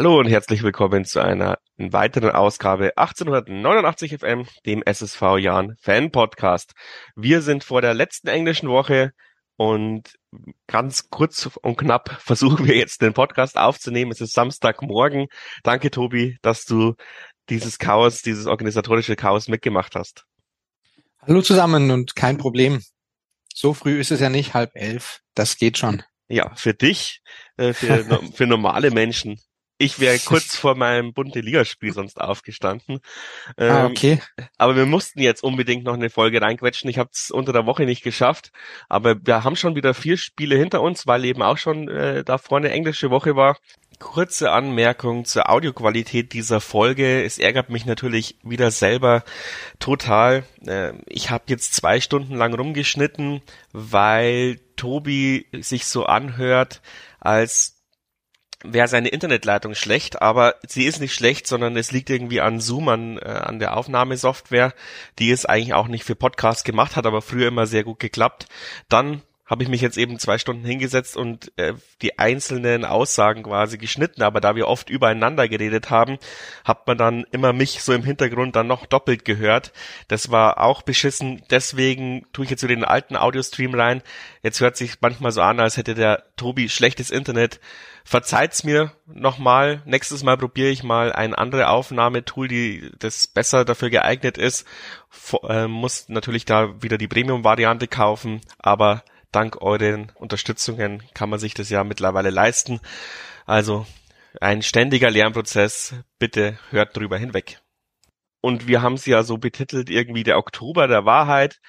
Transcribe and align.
Hallo 0.00 0.18
und 0.18 0.28
herzlich 0.28 0.62
willkommen 0.62 1.04
zu 1.04 1.20
einer 1.20 1.58
weiteren 1.76 2.30
Ausgabe 2.30 2.96
1889 2.96 4.16
FM, 4.20 4.46
dem 4.64 4.82
SSV 4.82 5.36
Jan 5.36 5.76
Fan 5.78 6.10
Podcast. 6.10 6.72
Wir 7.16 7.42
sind 7.42 7.64
vor 7.64 7.82
der 7.82 7.92
letzten 7.92 8.28
englischen 8.28 8.70
Woche 8.70 9.12
und 9.56 10.14
ganz 10.66 11.10
kurz 11.10 11.50
und 11.60 11.76
knapp 11.76 12.18
versuchen 12.22 12.66
wir 12.66 12.78
jetzt 12.78 13.02
den 13.02 13.12
Podcast 13.12 13.58
aufzunehmen. 13.58 14.10
Es 14.10 14.22
ist 14.22 14.32
Samstagmorgen. 14.32 15.26
Danke, 15.64 15.90
Tobi, 15.90 16.38
dass 16.40 16.64
du 16.64 16.94
dieses 17.50 17.78
Chaos, 17.78 18.22
dieses 18.22 18.46
organisatorische 18.46 19.16
Chaos 19.16 19.48
mitgemacht 19.48 19.96
hast. 19.96 20.24
Hallo 21.18 21.42
zusammen 21.42 21.90
und 21.90 22.16
kein 22.16 22.38
Problem. 22.38 22.80
So 23.52 23.74
früh 23.74 24.00
ist 24.00 24.12
es 24.12 24.20
ja 24.20 24.30
nicht, 24.30 24.54
halb 24.54 24.70
elf. 24.72 25.20
Das 25.34 25.58
geht 25.58 25.76
schon. 25.76 26.02
Ja, 26.26 26.54
für 26.54 26.72
dich, 26.72 27.20
äh, 27.58 27.74
für, 27.74 28.02
für 28.34 28.46
normale 28.46 28.92
Menschen. 28.92 29.38
Ich 29.82 29.98
wäre 29.98 30.18
kurz 30.18 30.56
vor 30.56 30.74
meinem 30.74 31.14
bunte 31.14 31.40
Ligaspiel 31.40 31.94
sonst 31.94 32.20
aufgestanden. 32.20 33.00
Ah, 33.56 33.64
ähm, 33.64 33.72
ah, 33.72 33.86
okay. 33.86 34.18
Aber 34.58 34.76
wir 34.76 34.84
mussten 34.84 35.20
jetzt 35.20 35.42
unbedingt 35.42 35.84
noch 35.84 35.94
eine 35.94 36.10
Folge 36.10 36.42
reinquetschen. 36.42 36.90
Ich 36.90 36.98
habe 36.98 37.08
es 37.14 37.30
unter 37.30 37.54
der 37.54 37.64
Woche 37.64 37.84
nicht 37.84 38.02
geschafft. 38.02 38.52
Aber 38.90 39.16
wir 39.24 39.42
haben 39.42 39.56
schon 39.56 39.76
wieder 39.76 39.94
vier 39.94 40.18
Spiele 40.18 40.54
hinter 40.56 40.82
uns, 40.82 41.06
weil 41.06 41.24
eben 41.24 41.40
auch 41.40 41.56
schon 41.56 41.88
äh, 41.88 42.22
da 42.24 42.36
vorne 42.36 42.70
englische 42.70 43.08
Woche 43.08 43.36
war. 43.36 43.56
Kurze 43.98 44.52
Anmerkung 44.52 45.24
zur 45.24 45.48
Audioqualität 45.48 46.34
dieser 46.34 46.60
Folge. 46.60 47.24
Es 47.24 47.38
ärgert 47.38 47.70
mich 47.70 47.86
natürlich 47.86 48.36
wieder 48.42 48.70
selber 48.70 49.24
total. 49.78 50.44
Äh, 50.66 50.92
ich 51.06 51.30
habe 51.30 51.44
jetzt 51.46 51.72
zwei 51.72 52.02
Stunden 52.02 52.34
lang 52.34 52.52
rumgeschnitten, 52.52 53.40
weil 53.72 54.60
Tobi 54.76 55.46
sich 55.58 55.86
so 55.86 56.04
anhört, 56.04 56.82
als 57.18 57.79
wäre 58.62 58.88
seine 58.88 59.08
Internetleitung 59.08 59.74
schlecht, 59.74 60.20
aber 60.20 60.56
sie 60.66 60.84
ist 60.84 61.00
nicht 61.00 61.14
schlecht, 61.14 61.46
sondern 61.46 61.76
es 61.76 61.92
liegt 61.92 62.10
irgendwie 62.10 62.40
an 62.40 62.60
Zoom, 62.60 62.88
an, 62.88 63.18
äh, 63.18 63.24
an 63.24 63.58
der 63.58 63.76
Aufnahmesoftware, 63.76 64.74
die 65.18 65.30
es 65.30 65.46
eigentlich 65.46 65.74
auch 65.74 65.88
nicht 65.88 66.04
für 66.04 66.14
Podcasts 66.14 66.64
gemacht 66.64 66.96
hat, 66.96 67.06
aber 67.06 67.22
früher 67.22 67.48
immer 67.48 67.66
sehr 67.66 67.84
gut 67.84 67.98
geklappt. 67.98 68.46
Dann 68.88 69.22
habe 69.50 69.64
ich 69.64 69.68
mich 69.68 69.80
jetzt 69.80 69.98
eben 69.98 70.20
zwei 70.20 70.38
Stunden 70.38 70.64
hingesetzt 70.64 71.16
und 71.16 71.50
äh, 71.56 71.74
die 72.02 72.20
einzelnen 72.20 72.84
Aussagen 72.84 73.42
quasi 73.42 73.78
geschnitten, 73.78 74.22
aber 74.22 74.40
da 74.40 74.54
wir 74.54 74.68
oft 74.68 74.88
übereinander 74.88 75.48
geredet 75.48 75.90
haben, 75.90 76.18
hat 76.64 76.86
man 76.86 76.96
dann 76.96 77.26
immer 77.32 77.52
mich 77.52 77.82
so 77.82 77.92
im 77.92 78.04
Hintergrund 78.04 78.54
dann 78.54 78.68
noch 78.68 78.86
doppelt 78.86 79.24
gehört. 79.24 79.72
Das 80.06 80.30
war 80.30 80.60
auch 80.60 80.82
beschissen, 80.82 81.42
deswegen 81.50 82.26
tue 82.32 82.44
ich 82.44 82.50
jetzt 82.52 82.62
wieder 82.62 82.76
den 82.76 82.84
alten 82.84 83.16
Audiostream 83.16 83.74
rein. 83.74 84.02
Jetzt 84.42 84.60
hört 84.60 84.76
sich 84.76 85.00
manchmal 85.00 85.32
so 85.32 85.42
an, 85.42 85.58
als 85.58 85.76
hätte 85.76 85.94
der 85.94 86.22
Tobi 86.36 86.68
schlechtes 86.68 87.10
Internet. 87.10 87.58
Verzeiht's 88.04 88.62
mir 88.62 88.92
nochmal. 89.06 89.82
Nächstes 89.84 90.22
Mal 90.22 90.38
probiere 90.38 90.70
ich 90.70 90.84
mal 90.84 91.12
ein 91.12 91.34
andere 91.34 91.70
Aufnahmetool, 91.70 92.46
die 92.46 92.92
das 93.00 93.26
besser 93.26 93.64
dafür 93.64 93.90
geeignet 93.90 94.38
ist. 94.38 94.64
äh, 95.48 95.66
muss 95.66 96.08
natürlich 96.08 96.44
da 96.44 96.80
wieder 96.82 96.98
die 96.98 97.08
Premium-Variante 97.08 97.88
kaufen, 97.88 98.40
aber 98.58 99.02
dank 99.32 99.62
euren 99.62 100.12
Unterstützungen 100.14 101.02
kann 101.14 101.30
man 101.30 101.38
sich 101.38 101.54
das 101.54 101.70
ja 101.70 101.84
mittlerweile 101.84 102.30
leisten. 102.30 102.80
Also 103.46 103.86
ein 104.40 104.62
ständiger 104.62 105.10
Lernprozess. 105.10 105.94
Bitte 106.18 106.58
hört 106.70 106.96
drüber 106.96 107.18
hinweg. 107.18 107.60
Und 108.40 108.66
wir 108.66 108.82
haben 108.82 108.94
es 108.94 109.06
ja 109.06 109.22
so 109.22 109.38
betitelt, 109.38 109.90
irgendwie 109.90 110.22
der 110.22 110.38
Oktober 110.38 110.88
der 110.88 111.04
Wahrheit. 111.04 111.60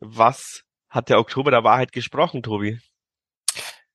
Was 0.00 0.62
hat 0.88 1.08
der 1.08 1.18
Oktober 1.18 1.50
der 1.50 1.64
Wahrheit 1.64 1.92
gesprochen, 1.92 2.42
Tobi? 2.42 2.80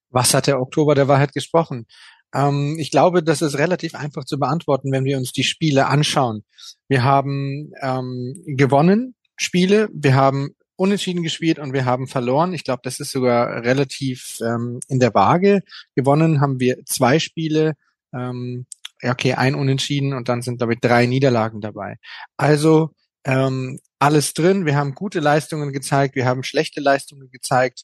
Was 0.09 0.33
hat 0.33 0.47
der 0.47 0.59
Oktober 0.59 0.95
der 0.95 1.07
Wahrheit 1.07 1.33
gesprochen? 1.33 1.85
Ähm, 2.33 2.77
ich 2.79 2.91
glaube, 2.91 3.23
das 3.23 3.41
ist 3.41 3.57
relativ 3.57 3.95
einfach 3.95 4.25
zu 4.25 4.38
beantworten, 4.39 4.91
wenn 4.91 5.06
wir 5.06 5.17
uns 5.17 5.31
die 5.31 5.44
Spiele 5.44 5.88
anschauen. 5.88 6.44
Wir 6.88 7.03
haben 7.03 7.72
ähm, 7.81 8.41
gewonnen 8.45 9.16
Spiele, 9.35 9.89
wir 9.94 10.16
haben 10.16 10.56
unentschieden 10.77 11.23
gespielt 11.23 11.59
und 11.59 11.73
wir 11.73 11.85
haben 11.85 12.07
verloren. 12.07 12.53
Ich 12.53 12.63
glaube, 12.63 12.81
das 12.83 12.99
ist 12.99 13.11
sogar 13.11 13.63
relativ 13.63 14.39
ähm, 14.41 14.79
in 14.88 14.99
der 14.99 15.13
Waage. 15.13 15.61
Gewonnen 15.95 16.39
haben 16.39 16.59
wir 16.59 16.85
zwei 16.85 17.19
Spiele, 17.19 17.73
ähm, 18.13 18.65
okay, 19.03 19.33
ein 19.33 19.55
Unentschieden 19.55 20.13
und 20.13 20.29
dann 20.29 20.41
sind, 20.41 20.57
glaube 20.57 20.73
ich, 20.73 20.79
drei 20.79 21.05
Niederlagen 21.05 21.61
dabei. 21.61 21.97
Also 22.38 22.91
ähm, 23.25 23.79
alles 23.99 24.33
drin. 24.33 24.65
Wir 24.65 24.75
haben 24.75 24.93
gute 24.93 25.19
Leistungen 25.19 25.73
gezeigt, 25.73 26.15
wir 26.15 26.25
haben 26.25 26.43
schlechte 26.43 26.79
Leistungen 26.79 27.29
gezeigt. 27.31 27.83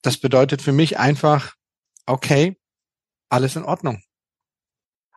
Das 0.00 0.16
bedeutet 0.18 0.62
für 0.62 0.72
mich 0.72 0.98
einfach, 0.98 1.54
okay, 2.06 2.56
alles 3.28 3.56
in 3.56 3.62
Ordnung. 3.62 4.02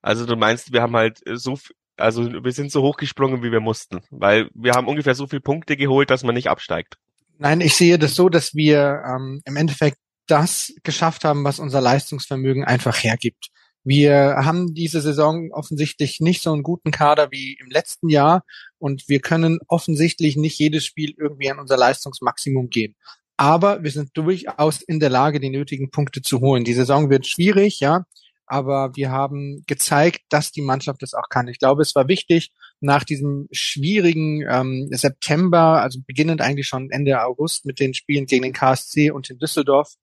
Also 0.01 0.25
du 0.25 0.35
meinst, 0.35 0.71
wir 0.71 0.81
haben 0.81 0.95
halt 0.95 1.21
so 1.33 1.57
also 1.97 2.43
wir 2.43 2.51
sind 2.51 2.71
so 2.71 2.81
hochgesprungen, 2.81 3.41
wie 3.41 3.51
wir 3.51 3.61
mussten, 3.61 4.01
weil 4.09 4.49
wir 4.53 4.73
haben 4.73 4.87
ungefähr 4.87 5.15
so 5.15 5.27
viele 5.27 5.41
Punkte 5.41 5.77
geholt, 5.77 6.09
dass 6.09 6.23
man 6.23 6.35
nicht 6.35 6.49
absteigt. 6.49 6.97
Nein, 7.37 7.61
ich 7.61 7.75
sehe 7.75 7.99
das 7.99 8.15
so, 8.15 8.29
dass 8.29 8.55
wir 8.55 9.03
ähm, 9.05 9.41
im 9.45 9.57
Endeffekt 9.57 9.97
das 10.27 10.73
geschafft 10.83 11.23
haben, 11.23 11.43
was 11.43 11.59
unser 11.59 11.81
Leistungsvermögen 11.81 12.63
einfach 12.63 13.03
hergibt. 13.03 13.49
Wir 13.83 14.37
haben 14.39 14.73
diese 14.73 14.99
Saison 14.99 15.51
offensichtlich 15.51 16.19
nicht 16.19 16.41
so 16.41 16.51
einen 16.51 16.63
guten 16.63 16.89
Kader 16.89 17.29
wie 17.31 17.57
im 17.61 17.69
letzten 17.69 18.09
Jahr 18.09 18.43
und 18.79 19.07
wir 19.07 19.19
können 19.19 19.59
offensichtlich 19.67 20.37
nicht 20.37 20.57
jedes 20.57 20.85
Spiel 20.85 21.13
irgendwie 21.17 21.51
an 21.51 21.59
unser 21.59 21.77
Leistungsmaximum 21.77 22.69
gehen. 22.69 22.95
Aber 23.37 23.83
wir 23.83 23.91
sind 23.91 24.09
durchaus 24.15 24.81
in 24.81 24.99
der 24.99 25.09
Lage, 25.09 25.39
die 25.39 25.51
nötigen 25.51 25.91
Punkte 25.91 26.23
zu 26.23 26.39
holen. 26.39 26.63
Die 26.63 26.73
Saison 26.73 27.11
wird 27.11 27.27
schwierig, 27.27 27.79
ja 27.79 28.05
aber 28.47 28.95
wir 28.95 29.11
haben 29.11 29.63
gezeigt, 29.67 30.21
dass 30.29 30.51
die 30.51 30.61
Mannschaft 30.61 31.01
das 31.01 31.13
auch 31.13 31.29
kann. 31.29 31.47
Ich 31.47 31.59
glaube, 31.59 31.81
es 31.81 31.95
war 31.95 32.07
wichtig, 32.07 32.51
nach 32.81 33.03
diesem 33.03 33.47
schwierigen 33.51 34.43
ähm, 34.47 34.89
September, 34.91 35.81
also 35.81 35.99
beginnend 36.05 36.41
eigentlich 36.41 36.67
schon 36.67 36.91
Ende 36.91 37.21
August 37.23 37.65
mit 37.65 37.79
den 37.79 37.93
Spielen 37.93 38.25
gegen 38.25 38.43
den 38.43 38.53
KSC 38.53 39.11
und 39.11 39.29
in 39.29 39.39
Düsseldorf, 39.39 39.95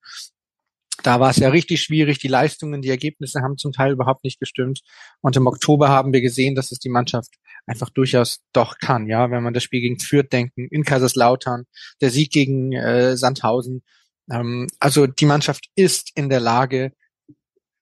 da 1.03 1.21
war 1.21 1.31
es 1.31 1.38
ja 1.38 1.49
richtig 1.49 1.83
schwierig. 1.83 2.19
Die 2.19 2.28
Leistungen, 2.28 2.83
die 2.83 2.91
Ergebnisse 2.91 3.41
haben 3.41 3.56
zum 3.56 3.72
Teil 3.72 3.93
überhaupt 3.93 4.25
nicht 4.25 4.38
gestimmt. 4.38 4.83
Und 5.21 5.37
im 5.37 5.47
Oktober 5.47 5.88
haben 5.88 6.12
wir 6.12 6.21
gesehen, 6.21 6.55
dass 6.55 6.71
es 6.71 6.78
die 6.78 6.91
Mannschaft 6.91 7.31
einfach 7.66 7.91
durchaus 7.91 8.41
doch 8.53 8.78
kann. 8.78 9.06
Ja, 9.06 9.31
wenn 9.31 9.43
man 9.43 9.54
das 9.54 9.62
Spiel 9.62 9.81
gegen 9.81 9.99
Fürth 9.99 10.33
denken, 10.33 10.69
in 10.71 10.84
Kaiserslautern, 10.84 11.65
der 12.00 12.10
Sieg 12.10 12.31
gegen 12.31 12.72
äh, 12.72 13.16
Sandhausen. 13.16 13.83
Ähm, 14.31 14.69
also 14.78 15.06
die 15.06 15.27
Mannschaft 15.27 15.71
ist 15.75 16.12
in 16.15 16.28
der 16.28 16.41
Lage, 16.41 16.93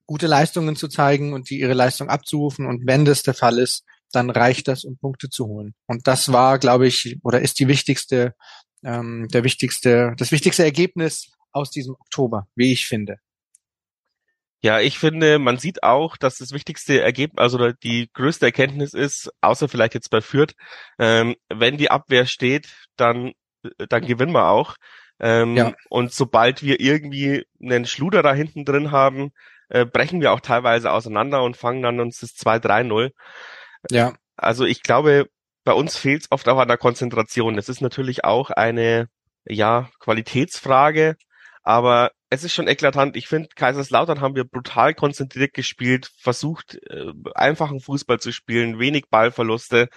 gute 0.05 0.27
Leistungen 0.27 0.75
zu 0.75 0.87
zeigen 0.87 1.33
und 1.33 1.49
die 1.49 1.59
ihre 1.59 1.73
Leistung 1.73 2.09
abzurufen. 2.09 2.65
Und 2.65 2.87
wenn 2.87 3.05
das 3.05 3.23
der 3.23 3.33
Fall 3.33 3.59
ist, 3.59 3.85
dann 4.11 4.29
reicht 4.29 4.67
das, 4.67 4.83
um 4.83 4.97
Punkte 4.97 5.29
zu 5.29 5.47
holen. 5.47 5.73
Und 5.87 6.07
das 6.07 6.31
war, 6.31 6.59
glaube 6.59 6.87
ich, 6.87 7.17
oder 7.23 7.41
ist 7.41 7.59
die 7.59 7.67
wichtigste, 7.67 8.35
ähm, 8.83 9.27
der 9.29 9.43
wichtigste, 9.43 10.13
das 10.17 10.31
wichtigste 10.31 10.63
Ergebnis 10.63 11.31
aus 11.51 11.71
diesem 11.71 11.95
Oktober, 11.95 12.47
wie 12.55 12.71
ich 12.71 12.87
finde. 12.87 13.17
Ja, 14.63 14.79
ich 14.79 14.99
finde, 14.99 15.39
man 15.39 15.57
sieht 15.57 15.81
auch, 15.81 16.17
dass 16.17 16.37
das 16.37 16.51
wichtigste 16.51 17.01
Ergebnis, 17.01 17.41
also 17.41 17.71
die 17.71 18.09
größte 18.13 18.45
Erkenntnis 18.45 18.93
ist, 18.93 19.31
außer 19.41 19.67
vielleicht 19.67 19.95
jetzt 19.95 20.11
bei 20.11 20.21
Fürth, 20.21 20.53
ähm, 20.99 21.35
wenn 21.49 21.77
die 21.77 21.89
Abwehr 21.89 22.27
steht, 22.27 22.69
dann, 22.95 23.33
dann 23.89 24.05
gewinnen 24.05 24.33
wir 24.33 24.49
auch. 24.49 24.75
Ähm, 25.19 25.57
ja. 25.57 25.73
Und 25.89 26.13
sobald 26.13 26.61
wir 26.61 26.79
irgendwie 26.79 27.45
einen 27.61 27.85
Schluder 27.85 28.21
da 28.21 28.35
hinten 28.35 28.63
drin 28.63 28.91
haben, 28.91 29.31
äh, 29.69 29.85
brechen 29.85 30.21
wir 30.21 30.31
auch 30.31 30.41
teilweise 30.41 30.91
auseinander 30.91 31.43
und 31.43 31.57
fangen 31.57 31.81
dann 31.81 31.99
uns 31.99 32.19
das 32.19 32.35
2-3-0. 32.35 33.11
Ja. 33.89 34.13
Also 34.35 34.65
ich 34.65 34.83
glaube, 34.83 35.27
bei 35.63 35.73
uns 35.73 35.97
fehlt 35.97 36.23
es 36.23 36.31
oft 36.31 36.47
auch 36.49 36.57
an 36.57 36.67
der 36.67 36.77
Konzentration. 36.77 37.57
Es 37.57 37.69
ist 37.69 37.81
natürlich 37.81 38.23
auch 38.23 38.49
eine 38.49 39.07
ja, 39.45 39.89
Qualitätsfrage, 39.99 41.15
aber 41.63 42.11
es 42.33 42.45
ist 42.45 42.53
schon 42.53 42.69
eklatant. 42.69 43.17
Ich 43.17 43.27
finde, 43.27 43.49
Kaiserslautern 43.55 44.21
haben 44.21 44.35
wir 44.35 44.45
brutal 44.45 44.93
konzentriert 44.93 45.53
gespielt, 45.53 46.09
versucht, 46.17 46.79
äh, 46.89 47.11
einfachen 47.35 47.81
Fußball 47.81 48.21
zu 48.21 48.31
spielen, 48.31 48.79
wenig 48.79 49.09
Ballverluste. 49.09 49.89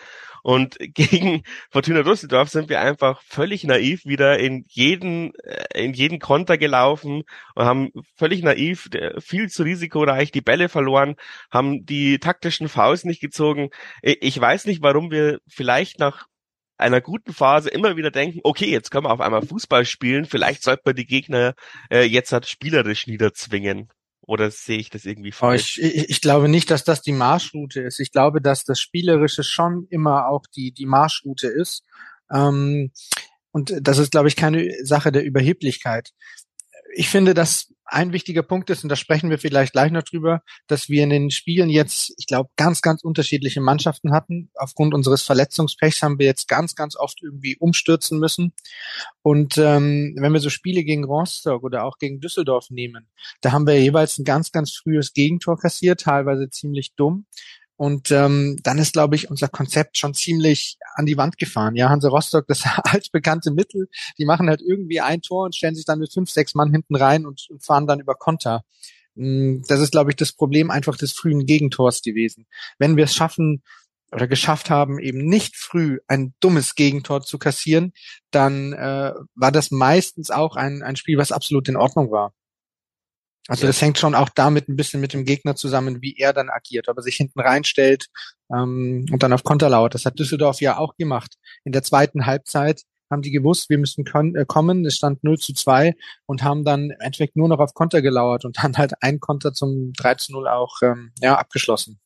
Und 0.42 0.76
gegen 0.80 1.44
Fortuna 1.70 2.02
Düsseldorf 2.02 2.48
sind 2.48 2.68
wir 2.68 2.80
einfach 2.80 3.22
völlig 3.22 3.62
naiv 3.62 4.04
wieder 4.04 4.40
in 4.40 4.64
jeden, 4.68 5.32
äh, 5.44 5.84
in 5.84 5.92
jeden 5.92 6.18
Konter 6.18 6.58
gelaufen 6.58 7.22
und 7.54 7.64
haben 7.64 7.90
völlig 8.16 8.42
naiv, 8.42 8.88
viel 9.20 9.48
zu 9.48 9.62
risikoreich 9.62 10.32
die 10.32 10.40
Bälle 10.40 10.68
verloren, 10.68 11.14
haben 11.52 11.86
die 11.86 12.18
taktischen 12.18 12.68
Fouls 12.68 13.04
nicht 13.04 13.20
gezogen. 13.20 13.70
Ich 14.02 14.40
weiß 14.40 14.66
nicht, 14.66 14.82
warum 14.82 15.12
wir 15.12 15.38
vielleicht 15.46 16.00
nach 16.00 16.26
einer 16.76 17.00
guten 17.00 17.32
Phase 17.32 17.70
immer 17.70 17.96
wieder 17.96 18.10
denken, 18.10 18.40
okay, 18.42 18.70
jetzt 18.70 18.90
können 18.90 19.06
wir 19.06 19.12
auf 19.12 19.20
einmal 19.20 19.46
Fußball 19.46 19.84
spielen, 19.84 20.24
vielleicht 20.24 20.62
sollte 20.62 20.82
man 20.84 20.96
die 20.96 21.06
Gegner 21.06 21.54
äh, 21.90 22.02
jetzt 22.02 22.32
halt 22.32 22.46
spielerisch 22.46 23.06
niederzwingen. 23.06 23.88
Oder 24.26 24.50
sehe 24.50 24.78
ich 24.78 24.88
das 24.88 25.04
irgendwie 25.04 25.32
falsch? 25.32 25.78
Ich, 25.78 25.94
ich, 25.94 26.10
ich, 26.10 26.20
glaube 26.22 26.48
nicht, 26.48 26.70
dass 26.70 26.82
das 26.82 27.02
die 27.02 27.12
Marschroute 27.12 27.82
ist. 27.82 28.00
Ich 28.00 28.10
glaube, 28.10 28.40
dass 28.40 28.64
das 28.64 28.80
Spielerische 28.80 29.44
schon 29.44 29.86
immer 29.90 30.28
auch 30.28 30.46
die, 30.46 30.72
die 30.72 30.86
Marschroute 30.86 31.48
ist. 31.48 31.84
Ähm, 32.32 32.90
und 33.50 33.74
das 33.82 33.98
ist, 33.98 34.12
glaube 34.12 34.28
ich, 34.28 34.36
keine 34.36 34.72
Sache 34.82 35.12
der 35.12 35.24
Überheblichkeit. 35.24 36.12
Ich 36.96 37.10
finde, 37.10 37.34
dass 37.34 37.73
ein 37.86 38.12
wichtiger 38.12 38.42
Punkt 38.42 38.70
ist, 38.70 38.82
und 38.82 38.88
da 38.88 38.96
sprechen 38.96 39.30
wir 39.30 39.38
vielleicht 39.38 39.72
gleich 39.72 39.92
noch 39.92 40.02
drüber, 40.02 40.42
dass 40.66 40.88
wir 40.88 41.02
in 41.02 41.10
den 41.10 41.30
Spielen 41.30 41.68
jetzt, 41.68 42.14
ich 42.18 42.26
glaube, 42.26 42.50
ganz, 42.56 42.82
ganz 42.82 43.02
unterschiedliche 43.02 43.60
Mannschaften 43.60 44.12
hatten. 44.12 44.50
Aufgrund 44.54 44.94
unseres 44.94 45.22
Verletzungspechs 45.22 46.02
haben 46.02 46.18
wir 46.18 46.26
jetzt 46.26 46.48
ganz, 46.48 46.74
ganz 46.74 46.96
oft 46.96 47.22
irgendwie 47.22 47.56
umstürzen 47.58 48.18
müssen. 48.18 48.52
Und 49.22 49.58
ähm, 49.58 50.14
wenn 50.18 50.32
wir 50.32 50.40
so 50.40 50.50
Spiele 50.50 50.84
gegen 50.84 51.04
Rostock 51.04 51.62
oder 51.62 51.84
auch 51.84 51.98
gegen 51.98 52.20
Düsseldorf 52.20 52.70
nehmen, 52.70 53.08
da 53.40 53.52
haben 53.52 53.66
wir 53.66 53.80
jeweils 53.80 54.18
ein 54.18 54.24
ganz, 54.24 54.52
ganz 54.52 54.72
frühes 54.72 55.12
Gegentor 55.12 55.58
kassiert, 55.58 56.00
teilweise 56.00 56.48
ziemlich 56.50 56.94
dumm. 56.94 57.26
Und 57.76 58.12
ähm, 58.12 58.58
dann 58.62 58.78
ist, 58.78 58.92
glaube 58.92 59.16
ich, 59.16 59.30
unser 59.30 59.48
Konzept 59.48 59.98
schon 59.98 60.14
ziemlich 60.14 60.78
an 60.94 61.06
die 61.06 61.16
Wand 61.16 61.38
gefahren. 61.38 61.74
Ja, 61.74 61.88
Hansa 61.88 62.08
Rostock, 62.08 62.46
das 62.46 62.62
altbekannte 62.84 63.50
Mittel, 63.50 63.88
die 64.16 64.24
machen 64.24 64.48
halt 64.48 64.62
irgendwie 64.62 65.00
ein 65.00 65.22
Tor 65.22 65.44
und 65.44 65.56
stellen 65.56 65.74
sich 65.74 65.84
dann 65.84 65.98
mit 65.98 66.12
fünf, 66.12 66.30
sechs 66.30 66.54
Mann 66.54 66.70
hinten 66.70 66.94
rein 66.94 67.26
und, 67.26 67.46
und 67.50 67.64
fahren 67.64 67.86
dann 67.86 68.00
über 68.00 68.14
Konter. 68.14 68.62
Mm, 69.16 69.62
das 69.66 69.80
ist, 69.80 69.92
glaube 69.92 70.10
ich, 70.10 70.16
das 70.16 70.32
Problem 70.32 70.70
einfach 70.70 70.96
des 70.96 71.12
frühen 71.12 71.46
Gegentors 71.46 72.02
gewesen. 72.02 72.46
Wenn 72.78 72.96
wir 72.96 73.04
es 73.04 73.14
schaffen 73.14 73.62
oder 74.12 74.28
geschafft 74.28 74.70
haben, 74.70 75.00
eben 75.00 75.26
nicht 75.26 75.56
früh 75.56 75.98
ein 76.06 76.34
dummes 76.38 76.76
Gegentor 76.76 77.22
zu 77.22 77.38
kassieren, 77.38 77.92
dann 78.30 78.72
äh, 78.72 79.12
war 79.34 79.50
das 79.50 79.72
meistens 79.72 80.30
auch 80.30 80.54
ein, 80.54 80.82
ein 80.82 80.94
Spiel, 80.94 81.18
was 81.18 81.32
absolut 81.32 81.68
in 81.68 81.76
Ordnung 81.76 82.12
war. 82.12 82.32
Also 83.48 83.66
das 83.66 83.80
hängt 83.82 83.98
schon 83.98 84.14
auch 84.14 84.30
damit 84.30 84.68
ein 84.68 84.76
bisschen 84.76 85.00
mit 85.00 85.12
dem 85.12 85.24
Gegner 85.24 85.54
zusammen, 85.54 86.00
wie 86.00 86.16
er 86.16 86.32
dann 86.32 86.48
agiert, 86.48 86.88
ob 86.88 86.96
er 86.96 87.02
sich 87.02 87.16
hinten 87.16 87.40
reinstellt 87.40 88.06
ähm, 88.50 89.04
und 89.12 89.22
dann 89.22 89.34
auf 89.34 89.44
Konter 89.44 89.68
lauert. 89.68 89.94
Das 89.94 90.06
hat 90.06 90.18
Düsseldorf 90.18 90.60
ja 90.62 90.78
auch 90.78 90.96
gemacht. 90.96 91.34
In 91.64 91.72
der 91.72 91.82
zweiten 91.82 92.24
Halbzeit 92.24 92.82
haben 93.10 93.20
die 93.20 93.30
gewusst, 93.30 93.68
wir 93.68 93.78
müssen 93.78 94.04
äh, 94.34 94.44
kommen. 94.46 94.86
Es 94.86 94.96
stand 94.96 95.22
0 95.24 95.38
zu 95.38 95.52
2 95.52 95.94
und 96.24 96.42
haben 96.42 96.64
dann 96.64 96.90
im 96.90 97.00
Endeffekt 97.00 97.36
nur 97.36 97.48
noch 97.48 97.58
auf 97.58 97.74
Konter 97.74 98.00
gelauert 98.00 98.46
und 98.46 98.56
dann 98.62 98.78
halt 98.78 98.94
ein 99.02 99.20
Konter 99.20 99.52
zum 99.52 99.92
3 99.96 100.14
zu 100.14 100.32
0 100.32 100.48
auch 100.48 100.76
ähm, 100.82 101.12
ja, 101.20 101.36
abgeschlossen. 101.36 102.00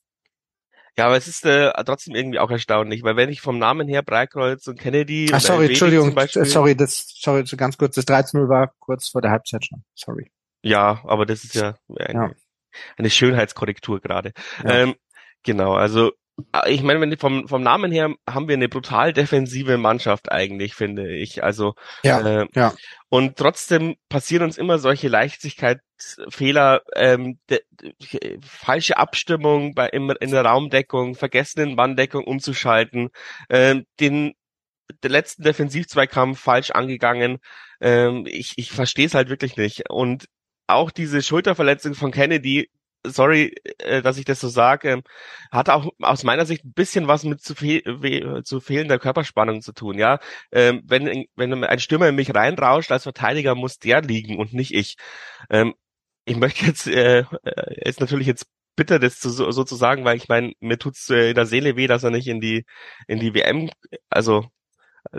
Ja, 0.97 1.05
aber 1.05 1.15
es 1.15 1.29
ist 1.29 1.45
äh, 1.45 1.71
trotzdem 1.85 2.15
irgendwie 2.15 2.39
auch 2.39 2.51
erstaunlich, 2.51 3.03
weil 3.03 3.15
wenn 3.15 3.29
ich 3.29 3.39
vom 3.39 3.57
Namen 3.57 3.87
her 3.87 4.01
Breitkreuz 4.01 4.67
und 4.67 4.77
Kennedy. 4.77 5.29
Ach, 5.31 5.39
sorry, 5.39 5.67
Entschuldigung, 5.67 6.13
sorry, 6.27 6.75
das, 6.75 7.13
sorry, 7.17 7.45
so 7.45 7.55
ganz 7.55 7.77
kurz, 7.77 7.95
das 7.95 8.05
13-0 8.05 8.49
war 8.49 8.73
kurz 8.79 9.07
vor 9.07 9.21
der 9.21 9.31
Halbzeit 9.31 9.63
schon. 9.63 9.85
Sorry. 9.95 10.29
Ja, 10.61 11.01
aber 11.05 11.25
das 11.25 11.43
ist 11.43 11.55
ja 11.55 11.75
eine, 11.97 12.13
ja. 12.13 12.31
eine 12.97 13.09
Schönheitskorrektur 13.09 13.99
gerade. 14.01 14.33
Ja. 14.63 14.71
Ähm, 14.71 14.95
genau, 15.43 15.73
also 15.73 16.11
äh, 16.53 16.71
ich 16.71 16.83
meine, 16.83 17.01
wenn 17.01 17.17
vom, 17.17 17.47
vom 17.47 17.61
Namen 17.61 17.91
her 17.91 18.13
haben 18.27 18.47
wir 18.47 18.55
eine 18.55 18.69
brutal 18.69 19.13
defensive 19.13 19.77
Mannschaft 19.77 20.31
eigentlich, 20.31 20.75
finde 20.75 21.15
ich. 21.15 21.43
Also 21.43 21.75
ja, 22.03 22.41
äh, 22.41 22.47
ja. 22.53 22.73
Und 23.09 23.37
trotzdem 23.37 23.95
passieren 24.09 24.43
uns 24.43 24.57
immer 24.57 24.79
solche 24.79 25.07
Leichtigkeitsfehler, 25.07 26.81
ähm, 26.95 27.39
de, 27.49 27.61
de, 27.81 28.39
falsche 28.41 28.97
Abstimmung 28.97 29.73
bei 29.73 29.87
im, 29.89 30.13
in 30.19 30.31
der 30.31 30.45
Raumdeckung, 30.45 31.15
vergessenen 31.15 31.75
Manndeckung 31.75 32.23
umzuschalten, 32.25 33.09
äh, 33.49 33.81
den 33.99 34.33
der 35.03 35.11
letzten 35.11 35.43
Defensivzweikampf 35.43 36.39
falsch 36.39 36.71
angegangen. 36.71 37.39
Ähm, 37.79 38.25
ich 38.27 38.53
ich 38.57 38.71
verstehe 38.71 39.05
es 39.05 39.13
halt 39.13 39.29
wirklich 39.29 39.55
nicht. 39.55 39.89
Und 39.89 40.25
auch 40.69 40.91
diese 40.91 41.21
Schulterverletzung 41.21 41.95
von 41.95 42.11
Kennedy, 42.11 42.69
sorry, 43.05 43.55
äh, 43.79 44.01
dass 44.01 44.17
ich 44.17 44.25
das 44.25 44.39
so 44.39 44.49
sage, 44.49 45.01
hat 45.51 45.69
auch 45.69 45.89
aus 46.01 46.23
meiner 46.23 46.45
Sicht 46.45 46.65
ein 46.65 46.73
bisschen 46.73 47.07
was 47.07 47.23
mit 47.23 47.41
zu, 47.41 47.55
fehl, 47.55 48.41
zu 48.43 48.59
fehlender 48.59 48.99
Körperspannung 48.99 49.61
zu 49.61 49.73
tun. 49.73 49.97
Ja, 49.97 50.19
ähm, 50.51 50.81
wenn 50.85 51.25
wenn 51.35 51.63
ein 51.63 51.79
Stürmer 51.79 52.09
in 52.09 52.15
mich 52.15 52.33
reinrauscht 52.35 52.91
als 52.91 53.03
Verteidiger, 53.03 53.55
muss 53.55 53.79
der 53.79 54.01
liegen 54.01 54.37
und 54.37 54.53
nicht 54.53 54.73
ich. 54.73 54.95
Ähm, 55.49 55.75
ich 56.25 56.37
möchte 56.37 56.65
jetzt 56.65 56.87
äh, 56.87 57.21
äh 57.43 57.89
ist 57.89 57.99
natürlich 58.01 58.27
jetzt 58.27 58.47
bitter, 58.75 58.99
das 58.99 59.19
zu, 59.19 59.29
so, 59.29 59.63
zu 59.63 59.75
sagen, 59.75 60.05
weil 60.05 60.17
ich 60.17 60.29
meine, 60.29 60.53
mir 60.61 60.77
tut's 60.79 61.09
in 61.09 61.35
der 61.35 61.45
Seele 61.45 61.75
weh, 61.75 61.87
dass 61.87 62.03
er 62.03 62.11
nicht 62.11 62.27
in 62.27 62.41
die 62.41 62.65
in 63.07 63.19
die 63.19 63.33
WM, 63.33 63.69
also 64.09 64.45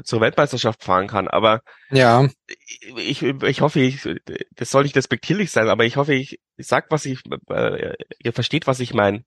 zur 0.04 0.20
Weltmeisterschaft 0.20 0.82
fahren 0.84 1.06
kann. 1.06 1.28
Aber 1.28 1.62
ja, 1.90 2.28
ich, 2.96 3.22
ich 3.22 3.60
hoffe, 3.60 3.80
ich, 3.80 4.08
das 4.54 4.70
soll 4.70 4.84
nicht 4.84 4.96
despektierlich 4.96 5.50
sein, 5.50 5.68
aber 5.68 5.84
ich 5.84 5.96
hoffe, 5.96 6.14
ich, 6.14 6.38
ich 6.56 6.66
sag, 6.66 6.90
was 6.90 7.06
ich, 7.06 7.20
äh, 7.48 7.94
ihr 8.18 8.32
versteht, 8.32 8.66
was 8.66 8.80
ich 8.80 8.94
meine. 8.94 9.24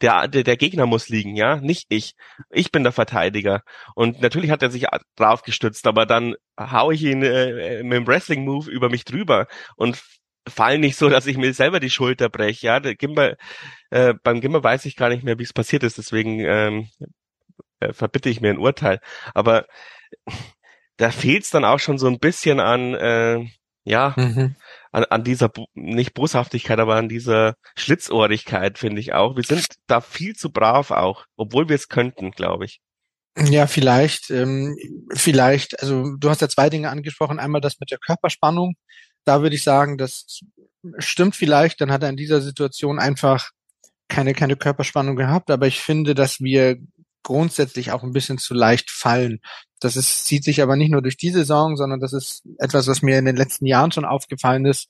Der, 0.00 0.28
der, 0.28 0.44
der 0.44 0.56
Gegner 0.56 0.86
muss 0.86 1.08
liegen, 1.08 1.36
ja, 1.36 1.56
nicht 1.56 1.86
ich. 1.88 2.14
Ich 2.50 2.70
bin 2.70 2.82
der 2.82 2.92
Verteidiger. 2.92 3.62
Und 3.94 4.20
natürlich 4.20 4.50
hat 4.50 4.62
er 4.62 4.70
sich 4.70 4.86
drauf 5.16 5.42
gestützt, 5.42 5.86
aber 5.86 6.06
dann 6.06 6.34
hau 6.58 6.90
ich 6.90 7.02
ihn 7.02 7.22
äh, 7.22 7.82
mit 7.82 7.96
dem 7.96 8.06
Wrestling-Move 8.06 8.70
über 8.70 8.90
mich 8.90 9.04
drüber 9.04 9.46
und 9.76 10.02
fall 10.48 10.78
nicht 10.78 10.96
so, 10.96 11.08
dass 11.08 11.26
ich 11.26 11.36
mir 11.36 11.52
selber 11.52 11.80
die 11.80 11.90
Schulter 11.90 12.28
breche. 12.28 12.66
Ja, 12.66 12.80
der 12.80 12.94
Gimmer, 12.94 13.36
äh, 13.90 14.14
beim 14.22 14.40
Gimmer 14.40 14.62
weiß 14.62 14.84
ich 14.86 14.96
gar 14.96 15.08
nicht 15.08 15.24
mehr, 15.24 15.38
wie 15.38 15.44
es 15.44 15.52
passiert 15.52 15.82
ist. 15.82 15.98
Deswegen 15.98 16.40
ähm, 16.40 16.88
äh, 17.80 17.92
verbitte 17.92 18.28
ich 18.28 18.40
mir 18.40 18.50
ein 18.50 18.58
Urteil. 18.58 19.00
Aber 19.34 19.66
da 20.96 21.10
fehlt 21.10 21.44
es 21.44 21.50
dann 21.50 21.64
auch 21.64 21.78
schon 21.78 21.98
so 21.98 22.06
ein 22.08 22.18
bisschen 22.18 22.60
an, 22.60 22.94
äh, 22.94 23.46
ja, 23.84 24.14
mhm. 24.16 24.56
an, 24.92 25.04
an 25.04 25.24
dieser, 25.24 25.50
nicht 25.74 26.14
Boshaftigkeit, 26.14 26.78
aber 26.78 26.96
an 26.96 27.08
dieser 27.08 27.54
Schlitzohrigkeit, 27.76 28.78
finde 28.78 29.00
ich 29.00 29.14
auch. 29.14 29.36
Wir 29.36 29.44
sind 29.44 29.66
da 29.86 30.00
viel 30.00 30.34
zu 30.34 30.52
brav 30.52 30.90
auch, 30.90 31.24
obwohl 31.36 31.68
wir 31.68 31.76
es 31.76 31.88
könnten, 31.88 32.32
glaube 32.32 32.66
ich. 32.66 32.80
Ja, 33.36 33.66
vielleicht, 33.66 34.30
ähm, 34.30 34.76
vielleicht, 35.14 35.80
also 35.80 36.16
du 36.16 36.28
hast 36.28 36.40
ja 36.40 36.48
zwei 36.48 36.70
Dinge 36.70 36.90
angesprochen. 36.90 37.38
Einmal 37.38 37.60
das 37.60 37.78
mit 37.78 37.90
der 37.90 37.98
Körperspannung. 37.98 38.74
Da 39.24 39.42
würde 39.42 39.54
ich 39.54 39.62
sagen, 39.62 39.96
das 39.96 40.40
stimmt 40.98 41.36
vielleicht. 41.36 41.80
Dann 41.80 41.92
hat 41.92 42.02
er 42.02 42.08
in 42.08 42.16
dieser 42.16 42.40
Situation 42.40 42.98
einfach 42.98 43.50
keine, 44.08 44.34
keine 44.34 44.56
Körperspannung 44.56 45.14
gehabt. 45.14 45.50
Aber 45.50 45.66
ich 45.68 45.78
finde, 45.78 46.14
dass 46.14 46.40
wir 46.40 46.78
grundsätzlich 47.28 47.92
auch 47.92 48.02
ein 48.04 48.12
bisschen 48.12 48.38
zu 48.38 48.54
leicht 48.54 48.90
fallen. 48.90 49.40
Das 49.80 49.96
ist, 49.96 50.24
zieht 50.24 50.44
sich 50.44 50.62
aber 50.62 50.76
nicht 50.76 50.90
nur 50.90 51.02
durch 51.02 51.18
die 51.18 51.30
Saison, 51.30 51.76
sondern 51.76 52.00
das 52.00 52.14
ist 52.14 52.42
etwas, 52.56 52.86
was 52.88 53.02
mir 53.02 53.18
in 53.18 53.26
den 53.26 53.36
letzten 53.36 53.66
Jahren 53.66 53.92
schon 53.92 54.06
aufgefallen 54.06 54.64
ist. 54.64 54.88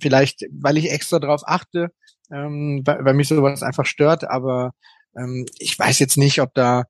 Vielleicht, 0.00 0.46
weil 0.50 0.78
ich 0.78 0.90
extra 0.90 1.20
darauf 1.20 1.42
achte, 1.46 1.92
ähm, 2.32 2.82
weil, 2.84 3.04
weil 3.04 3.14
mich 3.14 3.28
sowas 3.28 3.62
einfach 3.62 3.86
stört, 3.86 4.24
aber 4.28 4.72
ähm, 5.16 5.46
ich 5.60 5.78
weiß 5.78 6.00
jetzt 6.00 6.18
nicht, 6.18 6.40
ob 6.40 6.52
da 6.54 6.86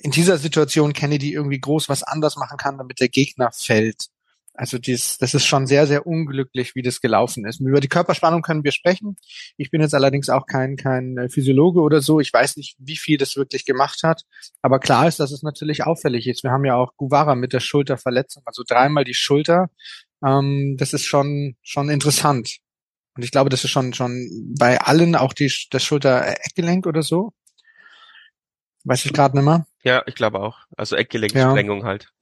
in 0.00 0.10
dieser 0.10 0.38
Situation 0.38 0.94
Kennedy 0.94 1.34
irgendwie 1.34 1.60
groß 1.60 1.90
was 1.90 2.02
anders 2.02 2.36
machen 2.36 2.56
kann, 2.56 2.78
damit 2.78 2.98
der 2.98 3.10
Gegner 3.10 3.50
fällt. 3.52 4.06
Also 4.56 4.78
dies, 4.78 5.18
das 5.18 5.34
ist 5.34 5.44
schon 5.44 5.66
sehr, 5.66 5.86
sehr 5.86 6.06
unglücklich, 6.06 6.74
wie 6.74 6.82
das 6.82 7.00
gelaufen 7.00 7.46
ist. 7.46 7.60
Über 7.60 7.80
die 7.80 7.88
Körperspannung 7.88 8.42
können 8.42 8.64
wir 8.64 8.72
sprechen. 8.72 9.16
Ich 9.56 9.70
bin 9.70 9.80
jetzt 9.80 9.94
allerdings 9.94 10.30
auch 10.30 10.46
kein, 10.46 10.76
kein 10.76 11.16
äh, 11.18 11.28
Physiologe 11.28 11.80
oder 11.80 12.00
so. 12.00 12.20
Ich 12.20 12.32
weiß 12.32 12.56
nicht, 12.56 12.76
wie 12.78 12.96
viel 12.96 13.18
das 13.18 13.36
wirklich 13.36 13.64
gemacht 13.64 14.02
hat. 14.02 14.22
Aber 14.62 14.80
klar 14.80 15.06
ist, 15.08 15.20
dass 15.20 15.30
es 15.30 15.42
natürlich 15.42 15.84
auffällig 15.84 16.26
ist. 16.26 16.42
Wir 16.42 16.50
haben 16.50 16.64
ja 16.64 16.74
auch 16.74 16.96
Guevara 16.96 17.34
mit 17.34 17.52
der 17.52 17.60
Schulterverletzung, 17.60 18.42
also 18.46 18.62
dreimal 18.66 19.04
die 19.04 19.14
Schulter. 19.14 19.68
Ähm, 20.24 20.76
das 20.78 20.92
ist 20.92 21.04
schon, 21.04 21.56
schon 21.62 21.90
interessant. 21.90 22.58
Und 23.16 23.24
ich 23.24 23.30
glaube, 23.30 23.50
das 23.50 23.64
ist 23.64 23.70
schon, 23.70 23.94
schon 23.94 24.54
bei 24.58 24.80
allen 24.80 25.16
auch 25.16 25.32
die, 25.32 25.52
das 25.70 25.82
Schulter-Eckgelenk 25.82 26.86
oder 26.86 27.02
so. 27.02 27.32
Weiß 28.84 29.04
ich 29.04 29.12
gerade 29.12 29.36
nicht 29.36 29.44
mehr. 29.44 29.66
Ja, 29.82 30.02
ich 30.06 30.14
glaube 30.14 30.40
auch. 30.40 30.60
Also 30.76 30.96
Eckgelenksprengung 30.96 31.80
ja. 31.80 31.86
halt. 31.86 32.12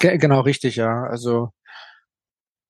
Ja. 0.00 0.16
Genau, 0.16 0.40
richtig, 0.40 0.76
ja. 0.76 1.04
Also 1.04 1.50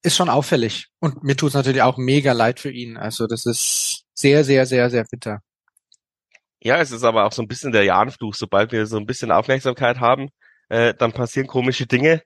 ist 0.04 0.16
schon 0.16 0.28
auffällig. 0.28 0.88
Und 1.00 1.24
mir 1.24 1.36
tut 1.36 1.48
es 1.48 1.54
natürlich 1.54 1.82
auch 1.82 1.96
mega 1.96 2.32
leid 2.32 2.60
für 2.60 2.70
ihn. 2.70 2.96
Also 2.96 3.26
das 3.26 3.46
ist 3.46 4.04
sehr, 4.14 4.44
sehr, 4.44 4.66
sehr, 4.66 4.90
sehr 4.90 5.04
bitter. 5.10 5.40
Ja, 6.60 6.78
es 6.78 6.92
ist 6.92 7.04
aber 7.04 7.24
auch 7.24 7.32
so 7.32 7.42
ein 7.42 7.48
bisschen 7.48 7.72
der 7.72 7.84
Jahnfluch. 7.84 8.34
Sobald 8.34 8.72
wir 8.72 8.86
so 8.86 8.96
ein 8.96 9.06
bisschen 9.06 9.30
Aufmerksamkeit 9.30 10.00
haben, 10.00 10.28
äh, 10.68 10.94
dann 10.94 11.12
passieren 11.12 11.46
komische 11.46 11.86
Dinge. 11.86 12.22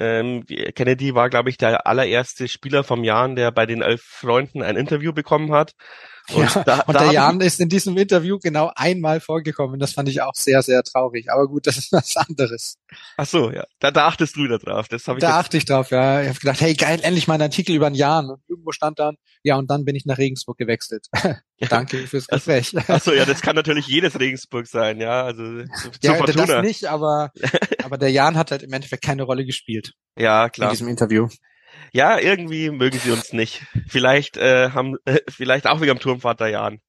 Ähm, 0.00 0.44
Kennedy 0.46 1.14
war, 1.14 1.28
glaube 1.28 1.50
ich, 1.50 1.56
der 1.56 1.86
allererste 1.86 2.48
Spieler 2.48 2.84
vom 2.84 3.04
Jahr, 3.04 3.28
der 3.34 3.50
bei 3.50 3.66
den 3.66 3.82
elf 3.82 4.02
Freunden 4.02 4.62
ein 4.62 4.76
Interview 4.76 5.12
bekommen 5.12 5.52
hat. 5.52 5.72
Und, 6.34 6.54
ja, 6.54 6.64
da, 6.64 6.80
und 6.80 6.94
da 6.94 7.04
der 7.04 7.12
Jan 7.12 7.40
ist 7.40 7.58
in 7.60 7.68
diesem 7.68 7.96
Interview 7.96 8.38
genau 8.38 8.70
einmal 8.74 9.20
vorgekommen. 9.20 9.80
Das 9.80 9.92
fand 9.92 10.08
ich 10.08 10.20
auch 10.20 10.34
sehr, 10.34 10.62
sehr 10.62 10.82
traurig. 10.82 11.30
Aber 11.30 11.48
gut, 11.48 11.66
das 11.66 11.78
ist 11.78 11.92
was 11.92 12.16
anderes. 12.16 12.76
Ach 13.16 13.26
so, 13.26 13.50
ja. 13.50 13.64
Da, 13.78 13.90
da 13.90 14.06
achtest 14.06 14.36
du 14.36 14.44
wieder 14.44 14.58
drauf. 14.58 14.88
Das 14.88 15.06
hab 15.08 15.16
ich 15.16 15.20
da 15.20 15.38
achte 15.38 15.56
ich 15.56 15.64
drauf, 15.64 15.90
ja. 15.90 16.22
Ich 16.22 16.28
habe 16.28 16.38
gedacht, 16.38 16.60
hey, 16.60 16.74
geil, 16.74 17.00
endlich 17.02 17.28
mal 17.28 17.34
ein 17.34 17.42
Artikel 17.42 17.74
über 17.74 17.86
einen 17.86 17.94
Jan. 17.94 18.28
Und 18.28 18.42
irgendwo 18.46 18.72
stand 18.72 18.98
dann, 18.98 19.16
ja, 19.42 19.56
und 19.56 19.70
dann 19.70 19.84
bin 19.84 19.96
ich 19.96 20.04
nach 20.04 20.18
Regensburg 20.18 20.58
gewechselt. 20.58 21.06
Danke 21.68 22.06
fürs 22.06 22.26
Gespräch. 22.26 22.74
Ach 22.88 23.00
so, 23.00 23.12
ja, 23.12 23.24
das 23.24 23.40
kann 23.40 23.56
natürlich 23.56 23.86
jedes 23.86 24.18
Regensburg 24.18 24.66
sein, 24.66 25.00
ja. 25.00 25.24
Also 25.24 25.42
zu 25.64 25.90
ja, 26.02 26.14
Fortuna. 26.14 26.46
das 26.46 26.62
nicht, 26.62 26.84
aber, 26.86 27.32
aber 27.82 27.96
der 27.96 28.10
Jan 28.10 28.36
hat 28.36 28.50
halt 28.50 28.62
im 28.62 28.72
Endeffekt 28.72 29.04
keine 29.04 29.22
Rolle 29.22 29.46
gespielt. 29.46 29.94
Ja, 30.16 30.50
klar. 30.50 30.68
In 30.68 30.72
diesem 30.74 30.88
Interview 30.88 31.28
ja, 31.92 32.18
irgendwie 32.18 32.70
mögen 32.70 32.98
sie 32.98 33.10
uns 33.10 33.32
nicht. 33.32 33.66
Vielleicht 33.88 34.36
äh, 34.36 34.70
haben, 34.70 34.96
äh, 35.04 35.20
vielleicht 35.28 35.66
auch 35.66 35.80
wegen 35.80 35.94
dem 35.94 36.00
Turmvater 36.00 36.48
Jan. 36.48 36.80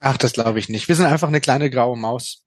Ach, 0.00 0.16
das 0.16 0.32
glaube 0.34 0.58
ich 0.58 0.68
nicht. 0.68 0.88
Wir 0.88 0.96
sind 0.96 1.06
einfach 1.06 1.28
eine 1.28 1.40
kleine 1.40 1.70
graue 1.70 1.96
Maus. 1.96 2.44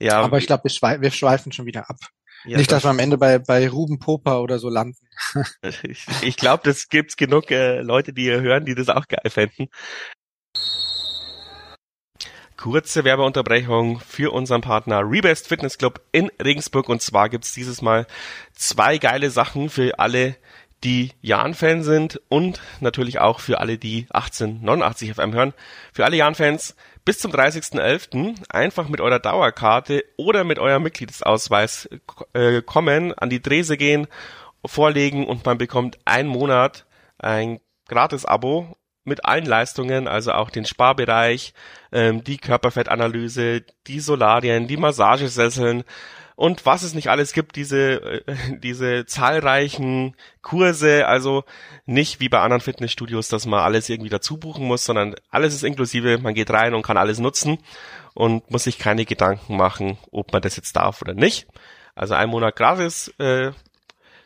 Ja. 0.00 0.20
Aber 0.20 0.38
ich 0.38 0.46
glaube, 0.46 0.64
wir, 0.64 0.70
schwei 0.70 1.00
wir 1.00 1.10
schweifen 1.10 1.52
schon 1.52 1.66
wieder 1.66 1.88
ab. 1.88 1.98
Ja, 2.44 2.58
Nicht, 2.58 2.72
dass 2.72 2.82
wir 2.82 2.90
am 2.90 2.98
Ende 2.98 3.18
bei, 3.18 3.38
bei 3.38 3.68
Ruben 3.68 4.00
Poper 4.00 4.42
oder 4.42 4.58
so 4.58 4.68
landen. 4.68 4.98
ich 5.84 6.06
ich 6.22 6.36
glaube, 6.36 6.62
das 6.64 6.88
gibt's 6.88 7.16
genug 7.16 7.50
äh, 7.50 7.80
Leute, 7.82 8.12
die 8.12 8.24
ihr 8.24 8.40
hören, 8.40 8.64
die 8.64 8.74
das 8.74 8.88
auch 8.88 9.06
geil 9.06 9.30
fänden. 9.30 9.68
Kurze 12.62 13.02
Werbeunterbrechung 13.02 13.98
für 13.98 14.32
unseren 14.32 14.60
Partner 14.60 15.02
Rebest 15.04 15.48
Fitness 15.48 15.78
Club 15.78 16.00
in 16.12 16.30
Regensburg. 16.40 16.88
Und 16.88 17.02
zwar 17.02 17.28
gibt's 17.28 17.52
dieses 17.52 17.82
Mal 17.82 18.06
zwei 18.54 18.98
geile 18.98 19.30
Sachen 19.30 19.68
für 19.68 19.98
alle, 19.98 20.36
die 20.84 21.10
Jan-Fan 21.22 21.82
sind 21.82 22.20
und 22.28 22.60
natürlich 22.78 23.18
auch 23.18 23.40
für 23.40 23.58
alle, 23.58 23.78
die 23.78 24.06
1889 24.10 25.12
FM 25.12 25.34
hören. 25.34 25.54
Für 25.92 26.04
alle 26.04 26.16
Jan-Fans 26.18 26.76
bis 27.04 27.18
zum 27.18 27.32
30.11. 27.32 28.36
einfach 28.48 28.88
mit 28.88 29.00
eurer 29.00 29.18
Dauerkarte 29.18 30.04
oder 30.16 30.44
mit 30.44 30.60
eurem 30.60 30.84
Mitgliedsausweis 30.84 31.88
äh, 32.32 32.62
kommen, 32.62 33.12
an 33.12 33.28
die 33.28 33.42
Drese 33.42 33.76
gehen, 33.76 34.06
vorlegen 34.64 35.26
und 35.26 35.44
man 35.44 35.58
bekommt 35.58 35.98
einen 36.04 36.28
Monat 36.28 36.86
ein 37.18 37.58
Gratis-Abo 37.88 38.76
mit 39.04 39.24
allen 39.24 39.46
Leistungen, 39.46 40.08
also 40.08 40.32
auch 40.32 40.50
den 40.50 40.64
Sparbereich, 40.64 41.54
ähm, 41.92 42.22
die 42.24 42.38
Körperfettanalyse, 42.38 43.62
die 43.86 44.00
Solarien, 44.00 44.68
die 44.68 44.76
Massagesesseln, 44.76 45.84
und 46.34 46.66
was 46.66 46.82
es 46.82 46.94
nicht 46.94 47.08
alles 47.08 47.34
gibt, 47.34 47.56
diese, 47.56 48.02
äh, 48.02 48.22
diese 48.58 49.06
zahlreichen 49.06 50.16
Kurse, 50.40 51.06
also 51.06 51.44
nicht 51.86 52.20
wie 52.20 52.28
bei 52.28 52.40
anderen 52.40 52.60
Fitnessstudios, 52.60 53.28
dass 53.28 53.46
man 53.46 53.60
alles 53.60 53.88
irgendwie 53.88 54.10
dazu 54.10 54.38
buchen 54.38 54.66
muss, 54.66 54.84
sondern 54.84 55.14
alles 55.30 55.54
ist 55.54 55.62
inklusive, 55.62 56.18
man 56.18 56.34
geht 56.34 56.50
rein 56.50 56.74
und 56.74 56.82
kann 56.82 56.96
alles 56.96 57.18
nutzen 57.18 57.58
und 58.14 58.50
muss 58.50 58.64
sich 58.64 58.78
keine 58.78 59.04
Gedanken 59.04 59.56
machen, 59.56 59.98
ob 60.10 60.32
man 60.32 60.42
das 60.42 60.56
jetzt 60.56 60.74
darf 60.74 61.02
oder 61.02 61.14
nicht. 61.14 61.46
Also 61.94 62.14
ein 62.14 62.30
Monat 62.30 62.56
gratis 62.56 63.08
äh, 63.18 63.52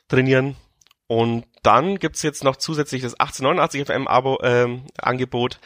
trainieren 0.09 0.57
und 1.09 1.45
dann 1.67 1.99
gibt's 1.99 2.23
jetzt 2.23 2.45
noch 2.45 2.57
zusätzlich 2.57 3.03
das 3.03 3.15
1889 3.15 3.87
FM 3.87 4.07
Abo 4.07 4.39
ähm, 4.43 4.87
Angebot. 4.99 5.59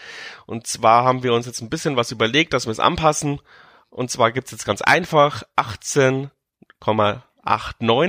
Und 0.47 0.67
zwar 0.67 1.05
haben 1.05 1.23
wir 1.23 1.35
uns 1.35 1.47
jetzt 1.47 1.61
ein 1.61 1.71
bisschen 1.71 1.97
was 1.97 2.11
überlegt, 2.11 2.55
dass 2.55 2.67
wir 2.67 2.73
es 2.73 2.81
anpassen 2.81 3.41
und 3.91 4.11
zwar 4.11 4.33
gibt's 4.33 4.53
jetzt 4.53 4.65
ganz 4.65 4.81
einfach 4.83 5.43
18,89, 5.57 6.31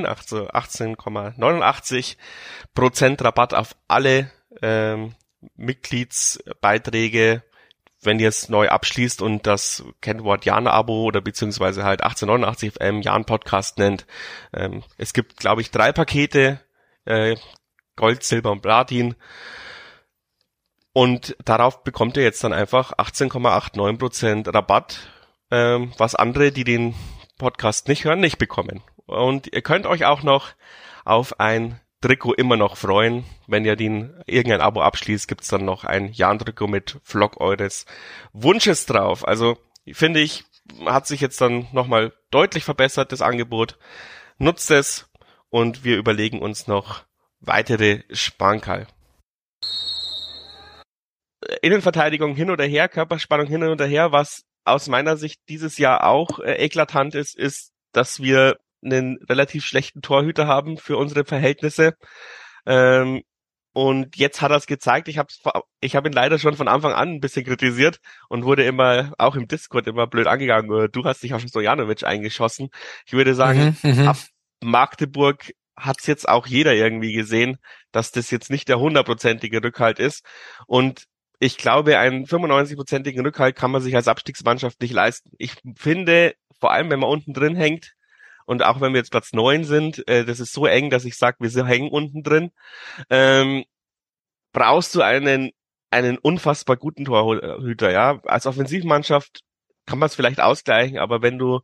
also 0.05 0.47
18,89 0.47 2.17
Prozent 2.73 3.21
Rabatt 3.23 3.53
auf 3.53 3.75
alle 3.87 4.31
ähm, 4.61 5.15
Mitgliedsbeiträge, 5.55 7.43
wenn 8.03 8.19
ihr 8.19 8.29
es 8.29 8.47
neu 8.47 8.69
abschließt 8.69 9.23
und 9.23 9.47
das 9.47 9.83
Kennwort 10.01 10.45
Jan-Abo 10.45 11.03
oder 11.03 11.21
beziehungsweise 11.21 11.83
halt 11.83 12.03
1889 12.03 12.73
FM 12.73 13.01
Jan-Podcast 13.01 13.79
nennt. 13.79 14.05
Ähm, 14.53 14.83
es 14.97 15.13
gibt, 15.13 15.37
glaube 15.37 15.61
ich, 15.61 15.71
drei 15.71 15.91
Pakete, 15.91 16.61
äh, 17.05 17.35
Gold, 17.95 18.23
Silber 18.23 18.51
und 18.51 18.61
Platin. 18.61 19.15
Und 20.93 21.35
darauf 21.45 21.83
bekommt 21.83 22.17
ihr 22.17 22.23
jetzt 22.23 22.43
dann 22.43 22.53
einfach 22.53 22.93
18,89 22.93 23.97
Prozent 23.97 24.53
Rabatt 24.53 25.11
ähm, 25.51 25.93
was 25.97 26.15
andere, 26.15 26.51
die 26.51 26.63
den 26.63 26.95
Podcast 27.37 27.87
nicht 27.87 28.05
hören, 28.05 28.19
nicht 28.19 28.37
bekommen. 28.37 28.81
Und 29.05 29.53
ihr 29.53 29.61
könnt 29.61 29.85
euch 29.85 30.05
auch 30.05 30.23
noch 30.23 30.49
auf 31.03 31.39
ein 31.39 31.79
Trikot 31.99 32.33
immer 32.33 32.57
noch 32.57 32.77
freuen. 32.77 33.25
Wenn 33.47 33.65
ihr 33.65 33.75
den 33.75 34.13
irgendein 34.25 34.61
Abo 34.61 34.81
abschließt, 34.81 35.27
gibt's 35.27 35.49
dann 35.49 35.65
noch 35.65 35.83
ein 35.83 36.11
Jan-Trikot 36.13 36.67
mit 36.67 36.99
Vlog 37.03 37.39
eures 37.39 37.85
Wunsches 38.33 38.85
drauf. 38.85 39.27
Also 39.27 39.57
finde 39.91 40.21
ich, 40.21 40.45
hat 40.85 41.05
sich 41.05 41.21
jetzt 41.21 41.41
dann 41.41 41.67
nochmal 41.73 42.13
deutlich 42.31 42.63
verbessert, 42.63 43.11
das 43.11 43.21
Angebot. 43.21 43.77
Nutzt 44.37 44.71
es 44.71 45.09
und 45.49 45.83
wir 45.83 45.97
überlegen 45.97 46.39
uns 46.39 46.67
noch 46.67 47.03
weitere 47.41 48.03
Spankerl. 48.11 48.87
Innenverteidigung 51.61 52.35
hin 52.35 52.51
oder 52.51 52.65
her, 52.65 52.87
Körperspannung 52.87 53.47
hin 53.47 53.63
oder 53.63 53.85
her, 53.85 54.11
was 54.11 54.43
aus 54.63 54.87
meiner 54.87 55.17
Sicht 55.17 55.41
dieses 55.49 55.77
Jahr 55.77 56.05
auch 56.05 56.39
äh, 56.39 56.53
eklatant 56.63 57.15
ist, 57.15 57.35
ist, 57.35 57.71
dass 57.93 58.21
wir 58.21 58.57
einen 58.83 59.17
relativ 59.27 59.65
schlechten 59.65 60.01
Torhüter 60.01 60.47
haben 60.47 60.77
für 60.77 60.97
unsere 60.97 61.25
Verhältnisse. 61.25 61.95
Ähm, 62.65 63.23
und 63.73 64.17
jetzt 64.17 64.41
hat 64.41 64.51
er 64.51 64.57
es 64.57 64.67
gezeigt. 64.67 65.07
Ich 65.07 65.17
habe 65.17 65.29
ich 65.79 65.95
hab 65.95 66.05
ihn 66.05 66.11
leider 66.11 66.39
schon 66.39 66.55
von 66.55 66.67
Anfang 66.67 66.91
an 66.91 67.09
ein 67.09 67.19
bisschen 67.21 67.45
kritisiert 67.45 67.99
und 68.27 68.43
wurde 68.43 68.63
immer, 68.63 69.13
auch 69.17 69.35
im 69.35 69.47
Discord, 69.47 69.87
immer 69.87 70.07
blöd 70.07 70.27
angegangen. 70.27 70.89
Du 70.91 71.05
hast 71.05 71.23
dich 71.23 71.33
auf 71.33 71.41
Stojanovic 71.41 72.03
eingeschossen. 72.03 72.69
Ich 73.05 73.13
würde 73.13 73.33
sagen, 73.33 73.77
mhm, 73.81 74.01
mhm. 74.01 74.07
ab 74.09 74.17
Magdeburg 74.61 75.53
hat's 75.77 76.07
jetzt 76.07 76.27
auch 76.27 76.47
jeder 76.47 76.73
irgendwie 76.73 77.13
gesehen, 77.13 77.57
dass 77.91 78.11
das 78.11 78.31
jetzt 78.31 78.49
nicht 78.49 78.69
der 78.69 78.79
hundertprozentige 78.79 79.63
Rückhalt 79.63 79.99
ist. 79.99 80.25
Und 80.67 81.05
ich 81.39 81.57
glaube, 81.57 81.97
einen 81.97 82.25
95-prozentigen 82.25 83.23
Rückhalt 83.23 83.55
kann 83.55 83.71
man 83.71 83.81
sich 83.81 83.95
als 83.95 84.07
Abstiegsmannschaft 84.07 84.79
nicht 84.81 84.93
leisten. 84.93 85.31
Ich 85.37 85.55
finde, 85.75 86.35
vor 86.59 86.71
allem 86.71 86.89
wenn 86.89 86.99
man 86.99 87.09
unten 87.09 87.33
drin 87.33 87.55
hängt, 87.55 87.93
und 88.45 88.63
auch 88.63 88.81
wenn 88.81 88.93
wir 88.93 88.99
jetzt 88.99 89.11
Platz 89.11 89.33
neun 89.33 89.63
sind, 89.63 90.07
äh, 90.07 90.25
das 90.25 90.39
ist 90.39 90.53
so 90.53 90.65
eng, 90.65 90.89
dass 90.89 91.05
ich 91.05 91.17
sage, 91.17 91.37
wir 91.39 91.65
hängen 91.65 91.89
unten 91.89 92.23
drin, 92.23 92.51
ähm, 93.09 93.63
brauchst 94.51 94.93
du 94.95 95.01
einen, 95.01 95.51
einen 95.89 96.17
unfassbar 96.17 96.75
guten 96.77 97.05
Torhüter, 97.05 97.91
ja. 97.91 98.19
Als 98.25 98.45
Offensivmannschaft 98.45 99.41
kann 99.85 99.99
man 99.99 100.07
es 100.07 100.15
vielleicht 100.15 100.41
ausgleichen, 100.41 100.97
aber 100.99 101.21
wenn 101.21 101.37
du, 101.37 101.61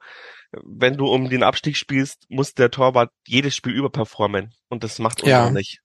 wenn 0.51 0.97
du 0.97 1.07
um 1.07 1.29
den 1.29 1.43
Abstieg 1.43 1.77
spielst, 1.77 2.25
muss 2.29 2.53
der 2.53 2.71
Torwart 2.71 3.11
jedes 3.25 3.55
Spiel 3.55 3.73
überperformen. 3.73 4.53
Und 4.69 4.83
das 4.83 4.99
macht 4.99 5.21
uns 5.21 5.29
ja. 5.29 5.49
nicht. 5.51 5.81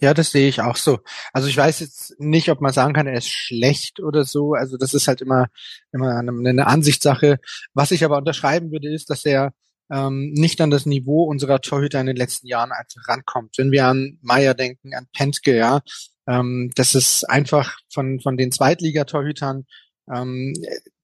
Ja, 0.00 0.14
das 0.14 0.30
sehe 0.30 0.48
ich 0.48 0.62
auch 0.62 0.76
so. 0.76 1.00
Also 1.32 1.48
ich 1.48 1.56
weiß 1.56 1.80
jetzt 1.80 2.18
nicht, 2.18 2.48
ob 2.48 2.62
man 2.62 2.72
sagen 2.72 2.94
kann, 2.94 3.06
er 3.06 3.18
ist 3.18 3.28
schlecht 3.28 4.00
oder 4.00 4.24
so. 4.24 4.54
Also 4.54 4.78
das 4.78 4.94
ist 4.94 5.08
halt 5.08 5.20
immer, 5.20 5.48
immer 5.92 6.16
eine, 6.16 6.30
eine 6.48 6.66
Ansichtssache. 6.66 7.38
Was 7.74 7.90
ich 7.90 8.02
aber 8.04 8.16
unterschreiben 8.16 8.72
würde, 8.72 8.88
ist, 8.88 9.10
dass 9.10 9.26
er 9.26 9.52
ähm, 9.92 10.32
nicht 10.32 10.60
an 10.62 10.70
das 10.70 10.86
Niveau 10.86 11.24
unserer 11.24 11.60
Torhüter 11.60 12.00
in 12.00 12.06
den 12.06 12.16
letzten 12.16 12.46
Jahren 12.46 12.72
einfach 12.72 13.08
rankommt. 13.08 13.58
Wenn 13.58 13.72
wir 13.72 13.86
an 13.86 14.18
Meier 14.22 14.54
denken, 14.54 14.94
an 14.94 15.06
Pentke, 15.12 15.54
ja, 15.54 15.80
ähm, 16.26 16.70
das 16.76 16.94
ist 16.94 17.24
einfach 17.24 17.76
von, 17.92 18.20
von 18.20 18.38
den 18.38 18.52
Zweitligatorhütern 18.52 19.66
ähm, 20.12 20.54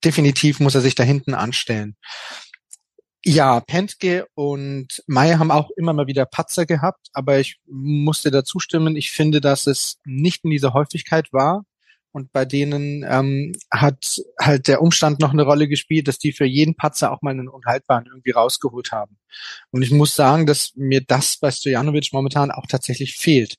definitiv 0.05 0.61
muss 0.61 0.75
er 0.75 0.81
sich 0.81 0.95
da 0.95 1.03
hinten 1.03 1.35
anstellen. 1.35 1.97
Ja, 3.29 3.59
Pentke 3.59 4.29
und 4.35 5.03
Meyer 5.09 5.41
haben 5.41 5.51
auch 5.51 5.71
immer 5.77 5.93
mal 5.93 6.07
wieder 6.07 6.27
Patzer 6.27 6.65
gehabt, 6.65 7.09
aber 7.13 7.41
ich 7.41 7.59
musste 7.67 8.31
dazu 8.31 8.61
stimmen, 8.61 8.95
ich 8.95 9.11
finde, 9.11 9.41
dass 9.41 9.67
es 9.67 9.99
nicht 10.05 10.45
in 10.45 10.51
dieser 10.51 10.75
Häufigkeit 10.75 11.33
war. 11.33 11.65
Und 12.13 12.31
bei 12.33 12.45
denen 12.45 13.05
ähm, 13.05 13.53
hat 13.69 14.23
halt 14.41 14.69
der 14.69 14.81
Umstand 14.81 15.19
noch 15.19 15.33
eine 15.33 15.43
Rolle 15.43 15.67
gespielt, 15.67 16.07
dass 16.07 16.19
die 16.19 16.33
für 16.33 16.45
jeden 16.45 16.77
Patzer 16.77 17.11
auch 17.11 17.21
mal 17.21 17.33
einen 17.33 17.49
Unhaltbaren 17.49 18.07
irgendwie 18.07 18.31
rausgeholt 18.31 18.93
haben. 18.93 19.19
Und 19.73 19.83
ich 19.83 19.91
muss 19.91 20.15
sagen, 20.15 20.47
dass 20.47 20.71
mir 20.77 21.01
das 21.05 21.37
bei 21.39 21.51
Stojanovic 21.51 22.13
momentan 22.13 22.53
auch 22.53 22.67
tatsächlich 22.69 23.17
fehlt. 23.17 23.57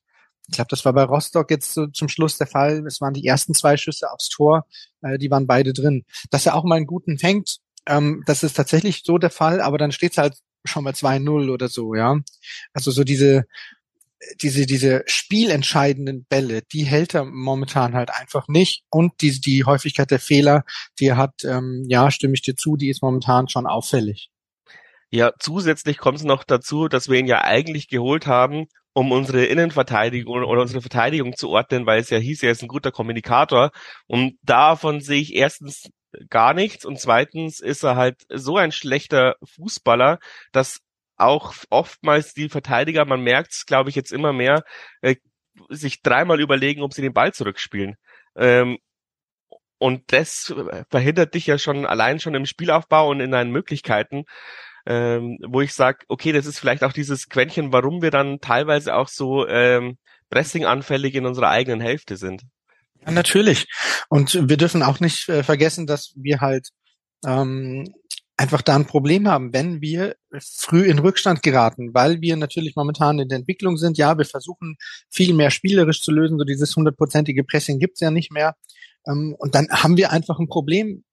Ich 0.48 0.56
glaube, 0.56 0.70
das 0.70 0.86
war 0.86 0.94
bei 0.94 1.04
Rostock 1.04 1.52
jetzt 1.52 1.74
so 1.74 1.88
zum 1.88 2.08
Schluss 2.08 2.38
der 2.38 2.48
Fall. 2.48 2.88
Es 2.88 3.02
waren 3.02 3.14
die 3.14 3.26
ersten 3.26 3.54
zwei 3.54 3.76
Schüsse 3.76 4.10
aufs 4.10 4.30
Tor, 4.30 4.66
äh, 5.02 5.18
die 5.18 5.30
waren 5.30 5.46
beide 5.46 5.74
drin. 5.74 6.06
Dass 6.30 6.46
er 6.46 6.56
auch 6.56 6.64
mal 6.64 6.76
einen 6.76 6.88
guten 6.88 7.20
fängt, 7.20 7.60
ähm, 7.88 8.24
das 8.26 8.44
ist 8.44 8.54
tatsächlich 8.54 9.04
so 9.04 9.18
der 9.18 9.30
Fall, 9.30 9.62
aber 9.62 9.78
dann 9.78 9.92
steht 9.92 10.12
es 10.12 10.18
halt 10.18 10.36
schon 10.66 10.84
mal 10.84 10.94
2-0 10.94 11.52
oder 11.52 11.68
so, 11.68 11.96
ja. 11.96 12.18
Also 12.74 12.92
so 12.92 13.04
diese, 13.04 13.46
diese, 14.42 14.66
diese 14.66 15.04
spielentscheidenden 15.06 16.26
Bälle, 16.26 16.62
die 16.62 16.84
hält 16.84 17.14
er 17.14 17.26
momentan 17.26 17.94
halt 17.94 18.10
einfach 18.10 18.48
nicht. 18.48 18.84
Und 18.90 19.22
die, 19.22 19.40
die 19.40 19.64
Häufigkeit 19.64 20.12
der 20.12 20.20
Fehler, 20.20 20.64
die 21.00 21.08
er 21.08 21.18
hat, 21.18 21.44
ähm, 21.44 21.86
ja, 21.88 22.12
stimme 22.12 22.34
ich 22.34 22.42
dir 22.42 22.56
zu, 22.56 22.76
die 22.76 22.90
ist 22.90 23.02
momentan 23.02 23.48
schon 23.48 23.68
auffällig. 23.68 24.30
Ja, 25.10 25.32
zusätzlich 25.40 25.98
kommt 25.98 26.18
es 26.18 26.24
noch 26.26 26.44
dazu, 26.44 26.90
dass 26.90 27.10
wir 27.10 27.18
ihn 27.18 27.28
ja 27.28 27.42
eigentlich 27.44 27.88
geholt 27.88 28.28
haben, 28.28 28.68
um 28.94 29.12
unsere 29.12 29.46
Innenverteidigung 29.46 30.44
oder 30.44 30.62
unsere 30.62 30.82
Verteidigung 30.82 31.36
zu 31.36 31.50
ordnen, 31.50 31.86
weil 31.86 32.02
es 32.02 32.10
ja 32.10 32.18
hieß, 32.18 32.44
er 32.44 32.52
ist 32.52 32.64
ein 32.64 32.68
guter 32.68 32.92
Kommunikator. 32.92 33.72
Und 34.08 34.38
davon 34.42 35.00
sehe 35.00 35.22
ich 35.22 35.36
erstens 35.36 35.90
gar 36.30 36.54
nichts 36.54 36.86
und 36.86 37.00
zweitens 37.00 37.60
ist 37.60 37.84
er 37.84 37.96
halt 37.96 38.26
so 38.30 38.58
ein 38.58 38.72
schlechter 38.72 39.36
Fußballer, 39.44 40.20
dass 40.52 40.80
auch 41.18 41.54
oftmals 41.70 42.34
die 42.34 42.50
Verteidiger, 42.50 43.06
man 43.06 43.22
merkt 43.22 43.52
es, 43.52 43.66
glaube 43.66 43.90
ich, 43.90 43.96
jetzt 43.96 44.12
immer 44.12 44.34
mehr, 44.34 44.64
äh, 45.02 45.16
sich 45.70 46.02
dreimal 46.02 46.40
überlegen, 46.40 46.84
ob 46.84 46.94
sie 46.94 47.02
den 47.02 47.14
Ball 47.14 47.34
zurückspielen. 47.34 47.96
Ähm, 48.36 48.78
und 49.80 50.12
das 50.12 50.54
verhindert 50.90 51.34
dich 51.34 51.48
ja 51.48 51.58
schon 51.58 51.86
allein 51.86 52.20
schon 52.20 52.36
im 52.36 52.46
Spielaufbau 52.46 53.10
und 53.10 53.20
in 53.20 53.32
deinen 53.32 53.52
Möglichkeiten, 53.52 54.26
ähm, 54.86 55.38
wo 55.48 55.62
ich 55.62 55.74
sage, 55.74 56.00
okay, 56.08 56.32
das 56.32 56.46
ist 56.46 56.60
vielleicht 56.60 56.84
auch 56.84 56.94
dieses 56.94 57.30
Quäntchen, 57.30 57.74
warum 57.74 58.02
wir 58.02 58.12
dann 58.12 58.40
teilweise 58.40 58.96
auch 58.96 59.08
so 59.08 59.48
ähm, 59.48 59.98
Pressing-anfällig 60.30 61.16
in 61.16 61.26
unserer 61.26 61.50
eigenen 61.50 61.82
Hälfte 61.82 62.18
sind. 62.18 62.44
Ja, 63.08 63.14
natürlich. 63.14 63.68
Und 64.10 64.50
wir 64.50 64.58
dürfen 64.58 64.84
auch 64.84 65.00
nicht 65.00 65.30
äh, 65.30 65.42
vergessen, 65.42 65.88
dass 65.88 66.12
wir 66.16 66.42
halt 66.42 66.70
ähm, 67.26 67.86
einfach 68.36 68.62
da 68.62 68.76
ein 68.76 68.86
Problem 68.86 69.30
haben, 69.30 69.54
wenn 69.54 69.82
wir 69.82 70.16
früh 70.40 70.84
in 70.84 71.00
Rückstand 71.00 71.42
geraten, 71.42 71.94
weil 71.94 72.22
wir 72.22 72.36
natürlich 72.36 72.76
momentan 72.76 73.20
in 73.20 73.30
der 73.30 73.40
Entwicklung 73.40 73.78
sind. 73.78 73.98
Ja, 73.98 74.18
wir 74.18 74.26
versuchen 74.26 74.76
viel 75.10 75.34
mehr 75.34 75.52
spielerisch 75.52 76.02
zu 76.02 76.12
lösen, 76.12 76.38
so 76.38 76.44
dieses 76.44 76.76
hundertprozentige 76.76 77.46
Pressing 77.46 77.80
gibt's 77.80 78.02
ja 78.02 78.12
nicht 78.12 78.32
mehr. 78.32 78.56
Ähm, 79.08 79.36
und 79.40 79.56
dann 79.56 79.70
haben 79.70 79.96
wir 79.96 80.12
einfach 80.12 80.38
ein 80.40 80.50
Problem. 80.50 81.06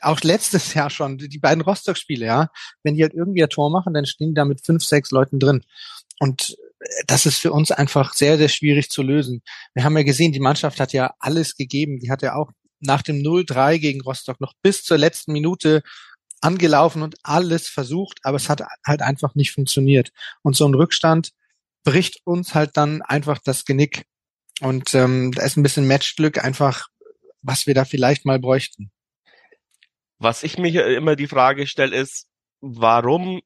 Auch 0.00 0.20
letztes 0.22 0.74
Jahr 0.74 0.90
schon, 0.90 1.18
die 1.18 1.38
beiden 1.38 1.62
Rostock-Spiele, 1.62 2.26
ja. 2.26 2.48
Wenn 2.82 2.96
die 2.96 3.02
halt 3.02 3.14
irgendwie 3.14 3.44
ein 3.44 3.48
Tor 3.48 3.70
machen, 3.70 3.94
dann 3.94 4.06
stehen 4.06 4.34
da 4.34 4.44
mit 4.44 4.66
fünf, 4.66 4.82
sechs 4.84 5.12
Leuten 5.12 5.38
drin. 5.38 5.62
Und 6.18 6.56
das 7.06 7.26
ist 7.26 7.38
für 7.38 7.52
uns 7.52 7.70
einfach 7.70 8.14
sehr, 8.14 8.38
sehr 8.38 8.48
schwierig 8.48 8.90
zu 8.90 9.02
lösen. 9.02 9.42
Wir 9.74 9.84
haben 9.84 9.96
ja 9.96 10.04
gesehen, 10.04 10.32
die 10.32 10.40
Mannschaft 10.40 10.80
hat 10.80 10.92
ja 10.92 11.12
alles 11.18 11.56
gegeben. 11.56 11.98
Die 11.98 12.10
hat 12.10 12.22
ja 12.22 12.34
auch 12.34 12.52
nach 12.80 13.02
dem 13.02 13.16
0-3 13.16 13.78
gegen 13.78 14.00
Rostock 14.00 14.40
noch 14.40 14.54
bis 14.62 14.84
zur 14.84 14.98
letzten 14.98 15.32
Minute 15.32 15.82
angelaufen 16.40 17.02
und 17.02 17.16
alles 17.24 17.68
versucht, 17.68 18.20
aber 18.22 18.36
es 18.36 18.48
hat 18.48 18.62
halt 18.86 19.02
einfach 19.02 19.34
nicht 19.34 19.50
funktioniert. 19.50 20.10
Und 20.42 20.56
so 20.56 20.66
ein 20.66 20.74
Rückstand 20.74 21.32
bricht 21.84 22.20
uns 22.24 22.54
halt 22.54 22.76
dann 22.76 23.02
einfach 23.02 23.38
das 23.42 23.64
Genick. 23.64 24.04
Und 24.60 24.94
ähm, 24.94 25.32
da 25.32 25.42
ist 25.42 25.56
ein 25.56 25.62
bisschen 25.62 25.86
Matchglück 25.86 26.42
einfach, 26.42 26.88
was 27.42 27.66
wir 27.66 27.74
da 27.74 27.84
vielleicht 27.84 28.24
mal 28.24 28.38
bräuchten. 28.38 28.90
Was 30.18 30.42
ich 30.42 30.58
mir 30.58 30.86
immer 30.96 31.16
die 31.16 31.28
Frage 31.28 31.66
stelle, 31.66 31.96
ist, 31.96 32.26
warum 32.60 33.40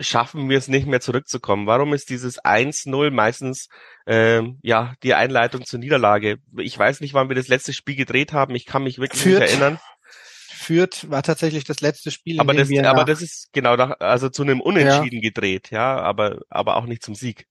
schaffen 0.00 0.48
wir 0.48 0.58
es 0.58 0.68
nicht 0.68 0.86
mehr 0.86 1.00
zurückzukommen? 1.00 1.66
Warum 1.66 1.94
ist 1.94 2.10
dieses 2.10 2.40
1-0 2.42 3.10
meistens 3.10 3.68
ähm, 4.06 4.58
ja 4.62 4.94
die 5.02 5.14
Einleitung 5.14 5.64
zur 5.64 5.78
Niederlage? 5.78 6.38
Ich 6.58 6.78
weiß 6.78 7.00
nicht, 7.00 7.14
wann 7.14 7.28
wir 7.28 7.36
das 7.36 7.48
letzte 7.48 7.72
Spiel 7.72 7.96
gedreht 7.96 8.32
haben. 8.32 8.54
Ich 8.54 8.66
kann 8.66 8.84
mich 8.84 8.98
wirklich 8.98 9.22
Führt, 9.22 9.42
nicht 9.42 9.52
erinnern. 9.52 9.78
Fürth 10.64 11.10
war 11.10 11.22
tatsächlich 11.22 11.64
das 11.64 11.80
letzte 11.80 12.10
Spiel. 12.10 12.40
Aber 12.40 12.54
das, 12.54 12.70
aber 12.84 13.04
das 13.04 13.22
ist 13.22 13.52
genau 13.52 13.76
nach, 13.76 14.00
also 14.00 14.28
zu 14.28 14.42
einem 14.42 14.60
Unentschieden 14.60 15.16
ja. 15.16 15.28
gedreht, 15.28 15.70
ja, 15.70 16.00
aber 16.00 16.40
aber 16.48 16.76
auch 16.76 16.86
nicht 16.86 17.02
zum 17.02 17.14
Sieg. 17.14 17.46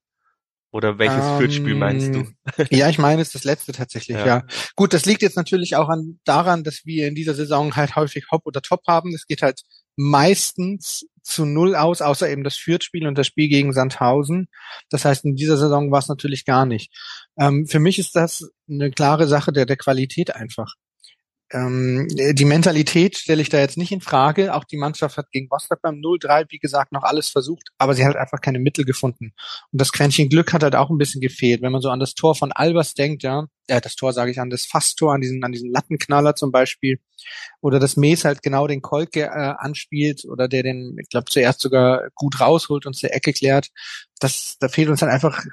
Oder 0.71 0.97
welches 0.97 1.23
ähm, 1.23 1.37
Fürth-Spiel 1.37 1.75
meinst 1.75 2.15
du? 2.15 2.25
ja, 2.71 2.89
ich 2.89 2.97
meine 2.97 3.21
es 3.21 3.27
ist 3.27 3.35
das 3.35 3.43
letzte 3.43 3.73
tatsächlich, 3.73 4.17
ja. 4.17 4.25
ja. 4.25 4.43
Gut, 4.75 4.93
das 4.93 5.05
liegt 5.05 5.21
jetzt 5.21 5.37
natürlich 5.37 5.75
auch 5.75 5.87
an 5.87 6.19
daran, 6.23 6.63
dass 6.63 6.81
wir 6.85 7.07
in 7.07 7.13
dieser 7.13 7.35
Saison 7.35 7.75
halt 7.75 7.95
häufig 7.95 8.25
Hop 8.31 8.41
oder 8.45 8.59
Top 8.59 8.81
haben. 8.87 9.13
Es 9.13 9.27
geht 9.27 9.43
halt 9.43 9.61
meistens 9.95 11.05
zu 11.21 11.45
null 11.45 11.75
aus, 11.75 12.01
außer 12.01 12.29
eben 12.29 12.43
das 12.43 12.57
Fürth-Spiel 12.57 13.07
und 13.07 13.17
das 13.17 13.27
Spiel 13.27 13.47
gegen 13.47 13.73
Sandhausen. 13.73 14.49
Das 14.89 15.05
heißt, 15.05 15.23
in 15.25 15.35
dieser 15.35 15.57
Saison 15.57 15.91
war 15.91 15.99
es 15.99 16.09
natürlich 16.09 16.45
gar 16.45 16.65
nicht. 16.65 16.91
Ähm, 17.37 17.65
für 17.65 17.79
mich 17.79 17.97
ist 17.97 18.15
das 18.15 18.51
eine 18.69 18.91
klare 18.91 19.27
Sache 19.27 19.53
der, 19.53 19.65
der 19.65 19.77
Qualität 19.77 20.35
einfach. 20.35 20.75
Ähm, 21.53 22.07
die 22.09 22.45
Mentalität 22.45 23.15
stelle 23.15 23.41
ich 23.41 23.49
da 23.49 23.59
jetzt 23.59 23.77
nicht 23.77 23.91
in 23.91 24.01
Frage. 24.01 24.55
Auch 24.55 24.63
die 24.63 24.77
Mannschaft 24.77 25.17
hat 25.17 25.29
gegen 25.31 25.47
Rostock 25.49 25.81
beim 25.83 25.95
0-3, 25.95 26.47
wie 26.49 26.57
gesagt, 26.57 26.91
noch 26.91 27.03
alles 27.03 27.29
versucht, 27.29 27.69
aber 27.77 27.93
sie 27.93 28.05
hat 28.05 28.15
einfach 28.15 28.41
keine 28.41 28.57
Mittel 28.57 28.85
gefunden. 28.85 29.33
Und 29.71 29.79
das 29.79 29.91
Quäntchen 29.91 30.29
Glück 30.29 30.51
hat 30.51 30.63
halt 30.63 30.75
auch 30.75 30.89
ein 30.89 30.97
bisschen 30.97 31.21
gefehlt. 31.21 31.61
Wenn 31.61 31.71
man 31.71 31.81
so 31.81 31.91
an 31.91 31.99
das 31.99 32.15
Tor 32.15 32.33
von 32.33 32.51
Albers 32.51 32.95
denkt, 32.95 33.21
ja, 33.21 33.45
äh, 33.67 33.81
das 33.81 33.95
Tor 33.95 34.13
sage 34.13 34.31
ich 34.31 34.39
an, 34.39 34.49
das 34.49 34.65
Fasstor, 34.65 35.13
an 35.13 35.21
diesen, 35.21 35.43
an 35.43 35.51
diesen 35.51 35.71
Lattenknaller 35.71 36.35
zum 36.35 36.51
Beispiel, 36.51 36.99
oder 37.61 37.79
das 37.79 37.97
Mees 37.97 38.25
halt 38.25 38.41
genau 38.41 38.65
den 38.65 38.81
Kolke 38.81 39.25
äh, 39.25 39.53
anspielt 39.57 40.25
oder 40.25 40.47
der 40.47 40.63
den, 40.63 40.97
ich 40.99 41.09
glaube, 41.09 41.25
zuerst 41.29 41.61
sogar 41.61 42.09
gut 42.15 42.39
rausholt 42.39 42.87
und 42.87 42.95
zur 42.95 43.13
Ecke 43.13 43.31
klärt. 43.31 43.69
Das, 44.19 44.57
da 44.59 44.69
fehlt 44.69 44.89
uns 44.89 45.03
halt 45.03 45.11
einfach 45.11 45.45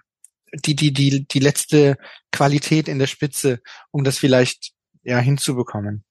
die, 0.64 0.74
die, 0.74 0.92
die, 0.92 1.26
die 1.28 1.38
letzte 1.38 1.96
Qualität 2.32 2.88
in 2.88 2.98
der 2.98 3.06
Spitze, 3.06 3.60
um 3.90 4.02
das 4.02 4.18
vielleicht 4.18 4.72
ja 5.02 5.18
hinzubekommen. 5.18 6.04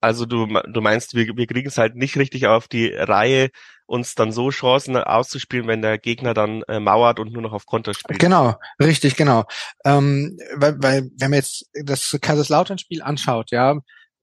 Also 0.00 0.26
du, 0.26 0.46
du 0.46 0.80
meinst, 0.80 1.14
wir, 1.14 1.36
wir 1.36 1.46
kriegen 1.46 1.68
es 1.68 1.78
halt 1.78 1.96
nicht 1.96 2.16
richtig 2.16 2.46
auf 2.46 2.68
die 2.68 2.88
Reihe, 2.88 3.48
uns 3.86 4.14
dann 4.14 4.30
so 4.30 4.50
Chancen 4.50 4.96
auszuspielen, 4.96 5.66
wenn 5.66 5.82
der 5.82 5.98
Gegner 5.98 6.34
dann 6.34 6.62
äh, 6.68 6.80
mauert 6.80 7.18
und 7.18 7.32
nur 7.32 7.42
noch 7.42 7.52
auf 7.52 7.66
Konter 7.66 7.94
spielt. 7.94 8.20
Genau, 8.20 8.56
richtig, 8.80 9.16
genau. 9.16 9.44
Ähm, 9.84 10.38
weil, 10.54 10.76
weil 10.82 11.10
wenn 11.18 11.30
man 11.30 11.38
jetzt 11.38 11.70
das 11.72 12.16
Kaiserslautern-Spiel 12.20 13.02
anschaut, 13.02 13.50
ja, 13.50 13.78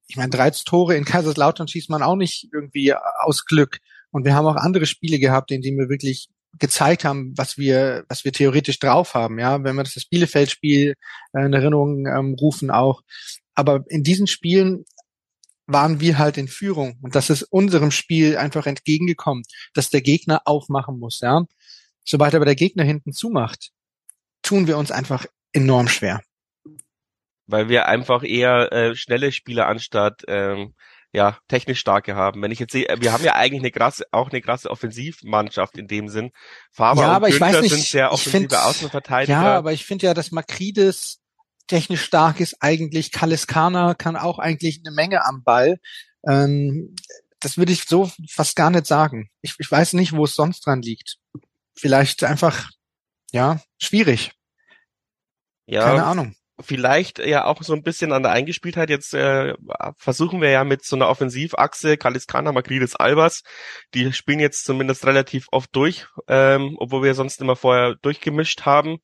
ich 0.08 0.16
meine, 0.16 0.30
13 0.30 0.66
Tore 0.66 0.96
in 0.96 1.06
Kaiserslautern 1.06 1.68
schießt 1.68 1.90
man 1.90 2.02
auch 2.02 2.16
nicht 2.16 2.48
irgendwie 2.54 2.94
aus 2.94 3.46
Glück. 3.46 3.80
Und 4.12 4.24
wir 4.24 4.36
haben 4.36 4.48
auch 4.48 4.56
andere 4.56 4.86
Spiele 4.86 5.20
gehabt, 5.20 5.52
in 5.52 5.62
denen 5.62 5.78
wir 5.78 5.90
wirklich 5.90 6.30
gezeigt 6.60 7.04
haben, 7.04 7.34
was 7.36 7.58
wir, 7.58 8.06
was 8.08 8.24
wir 8.24 8.32
theoretisch 8.32 8.80
drauf 8.80 9.16
haben. 9.16 9.38
Ja, 9.38 9.64
wenn 9.64 9.76
wir 9.76 9.84
das, 9.84 9.96
das 9.96 10.06
Bielefeld-Spiel 10.06 10.96
äh, 11.34 11.46
in 11.46 11.54
Erinnerung 11.54 12.08
ähm, 12.08 12.36
rufen 12.40 12.72
auch, 12.72 13.02
aber 13.58 13.84
in 13.88 14.04
diesen 14.04 14.28
Spielen 14.28 14.86
waren 15.66 16.00
wir 16.00 16.20
halt 16.20 16.38
in 16.38 16.48
Führung 16.48 17.00
und 17.02 17.16
das 17.16 17.32
ist 17.32 17.42
unserem 17.42 17.90
Spiel 17.90 18.38
einfach 18.38 18.68
entgegengekommen, 18.68 19.44
dass 19.74 19.90
der 19.90 20.02
Gegner 20.02 20.44
aufmachen 20.46 21.00
muss, 21.00 21.20
ja. 21.20 21.44
Sobald 22.06 22.36
aber 22.36 22.46
der 22.46 22.56
Gegner 22.56 22.84
hinten 22.84 23.14
zumacht, 23.14 23.72
tun 24.44 24.68
wir 24.68 24.78
uns 24.78 24.92
einfach 24.92 25.26
enorm 25.54 25.88
schwer. 25.88 26.22
Weil 27.48 27.68
wir 27.68 27.88
einfach 27.88 28.24
eher 28.24 28.72
äh, 28.72 28.96
schnelle 28.96 29.32
Spieler 29.32 29.68
anstatt 29.68 30.24
ähm, 30.28 30.76
ja 31.12 31.40
technisch 31.48 31.80
starke 31.80 32.16
haben. 32.16 32.42
Wenn 32.44 32.52
ich 32.52 32.60
jetzt 32.60 32.74
sehe, 32.74 32.88
wir 33.00 33.12
haben 33.12 33.24
ja 33.24 33.34
eigentlich 33.34 33.62
eine 33.62 33.72
krasse, 33.72 34.06
auch 34.12 34.30
eine 34.30 34.42
krasse 34.42 34.70
Offensivmannschaft 34.70 35.78
in 35.78 35.88
dem 35.88 36.10
Sinn. 36.10 36.32
Faber 36.72 37.02
ja, 37.02 37.12
aber 37.12 37.26
und 37.26 37.34
ich 37.34 37.42
weiß 37.42 37.62
nicht, 37.62 37.74
sind 37.74 37.84
sehr 37.84 38.12
offensive 38.12 38.38
find, 38.38 38.56
Außenverteidiger. 38.56 39.34
Ja, 39.34 39.58
aber 39.58 39.74
ich 39.74 39.84
finde 39.84 40.06
ja, 40.06 40.14
dass 40.14 40.32
Makrides 40.32 41.22
technisch 41.68 42.04
stark 42.04 42.40
ist 42.40 42.58
eigentlich. 42.62 43.12
Kaliskana 43.12 43.94
kann 43.94 44.16
auch 44.16 44.40
eigentlich 44.40 44.82
eine 44.86 44.94
Menge 44.94 45.26
am 45.26 45.44
Ball. 45.44 45.80
Ähm, 46.28 46.96
das 47.40 47.58
würde 47.58 47.72
ich 47.72 47.84
so 47.84 48.12
fast 48.30 48.56
gar 48.56 48.70
nicht 48.70 48.88
sagen. 48.88 49.30
Ich, 49.42 49.56
ich 49.60 49.70
weiß 49.70 49.94
nicht, 49.94 50.14
wo 50.14 50.26
es 50.26 50.36
sonst 50.36 50.66
dran 50.66 50.82
liegt. 50.82 51.18
Vielleicht 51.76 52.24
einfach, 52.24 52.72
ja, 53.32 53.62
schwierig. 53.78 54.32
Ja, 55.68 55.84
Keine 55.84 56.06
Ahnung. 56.06 56.36
Vielleicht 56.60 57.20
ja 57.20 57.46
auch 57.46 57.62
so 57.62 57.74
ein 57.74 57.84
bisschen 57.84 58.12
an 58.12 58.24
der 58.24 58.32
Eingespieltheit. 58.32 58.90
Jetzt 58.90 59.14
äh, 59.14 59.54
versuchen 59.98 60.42
wir 60.42 60.50
ja 60.50 60.64
mit 60.64 60.84
so 60.84 60.96
einer 60.96 61.08
Offensivachse, 61.08 61.98
Kaliskana, 61.98 62.52
Magrides, 62.52 62.96
Albers, 62.96 63.44
die 63.94 64.12
spielen 64.12 64.40
jetzt 64.40 64.66
zumindest 64.66 65.06
relativ 65.06 65.46
oft 65.52 65.76
durch, 65.76 66.08
ähm, 66.28 66.76
obwohl 66.80 67.04
wir 67.04 67.14
sonst 67.14 67.42
immer 67.42 67.56
vorher 67.56 67.94
durchgemischt 68.02 68.66
haben. 68.66 68.98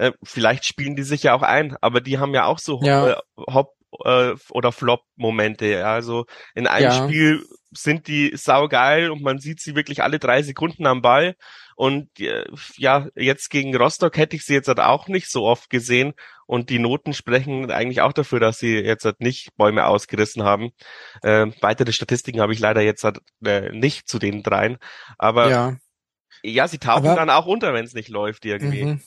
Äh, 0.00 0.12
vielleicht 0.22 0.64
spielen 0.64 0.96
die 0.96 1.02
sich 1.02 1.24
ja 1.24 1.34
auch 1.34 1.42
ein, 1.42 1.76
aber 1.82 2.00
die 2.00 2.18
haben 2.18 2.32
ja 2.32 2.46
auch 2.46 2.58
so 2.58 2.80
ja. 2.82 3.10
Äh, 3.10 3.16
Hop 3.36 3.74
äh, 4.04 4.32
oder 4.48 4.72
Flop-Momente. 4.72 5.66
Ja. 5.66 5.92
Also 5.92 6.24
in 6.54 6.66
einem 6.66 6.84
ja. 6.84 7.04
Spiel 7.04 7.44
sind 7.70 8.08
die 8.08 8.32
saugeil 8.34 9.10
und 9.10 9.22
man 9.22 9.38
sieht 9.38 9.60
sie 9.60 9.76
wirklich 9.76 10.02
alle 10.02 10.18
drei 10.18 10.42
Sekunden 10.42 10.86
am 10.86 11.02
Ball. 11.02 11.36
Und 11.76 12.08
äh, 12.18 12.46
ja, 12.78 13.08
jetzt 13.14 13.50
gegen 13.50 13.76
Rostock 13.76 14.16
hätte 14.16 14.36
ich 14.36 14.44
sie 14.46 14.54
jetzt 14.54 14.68
halt 14.68 14.80
auch 14.80 15.06
nicht 15.06 15.30
so 15.30 15.44
oft 15.44 15.68
gesehen. 15.68 16.14
Und 16.46 16.70
die 16.70 16.78
Noten 16.78 17.12
sprechen 17.12 17.70
eigentlich 17.70 18.00
auch 18.00 18.14
dafür, 18.14 18.40
dass 18.40 18.58
sie 18.58 18.78
jetzt 18.78 19.04
halt 19.04 19.20
nicht 19.20 19.54
Bäume 19.56 19.84
ausgerissen 19.84 20.44
haben. 20.44 20.70
Äh, 21.22 21.48
weitere 21.60 21.92
Statistiken 21.92 22.40
habe 22.40 22.54
ich 22.54 22.58
leider 22.58 22.80
jetzt 22.80 23.04
halt, 23.04 23.20
äh, 23.44 23.70
nicht 23.70 24.08
zu 24.08 24.18
den 24.18 24.42
dreien. 24.42 24.78
Aber 25.18 25.50
ja, 25.50 25.76
ja 26.42 26.68
sie 26.68 26.78
tauchen 26.78 27.06
Aber, 27.06 27.16
dann 27.16 27.30
auch 27.30 27.46
unter, 27.46 27.74
wenn 27.74 27.84
es 27.84 27.92
nicht 27.92 28.08
läuft 28.08 28.46
irgendwie. 28.46 28.84
Mhm. 28.84 29.02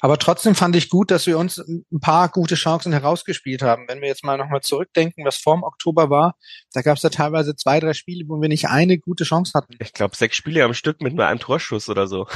Aber 0.00 0.18
trotzdem 0.18 0.54
fand 0.54 0.76
ich 0.76 0.88
gut, 0.88 1.10
dass 1.10 1.26
wir 1.26 1.38
uns 1.38 1.58
ein 1.58 2.00
paar 2.00 2.28
gute 2.28 2.54
Chancen 2.54 2.92
herausgespielt 2.92 3.62
haben. 3.62 3.86
Wenn 3.88 4.00
wir 4.00 4.08
jetzt 4.08 4.24
mal 4.24 4.36
nochmal 4.36 4.60
zurückdenken, 4.60 5.24
was 5.24 5.36
vorm 5.36 5.62
Oktober 5.62 6.10
war, 6.10 6.36
da 6.72 6.82
gab 6.82 6.96
es 6.96 7.02
ja 7.02 7.10
teilweise 7.10 7.56
zwei, 7.56 7.80
drei 7.80 7.94
Spiele, 7.94 8.24
wo 8.28 8.40
wir 8.40 8.48
nicht 8.48 8.68
eine 8.68 8.98
gute 8.98 9.24
Chance 9.24 9.52
hatten. 9.54 9.74
Ich 9.78 9.92
glaube, 9.92 10.16
sechs 10.16 10.36
Spiele 10.36 10.64
am 10.64 10.74
Stück 10.74 11.00
mit 11.00 11.14
nur 11.14 11.26
einem 11.26 11.40
Torschuss 11.40 11.88
oder 11.88 12.06
so. 12.06 12.26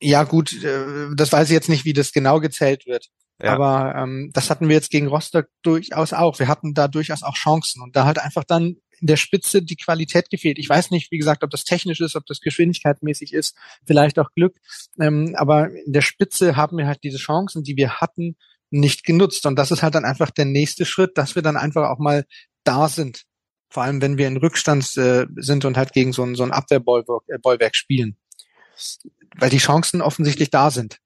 Ja, 0.00 0.24
gut, 0.24 0.52
äh, 0.64 1.14
das 1.14 1.32
weiß 1.32 1.48
ich 1.48 1.54
jetzt 1.54 1.68
nicht, 1.68 1.84
wie 1.84 1.92
das 1.92 2.12
genau 2.12 2.40
gezählt 2.40 2.86
wird. 2.86 3.06
Ja. 3.40 3.54
Aber 3.54 3.94
ähm, 3.96 4.30
das 4.32 4.50
hatten 4.50 4.68
wir 4.68 4.76
jetzt 4.76 4.90
gegen 4.90 5.08
Rostock 5.08 5.48
durchaus 5.62 6.12
auch. 6.12 6.38
Wir 6.38 6.48
hatten 6.48 6.74
da 6.74 6.88
durchaus 6.88 7.22
auch 7.22 7.34
Chancen 7.34 7.82
und 7.82 7.96
da 7.96 8.04
halt 8.04 8.18
einfach 8.18 8.44
dann 8.44 8.76
in 9.00 9.08
der 9.08 9.16
Spitze 9.16 9.62
die 9.62 9.76
Qualität 9.76 10.30
gefehlt. 10.30 10.58
Ich 10.58 10.68
weiß 10.68 10.92
nicht, 10.92 11.10
wie 11.10 11.18
gesagt, 11.18 11.42
ob 11.42 11.50
das 11.50 11.64
technisch 11.64 12.00
ist, 12.00 12.14
ob 12.14 12.24
das 12.26 12.40
geschwindigkeitsmäßig 12.40 13.32
ist, 13.32 13.56
vielleicht 13.84 14.18
auch 14.20 14.30
Glück. 14.36 14.56
Ähm, 15.00 15.34
aber 15.36 15.70
in 15.70 15.92
der 15.92 16.02
Spitze 16.02 16.54
haben 16.56 16.78
wir 16.78 16.86
halt 16.86 17.00
diese 17.02 17.18
Chancen, 17.18 17.64
die 17.64 17.76
wir 17.76 18.00
hatten, 18.00 18.36
nicht 18.70 19.04
genutzt. 19.04 19.44
Und 19.44 19.56
das 19.56 19.72
ist 19.72 19.82
halt 19.82 19.96
dann 19.96 20.04
einfach 20.04 20.30
der 20.30 20.44
nächste 20.44 20.84
Schritt, 20.84 21.18
dass 21.18 21.34
wir 21.34 21.42
dann 21.42 21.56
einfach 21.56 21.90
auch 21.90 21.98
mal 21.98 22.24
da 22.62 22.88
sind. 22.88 23.24
Vor 23.68 23.82
allem, 23.82 24.00
wenn 24.00 24.18
wir 24.18 24.28
in 24.28 24.36
Rückstand 24.36 24.96
äh, 24.96 25.26
sind 25.36 25.64
und 25.64 25.76
halt 25.76 25.92
gegen 25.92 26.12
so 26.12 26.22
ein, 26.22 26.34
so 26.34 26.44
ein 26.44 26.52
Abwehrbollwerk 26.52 27.72
äh, 27.72 27.76
spielen. 27.76 28.16
Weil 29.36 29.50
die 29.50 29.58
Chancen 29.58 30.00
offensichtlich 30.00 30.50
da 30.50 30.70
sind. 30.70 30.98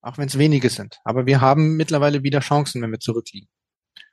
Auch 0.00 0.18
wenn 0.18 0.28
es 0.28 0.38
wenige 0.38 0.70
sind. 0.70 0.98
Aber 1.04 1.26
wir 1.26 1.40
haben 1.40 1.76
mittlerweile 1.76 2.22
wieder 2.22 2.40
Chancen, 2.40 2.82
wenn 2.82 2.90
wir 2.90 3.00
zurückliegen. 3.00 3.48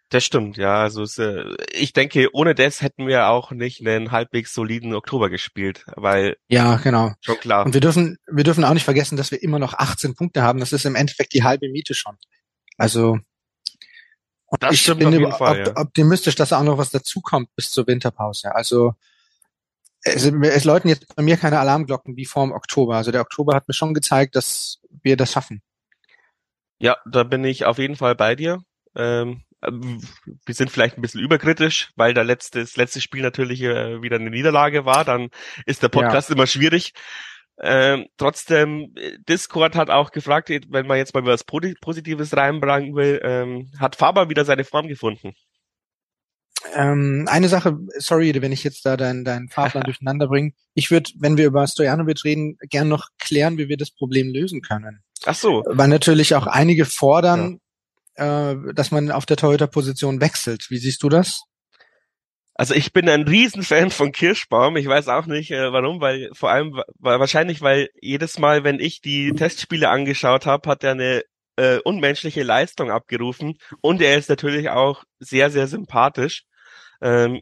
Das 0.10 0.24
stimmt, 0.24 0.58
ja. 0.58 0.82
Also 0.82 1.02
es, 1.02 1.18
äh, 1.18 1.44
ich 1.72 1.94
denke, 1.94 2.30
ohne 2.34 2.54
das 2.54 2.82
hätten 2.82 3.08
wir 3.08 3.28
auch 3.28 3.52
nicht 3.52 3.86
einen 3.86 4.12
halbwegs 4.12 4.54
soliden 4.54 4.94
Oktober 4.94 5.30
gespielt, 5.30 5.84
weil 5.96 6.38
ja, 6.48 6.78
genau, 6.78 7.14
schon 7.22 7.38
klar. 7.38 7.66
Und 7.66 7.74
wir 7.74 7.82
dürfen, 7.82 8.18
wir 8.32 8.44
dürfen 8.44 8.64
auch 8.64 8.74
nicht 8.74 8.84
vergessen, 8.84 9.18
dass 9.18 9.32
wir 9.32 9.42
immer 9.42 9.58
noch 9.58 9.74
18 9.74 10.16
Punkte 10.16 10.44
haben. 10.44 10.60
Das 10.60 10.74
ist 10.74 10.86
im 10.86 10.96
Endeffekt 10.96 11.34
die 11.34 11.44
halbe 11.44 11.70
Miete 11.70 11.96
schon. 11.96 12.18
Also 12.78 13.18
das 14.60 14.74
ich 14.74 14.86
bin 14.86 15.32
Fall, 15.32 15.62
op 15.62 15.68
ja. 15.68 15.76
optimistisch, 15.76 16.36
dass 16.36 16.54
auch 16.54 16.64
noch 16.64 16.78
was 16.78 16.92
dazukommt 16.92 17.50
bis 17.56 17.72
zur 17.72 17.88
Winterpause. 17.88 18.54
Also 18.54 18.94
es, 20.02 20.26
es 20.26 20.64
läuten 20.64 20.88
jetzt 20.88 21.16
bei 21.16 21.24
mir 21.24 21.36
keine 21.36 21.60
Alarmglocken 21.60 22.16
wie 22.16 22.26
vor 22.26 22.46
dem 22.46 22.54
Oktober. 22.54 22.96
Also 22.96 23.12
der 23.12 23.22
Oktober 23.22 23.56
hat 23.56 23.68
mir 23.68 23.74
schon 23.74 23.94
gezeigt, 23.94 24.36
dass 24.36 24.80
wir 25.02 25.18
das 25.18 25.32
schaffen. 25.32 25.62
Ja, 26.86 26.98
da 27.08 27.24
bin 27.24 27.44
ich 27.44 27.66
auf 27.66 27.80
jeden 27.80 27.96
Fall 27.96 28.14
bei 28.14 28.36
dir. 28.36 28.60
Ähm, 28.96 29.42
wir 29.60 30.54
sind 30.54 30.70
vielleicht 30.70 31.00
ein 31.00 31.02
bisschen 31.02 31.20
überkritisch, 31.20 31.90
weil 31.96 32.14
der 32.14 32.24
letzte, 32.24 32.60
das 32.60 32.78
letzte 32.78 33.02
Spiel 33.02 33.24
natürlich 33.24 33.64
äh, 33.64 34.04
wieder 34.04 34.18
eine 34.18 34.30
Niederlage 34.30 34.86
war. 34.86 35.04
Dann 35.04 35.30
ist 35.66 35.82
der 35.82 35.90
Podcast 35.90 36.30
ja. 36.30 36.36
immer 36.36 36.46
schwierig. 36.46 36.94
Ähm, 37.60 38.06
trotzdem, 38.18 38.94
Discord 39.28 39.76
hat 39.76 39.90
auch 39.90 40.12
gefragt, 40.12 40.50
wenn 40.50 40.86
man 40.86 40.98
jetzt 40.98 41.16
mal 41.16 41.26
was 41.26 41.44
Positives 41.44 42.38
reinbringen 42.38 42.96
will, 42.96 43.20
ähm, 43.24 43.72
hat 43.80 43.96
Faber 43.96 44.30
wieder 44.30 44.46
seine 44.46 44.64
Form 44.64 44.88
gefunden? 44.88 45.34
Ähm, 46.76 47.28
eine 47.28 47.50
Sache, 47.50 47.80
sorry, 47.98 48.40
wenn 48.44 48.52
ich 48.52 48.64
jetzt 48.64 48.86
da 48.86 48.96
deinen 48.96 49.26
dein 49.26 49.50
Fahrplan 49.50 49.84
durcheinander 49.86 50.28
bringe. 50.28 50.52
Ich 50.76 50.92
würde, 50.92 51.10
wenn 51.18 51.36
wir 51.36 51.48
über 51.48 51.66
Stojanovic 51.66 52.24
reden, 52.24 52.60
gern 52.70 52.90
noch 52.90 53.08
klären, 53.18 53.58
wie 53.58 53.70
wir 53.70 53.78
das 53.78 53.90
Problem 53.90 54.32
lösen 54.32 54.62
können. 54.62 55.02
Ach 55.26 55.36
so. 55.36 55.64
Weil 55.68 55.88
natürlich 55.88 56.36
auch 56.36 56.48
einige 56.48 56.86
fordern, 56.86 57.60
ja. 58.18 58.52
äh, 58.52 58.74
dass 58.74 58.92
man 58.92 59.12
auf 59.12 59.26
der 59.26 59.38
Torhüter-Position 59.38 60.22
wechselt. 60.22 60.70
Wie 60.70 60.78
siehst 60.78 61.02
du 61.04 61.10
das? 61.10 61.44
Also 62.58 62.74
ich 62.74 62.94
bin 62.94 63.10
ein 63.10 63.24
Riesenfan 63.24 63.92
von 63.92 64.14
Kirschbaum. 64.14 64.78
Ich 64.78 64.88
weiß 64.88 65.10
auch 65.10 65.26
nicht 65.26 65.52
äh, 65.52 65.74
warum, 65.74 66.00
weil 66.00 66.30
vor 66.34 66.52
allem 66.52 66.82
weil, 67.00 67.20
wahrscheinlich, 67.20 67.62
weil 67.62 67.90
jedes 68.00 68.40
Mal, 68.40 68.64
wenn 68.64 68.80
ich 68.80 69.02
die 69.02 69.34
Testspiele 69.34 69.90
angeschaut 69.90 70.46
habe, 70.46 70.70
hat 70.70 70.84
er 70.84 70.92
eine 70.92 71.24
äh, 71.58 71.80
unmenschliche 71.80 72.44
Leistung 72.44 72.92
abgerufen 72.92 73.58
und 73.82 74.02
er 74.02 74.18
ist 74.18 74.30
natürlich 74.30 74.70
auch 74.70 75.04
sehr, 75.20 75.50
sehr 75.50 75.68
sympathisch. 75.68 76.44
Ähm, 77.02 77.42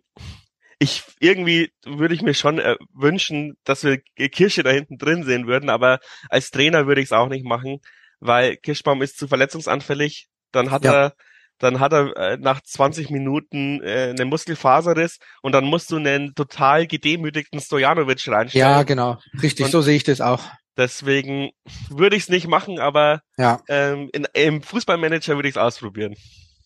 ich 0.80 1.04
irgendwie 1.20 1.72
würde 1.86 2.14
ich 2.14 2.22
mir 2.22 2.34
schon 2.34 2.60
äh, 2.60 2.76
wünschen, 2.94 3.56
dass 3.64 3.84
wir 3.84 4.00
Kirsche 4.30 4.64
da 4.64 4.72
hinten 4.72 4.98
drin 4.98 5.24
sehen 5.24 5.48
würden, 5.48 5.70
aber 5.70 6.00
als 6.30 6.52
Trainer 6.52 6.88
würde 6.88 7.02
ich 7.02 7.08
es 7.08 7.12
auch 7.12 7.30
nicht 7.30 7.46
machen, 7.46 7.80
weil 8.20 8.58
Kirschbaum 8.58 9.02
ist 9.02 9.18
zu 9.18 9.28
verletzungsanfällig. 9.28 10.28
Dann 10.52 10.72
hat 10.72 10.86
ja. 10.86 10.94
er 10.94 11.14
dann 11.60 11.80
hat 11.80 11.94
er 11.94 12.18
äh, 12.18 12.38
nach 12.38 12.62
20 12.62 13.10
Minuten 13.10 13.82
äh, 13.84 14.10
einen 14.10 14.28
Muskelfaserriss 14.28 15.20
und 15.42 15.54
dann 15.54 15.66
musst 15.66 15.92
du 15.92 15.98
einen 15.98 16.36
total 16.36 16.88
gedemütigten 16.88 17.60
Stojanovic 17.60 18.28
reinstellen. 18.28 18.68
Ja, 18.68 18.84
genau. 18.84 19.18
Richtig, 19.42 19.66
und 19.66 19.72
so 19.72 19.82
sehe 19.82 19.96
ich 19.96 20.04
das 20.04 20.20
auch. 20.20 20.44
Deswegen 20.76 21.52
würde 21.90 22.16
ich 22.16 22.24
es 22.24 22.30
nicht 22.30 22.48
machen, 22.48 22.80
aber 22.80 23.22
ja. 23.38 23.62
ähm, 23.70 24.10
in, 24.12 24.28
im 24.34 24.62
Fußballmanager 24.62 25.36
würde 25.36 25.48
ich 25.48 25.56
es 25.56 25.62
ausprobieren. 25.62 26.16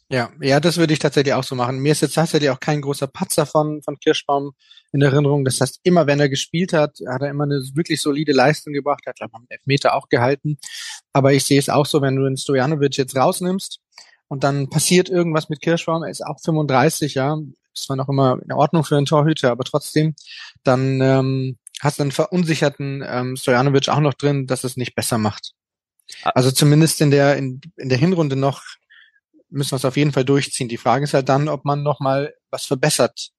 Ja, 0.09 0.31
ja, 0.41 0.61
das 0.61 0.77
würde 0.77 0.93
ich 0.93 0.99
tatsächlich 0.99 1.33
auch 1.33 1.43
so 1.43 1.53
machen. 1.53 1.79
Mir 1.79 1.91
ist 1.91 2.01
jetzt 2.01 2.13
tatsächlich 2.13 2.49
auch 2.49 2.61
kein 2.61 2.81
großer 2.81 3.07
Patzer 3.07 3.45
von, 3.45 3.81
von 3.83 3.99
Kirschbaum 3.99 4.53
in 4.93 5.01
Erinnerung. 5.01 5.43
Das 5.43 5.59
heißt, 5.59 5.81
immer 5.83 6.07
wenn 6.07 6.21
er 6.21 6.29
gespielt 6.29 6.71
hat, 6.71 6.99
hat 7.09 7.21
er 7.21 7.29
immer 7.29 7.43
eine 7.43 7.61
wirklich 7.73 8.01
solide 8.01 8.31
Leistung 8.31 8.71
gebracht. 8.71 9.01
Er 9.05 9.09
hat, 9.09 9.17
glaube 9.17 9.31
ich, 9.33 9.37
einen 9.37 9.47
Elfmeter 9.49 9.95
auch 9.95 10.07
gehalten. 10.07 10.59
Aber 11.11 11.33
ich 11.33 11.43
sehe 11.43 11.59
es 11.59 11.67
auch 11.67 11.85
so, 11.85 12.01
wenn 12.01 12.15
du 12.15 12.23
den 12.23 12.37
Stojanovic 12.37 12.95
jetzt 12.95 13.17
rausnimmst 13.17 13.81
und 14.29 14.45
dann 14.45 14.69
passiert 14.69 15.09
irgendwas 15.09 15.49
mit 15.49 15.61
Kirschbaum, 15.61 16.03
er 16.03 16.09
ist 16.09 16.25
auch 16.25 16.39
35, 16.41 17.15
ja, 17.15 17.37
ist 17.73 17.83
zwar 17.83 17.97
noch 17.97 18.07
immer 18.07 18.39
in 18.43 18.53
Ordnung 18.53 18.85
für 18.85 18.95
einen 18.95 19.05
Torhüter, 19.05 19.51
aber 19.51 19.65
trotzdem, 19.65 20.15
dann 20.63 21.01
ähm, 21.01 21.57
hast 21.81 21.99
du 21.99 22.03
einen 22.03 22.11
verunsicherten 22.11 23.03
ähm, 23.05 23.35
Stojanovic 23.35 23.89
auch 23.89 23.99
noch 23.99 24.13
drin, 24.13 24.47
dass 24.47 24.63
es 24.63 24.77
nicht 24.77 24.95
besser 24.95 25.17
macht. 25.17 25.51
Ah. 26.23 26.31
Also 26.35 26.51
zumindest 26.51 27.01
in 27.01 27.11
der 27.11 27.35
in, 27.35 27.59
in 27.75 27.89
der 27.89 27.97
Hinrunde 27.97 28.37
noch 28.37 28.63
müssen 29.49 29.71
wir 29.71 29.77
es 29.77 29.85
auf 29.85 29.97
jeden 29.97 30.11
Fall 30.11 30.25
durchziehen. 30.25 30.69
Die 30.69 30.77
Frage 30.77 31.03
ist 31.03 31.13
halt 31.13 31.29
dann, 31.29 31.47
ob 31.49 31.65
man 31.65 31.83
noch 31.83 31.99
mal 31.99 32.33
was 32.49 32.65
verbessert, 32.65 33.29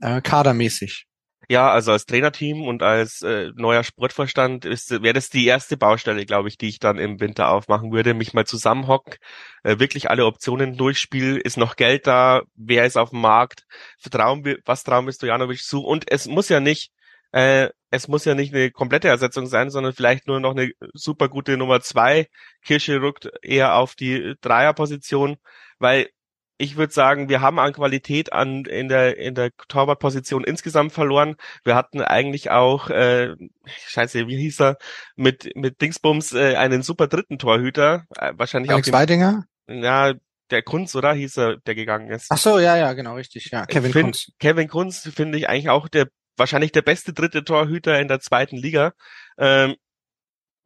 äh, 0.00 0.20
kadermäßig. 0.20 1.06
Ja, 1.48 1.70
also 1.70 1.92
als 1.92 2.06
Trainerteam 2.06 2.62
und 2.62 2.82
als 2.82 3.22
äh, 3.22 3.52
neuer 3.54 3.84
Sportvorstand 3.84 4.64
ist 4.64 4.90
wäre 4.90 5.14
das 5.14 5.30
die 5.30 5.46
erste 5.46 5.76
Baustelle, 5.76 6.26
glaube 6.26 6.48
ich, 6.48 6.58
die 6.58 6.68
ich 6.68 6.80
dann 6.80 6.98
im 6.98 7.20
Winter 7.20 7.50
aufmachen 7.50 7.92
würde, 7.92 8.14
mich 8.14 8.34
mal 8.34 8.46
zusammenhocken, 8.46 9.14
äh, 9.62 9.78
wirklich 9.78 10.10
alle 10.10 10.26
Optionen 10.26 10.76
durchspielen, 10.76 11.40
ist 11.40 11.56
noch 11.56 11.76
Geld 11.76 12.08
da, 12.08 12.42
wer 12.56 12.84
ist 12.84 12.96
auf 12.96 13.10
dem 13.10 13.20
Markt, 13.20 13.64
vertrauen 13.98 14.44
wir, 14.44 14.58
was 14.64 14.82
trauen 14.82 15.06
wir 15.06 15.12
Stojanovic 15.12 15.62
zu? 15.62 15.84
Und 15.84 16.10
es 16.10 16.26
muss 16.26 16.48
ja 16.48 16.58
nicht 16.58 16.90
äh, 17.36 17.68
es 17.90 18.08
muss 18.08 18.24
ja 18.24 18.34
nicht 18.34 18.54
eine 18.54 18.70
komplette 18.70 19.08
Ersetzung 19.08 19.46
sein, 19.46 19.68
sondern 19.68 19.92
vielleicht 19.92 20.26
nur 20.26 20.40
noch 20.40 20.52
eine 20.52 20.70
super 20.94 21.28
gute 21.28 21.58
Nummer 21.58 21.82
zwei. 21.82 22.28
Kirsche 22.64 23.02
rückt 23.02 23.30
eher 23.42 23.74
auf 23.76 23.94
die 23.94 24.34
Dreierposition, 24.40 25.36
weil 25.78 26.08
ich 26.56 26.78
würde 26.78 26.94
sagen, 26.94 27.28
wir 27.28 27.42
haben 27.42 27.58
an 27.58 27.74
Qualität 27.74 28.32
an 28.32 28.64
in 28.64 28.88
der 28.88 29.18
in 29.18 29.34
der 29.34 29.50
Torwartposition 29.68 30.44
insgesamt 30.44 30.94
verloren. 30.94 31.36
Wir 31.62 31.74
hatten 31.74 32.00
eigentlich 32.00 32.50
auch, 32.50 32.88
äh, 32.88 33.34
scheiße, 33.66 34.26
wie 34.28 34.38
hieß 34.38 34.62
er, 34.62 34.78
mit 35.16 35.54
mit 35.54 35.82
Dingsbums 35.82 36.32
äh, 36.32 36.54
einen 36.56 36.82
super 36.82 37.06
dritten 37.06 37.38
Torhüter, 37.38 38.06
äh, 38.16 38.32
wahrscheinlich 38.36 38.70
Alex 38.70 38.88
auch. 38.88 38.94
Alex 38.94 39.10
Weidinger? 39.10 39.44
Ja, 39.68 40.14
der 40.50 40.62
Kunz, 40.62 40.94
oder 40.96 41.12
hieß 41.12 41.36
er, 41.36 41.56
der 41.58 41.74
gegangen 41.74 42.10
ist. 42.10 42.28
Ach 42.30 42.38
so, 42.38 42.58
ja, 42.58 42.78
ja, 42.78 42.94
genau, 42.94 43.16
richtig, 43.16 43.50
ja, 43.52 43.66
Kevin 43.66 43.92
find, 43.92 44.04
Kunz. 44.04 44.32
Kevin 44.38 44.68
Kunz 44.68 45.10
finde 45.14 45.36
ich 45.36 45.50
eigentlich 45.50 45.68
auch 45.68 45.88
der 45.88 46.06
wahrscheinlich 46.36 46.72
der 46.72 46.82
beste 46.82 47.12
dritte 47.12 47.44
Torhüter 47.44 47.98
in 48.00 48.08
der 48.08 48.20
zweiten 48.20 48.56
Liga. 48.56 48.92
Ähm, 49.38 49.76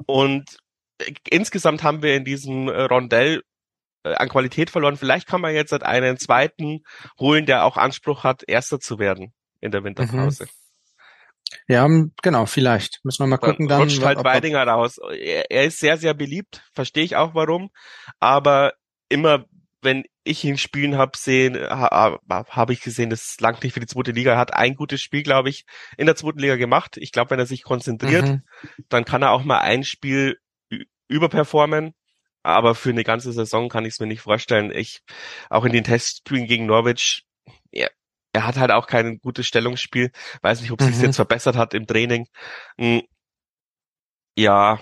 und 0.06 0.58
insgesamt 1.28 1.82
haben 1.82 2.02
wir 2.02 2.14
in 2.14 2.24
diesem 2.24 2.68
Rondell 2.68 3.42
äh, 4.04 4.14
an 4.14 4.28
Qualität 4.28 4.70
verloren. 4.70 4.96
Vielleicht 4.96 5.26
kann 5.26 5.40
man 5.40 5.54
jetzt 5.54 5.72
einen 5.72 6.18
zweiten 6.18 6.80
holen, 7.18 7.46
der 7.46 7.64
auch 7.64 7.76
Anspruch 7.76 8.24
hat, 8.24 8.42
Erster 8.46 8.80
zu 8.80 8.98
werden 8.98 9.32
in 9.60 9.70
der 9.70 9.84
Winterpause. 9.84 10.44
Mhm. 10.44 10.48
Ja, 11.66 11.88
genau, 12.22 12.46
vielleicht. 12.46 13.00
Müssen 13.04 13.24
wir 13.24 13.26
mal 13.26 13.38
gucken 13.38 13.66
dann. 13.66 13.80
dann 13.80 13.88
rutscht 13.88 14.04
halt 14.04 14.22
Weidinger 14.22 14.64
raus. 14.64 14.98
Er, 14.98 15.50
er, 15.50 15.64
ist 15.64 15.80
sehr, 15.80 15.96
sehr 15.96 16.14
beliebt, 16.14 16.62
verstehe 16.72 17.02
ich 17.02 17.16
auch 17.16 17.34
warum. 17.34 17.70
Aber 18.20 18.74
immer 19.08 19.46
wenn 19.82 20.04
ich 20.24 20.44
ihn 20.44 20.58
spielen 20.58 20.96
habe 20.96 21.16
sehen, 21.16 21.56
habe 21.58 22.20
hab 22.28 22.70
ich 22.70 22.80
gesehen, 22.80 23.10
das 23.10 23.38
langt 23.40 23.62
nicht 23.62 23.72
für 23.72 23.80
die 23.80 23.86
zweite 23.86 24.12
Liga. 24.12 24.32
Er 24.32 24.38
hat 24.38 24.54
ein 24.54 24.74
gutes 24.74 25.00
Spiel, 25.00 25.22
glaube 25.22 25.48
ich, 25.48 25.64
in 25.96 26.06
der 26.06 26.16
zweiten 26.16 26.38
Liga 26.38 26.56
gemacht. 26.56 26.96
Ich 26.98 27.12
glaube, 27.12 27.30
wenn 27.30 27.38
er 27.38 27.46
sich 27.46 27.62
konzentriert, 27.62 28.26
mhm. 28.26 28.42
dann 28.88 29.04
kann 29.04 29.22
er 29.22 29.30
auch 29.30 29.44
mal 29.44 29.60
ein 29.60 29.84
Spiel 29.84 30.38
überperformen. 31.08 31.94
Aber 32.42 32.74
für 32.74 32.90
eine 32.90 33.04
ganze 33.04 33.32
Saison 33.32 33.68
kann 33.68 33.84
ich 33.84 33.94
es 33.94 34.00
mir 34.00 34.06
nicht 34.06 34.22
vorstellen. 34.22 34.70
Ich, 34.70 35.02
auch 35.50 35.64
in 35.64 35.72
den 35.72 35.84
Testspielen 35.84 36.46
gegen 36.46 36.66
Norwich, 36.66 37.26
er, 37.70 37.90
er 38.32 38.46
hat 38.46 38.56
halt 38.56 38.70
auch 38.70 38.86
kein 38.86 39.18
gutes 39.18 39.46
Stellungsspiel. 39.46 40.10
Weiß 40.40 40.62
nicht, 40.62 40.70
ob 40.70 40.80
mhm. 40.80 40.86
sich 40.86 41.02
jetzt 41.02 41.16
verbessert 41.16 41.56
hat 41.56 41.74
im 41.74 41.86
Training. 41.86 42.28
Hm. 42.78 43.02
Ja, 44.36 44.80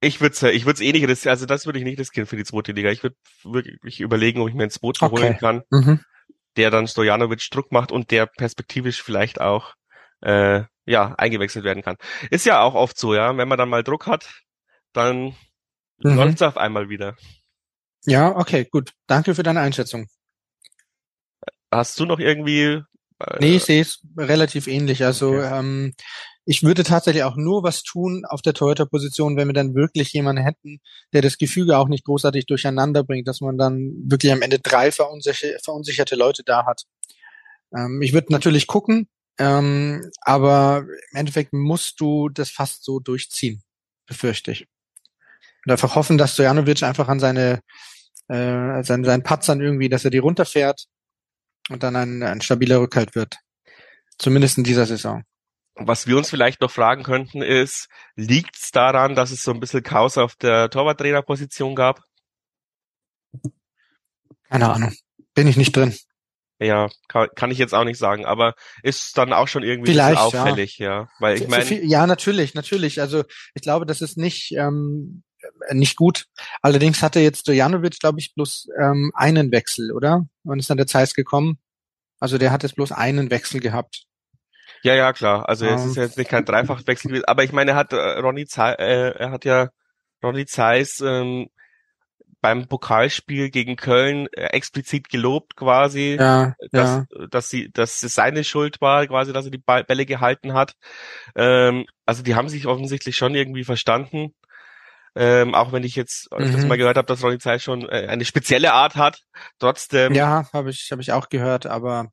ich 0.00 0.20
würde 0.20 0.34
es 0.34 0.42
ich 0.42 0.66
würd's 0.66 0.80
eh 0.80 0.92
nicht 0.92 1.06
riskieren, 1.06 1.32
also 1.32 1.46
das 1.46 1.66
würde 1.66 1.78
ich 1.78 1.84
nicht 1.84 1.98
riskieren 1.98 2.26
für 2.26 2.36
die 2.36 2.44
zweite 2.44 2.72
Liga. 2.72 2.90
Ich 2.90 3.02
würde 3.02 3.16
wirklich 3.44 4.00
überlegen, 4.00 4.40
ob 4.40 4.48
ich 4.48 4.54
mir 4.54 4.64
ein 4.64 4.72
Boot 4.80 5.00
okay. 5.02 5.22
holen 5.22 5.38
kann, 5.38 5.62
mhm. 5.70 6.00
der 6.56 6.70
dann 6.70 6.88
Stojanovic 6.88 7.50
Druck 7.50 7.70
macht 7.72 7.92
und 7.92 8.10
der 8.10 8.26
perspektivisch 8.26 9.02
vielleicht 9.02 9.40
auch 9.40 9.74
äh, 10.22 10.62
ja 10.86 11.14
eingewechselt 11.16 11.64
werden 11.64 11.82
kann. 11.82 11.96
Ist 12.30 12.46
ja 12.46 12.60
auch 12.60 12.74
oft 12.74 12.98
so, 12.98 13.14
ja, 13.14 13.36
wenn 13.36 13.48
man 13.48 13.58
dann 13.58 13.68
mal 13.68 13.84
Druck 13.84 14.06
hat, 14.06 14.28
dann 14.92 15.34
mhm. 15.98 16.14
läuft's 16.16 16.42
auf 16.42 16.56
einmal 16.56 16.88
wieder. 16.88 17.16
Ja, 18.06 18.34
okay, 18.34 18.64
gut. 18.64 18.92
Danke 19.06 19.34
für 19.34 19.42
deine 19.42 19.60
Einschätzung. 19.60 20.06
Hast 21.70 22.00
du 22.00 22.06
noch 22.06 22.18
irgendwie 22.18 22.82
äh, 23.20 23.38
Nee, 23.38 23.56
ich 23.56 23.64
sehe 23.64 23.82
es 23.82 24.00
relativ 24.16 24.66
ähnlich. 24.66 25.04
Also 25.04 25.30
okay. 25.30 25.58
ähm, 25.58 25.94
ich 26.44 26.62
würde 26.62 26.82
tatsächlich 26.82 27.24
auch 27.24 27.36
nur 27.36 27.62
was 27.62 27.82
tun 27.82 28.24
auf 28.26 28.42
der 28.42 28.54
Torhüter-Position, 28.54 29.36
wenn 29.36 29.48
wir 29.48 29.52
dann 29.52 29.74
wirklich 29.74 30.12
jemanden 30.12 30.42
hätten, 30.42 30.80
der 31.12 31.22
das 31.22 31.38
Gefüge 31.38 31.78
auch 31.78 31.88
nicht 31.88 32.04
großartig 32.04 32.46
durcheinander 32.46 33.04
bringt, 33.04 33.28
dass 33.28 33.40
man 33.40 33.58
dann 33.58 33.92
wirklich 34.04 34.32
am 34.32 34.42
Ende 34.42 34.58
drei 34.58 34.90
verunsicher 34.90 35.48
verunsicherte 35.62 36.16
Leute 36.16 36.42
da 36.44 36.66
hat. 36.66 36.82
Ähm, 37.76 38.00
ich 38.02 38.12
würde 38.12 38.32
natürlich 38.32 38.66
gucken, 38.66 39.08
ähm, 39.38 40.10
aber 40.22 40.84
im 41.12 41.18
Endeffekt 41.18 41.52
musst 41.52 42.00
du 42.00 42.28
das 42.28 42.50
fast 42.50 42.84
so 42.84 43.00
durchziehen, 43.00 43.62
befürchte 44.06 44.52
ich. 44.52 44.66
Und 45.64 45.72
einfach 45.72 45.94
hoffen, 45.94 46.18
dass 46.18 46.34
Stojanovic 46.34 46.82
einfach 46.82 47.08
an 47.08 47.20
seine 47.20 47.60
äh, 48.28 48.82
seinen, 48.84 49.04
seinen 49.04 49.22
Patzern 49.22 49.60
irgendwie, 49.60 49.88
dass 49.88 50.04
er 50.04 50.10
die 50.10 50.18
runterfährt 50.18 50.86
und 51.68 51.82
dann 51.82 51.96
ein, 51.96 52.22
ein 52.22 52.40
stabiler 52.40 52.80
Rückhalt 52.80 53.14
wird. 53.14 53.36
Zumindest 54.18 54.58
in 54.58 54.64
dieser 54.64 54.86
Saison. 54.86 55.24
Was 55.82 56.06
wir 56.06 56.16
uns 56.18 56.28
vielleicht 56.28 56.60
noch 56.60 56.70
fragen 56.70 57.02
könnten 57.02 57.40
ist, 57.40 57.88
liegt 58.14 58.56
es 58.56 58.70
daran, 58.70 59.14
dass 59.14 59.30
es 59.30 59.42
so 59.42 59.50
ein 59.50 59.60
bisschen 59.60 59.82
Chaos 59.82 60.18
auf 60.18 60.34
der 60.36 60.68
Torwarttrainerposition 60.68 61.74
gab? 61.74 62.02
Keine 64.50 64.70
Ahnung. 64.70 64.92
Bin 65.34 65.46
ich 65.46 65.56
nicht 65.56 65.74
drin. 65.74 65.96
Ja, 66.58 66.90
kann, 67.08 67.28
kann 67.34 67.50
ich 67.50 67.56
jetzt 67.56 67.72
auch 67.72 67.84
nicht 67.84 67.98
sagen, 67.98 68.26
aber 68.26 68.54
ist 68.82 69.16
dann 69.16 69.32
auch 69.32 69.48
schon 69.48 69.62
irgendwie 69.62 69.92
Vielleicht, 69.92 70.20
auffällig, 70.20 70.76
ja. 70.76 71.02
ja. 71.02 71.08
Weil 71.18 71.40
ich 71.40 71.48
meine. 71.48 71.84
Ja, 71.84 72.06
natürlich, 72.06 72.52
natürlich. 72.52 73.00
Also 73.00 73.24
ich 73.54 73.62
glaube, 73.62 73.86
das 73.86 74.02
ist 74.02 74.18
nicht, 74.18 74.52
ähm, 74.52 75.22
nicht 75.72 75.96
gut. 75.96 76.26
Allerdings 76.60 77.02
hatte 77.02 77.20
jetzt 77.20 77.48
Dojanovic, 77.48 77.98
glaube 77.98 78.20
ich, 78.20 78.34
bloß 78.34 78.68
ähm, 78.78 79.10
einen 79.14 79.50
Wechsel, 79.50 79.92
oder? 79.92 80.26
Wann 80.44 80.58
ist 80.58 80.68
dann 80.68 80.76
der 80.76 80.86
Zeiss 80.86 81.14
gekommen? 81.14 81.58
Also 82.18 82.36
der 82.36 82.52
hat 82.52 82.62
jetzt 82.62 82.76
bloß 82.76 82.92
einen 82.92 83.30
Wechsel 83.30 83.60
gehabt. 83.60 84.04
Ja, 84.82 84.94
ja, 84.94 85.12
klar. 85.12 85.48
Also 85.48 85.66
es 85.66 85.84
ist 85.84 85.96
jetzt 85.96 86.18
nicht 86.18 86.30
kein 86.30 86.44
Dreifachwechsel 86.44 87.08
gewesen, 87.08 87.24
aber 87.26 87.44
ich 87.44 87.52
meine, 87.52 87.72
er 87.72 87.76
hat 87.76 87.92
äh, 87.92 88.18
Ronny 88.18 88.46
Zeiss, 88.46 88.76
äh, 88.78 89.10
er 89.10 89.30
hat 89.30 89.44
ja 89.44 89.68
Ronny 90.22 90.46
Zeiss 90.46 91.00
ähm, 91.00 91.48
beim 92.40 92.66
Pokalspiel 92.66 93.50
gegen 93.50 93.76
Köln 93.76 94.26
äh, 94.32 94.46
explizit 94.46 95.08
gelobt 95.08 95.56
quasi, 95.56 96.16
ja, 96.18 96.54
dass, 96.72 97.06
ja. 97.10 97.26
dass 97.30 97.50
sie, 97.50 97.70
dass 97.70 98.02
es 98.02 98.14
seine 98.14 98.44
Schuld 98.44 98.80
war, 98.80 99.06
quasi, 99.06 99.32
dass 99.32 99.44
er 99.44 99.50
die 99.50 99.58
Bälle 99.58 100.06
gehalten 100.06 100.54
hat. 100.54 100.74
Ähm, 101.36 101.86
also 102.06 102.22
die 102.22 102.34
haben 102.34 102.48
sich 102.48 102.66
offensichtlich 102.66 103.16
schon 103.16 103.34
irgendwie 103.34 103.64
verstanden. 103.64 104.34
Ähm, 105.16 105.54
auch 105.56 105.72
wenn 105.72 105.82
ich 105.82 105.96
jetzt 105.96 106.30
mhm. 106.32 106.52
das 106.52 106.64
mal 106.66 106.78
gehört 106.78 106.96
habe, 106.96 107.06
dass 107.06 107.22
Ronny 107.22 107.38
Zeiss 107.38 107.62
schon 107.62 107.82
äh, 107.88 108.06
eine 108.08 108.24
spezielle 108.24 108.72
Art 108.72 108.96
hat, 108.96 109.20
trotzdem. 109.58 110.14
Ja, 110.14 110.48
habe 110.52 110.70
ich, 110.70 110.88
habe 110.92 111.02
ich 111.02 111.12
auch 111.12 111.28
gehört, 111.28 111.66
aber 111.66 112.10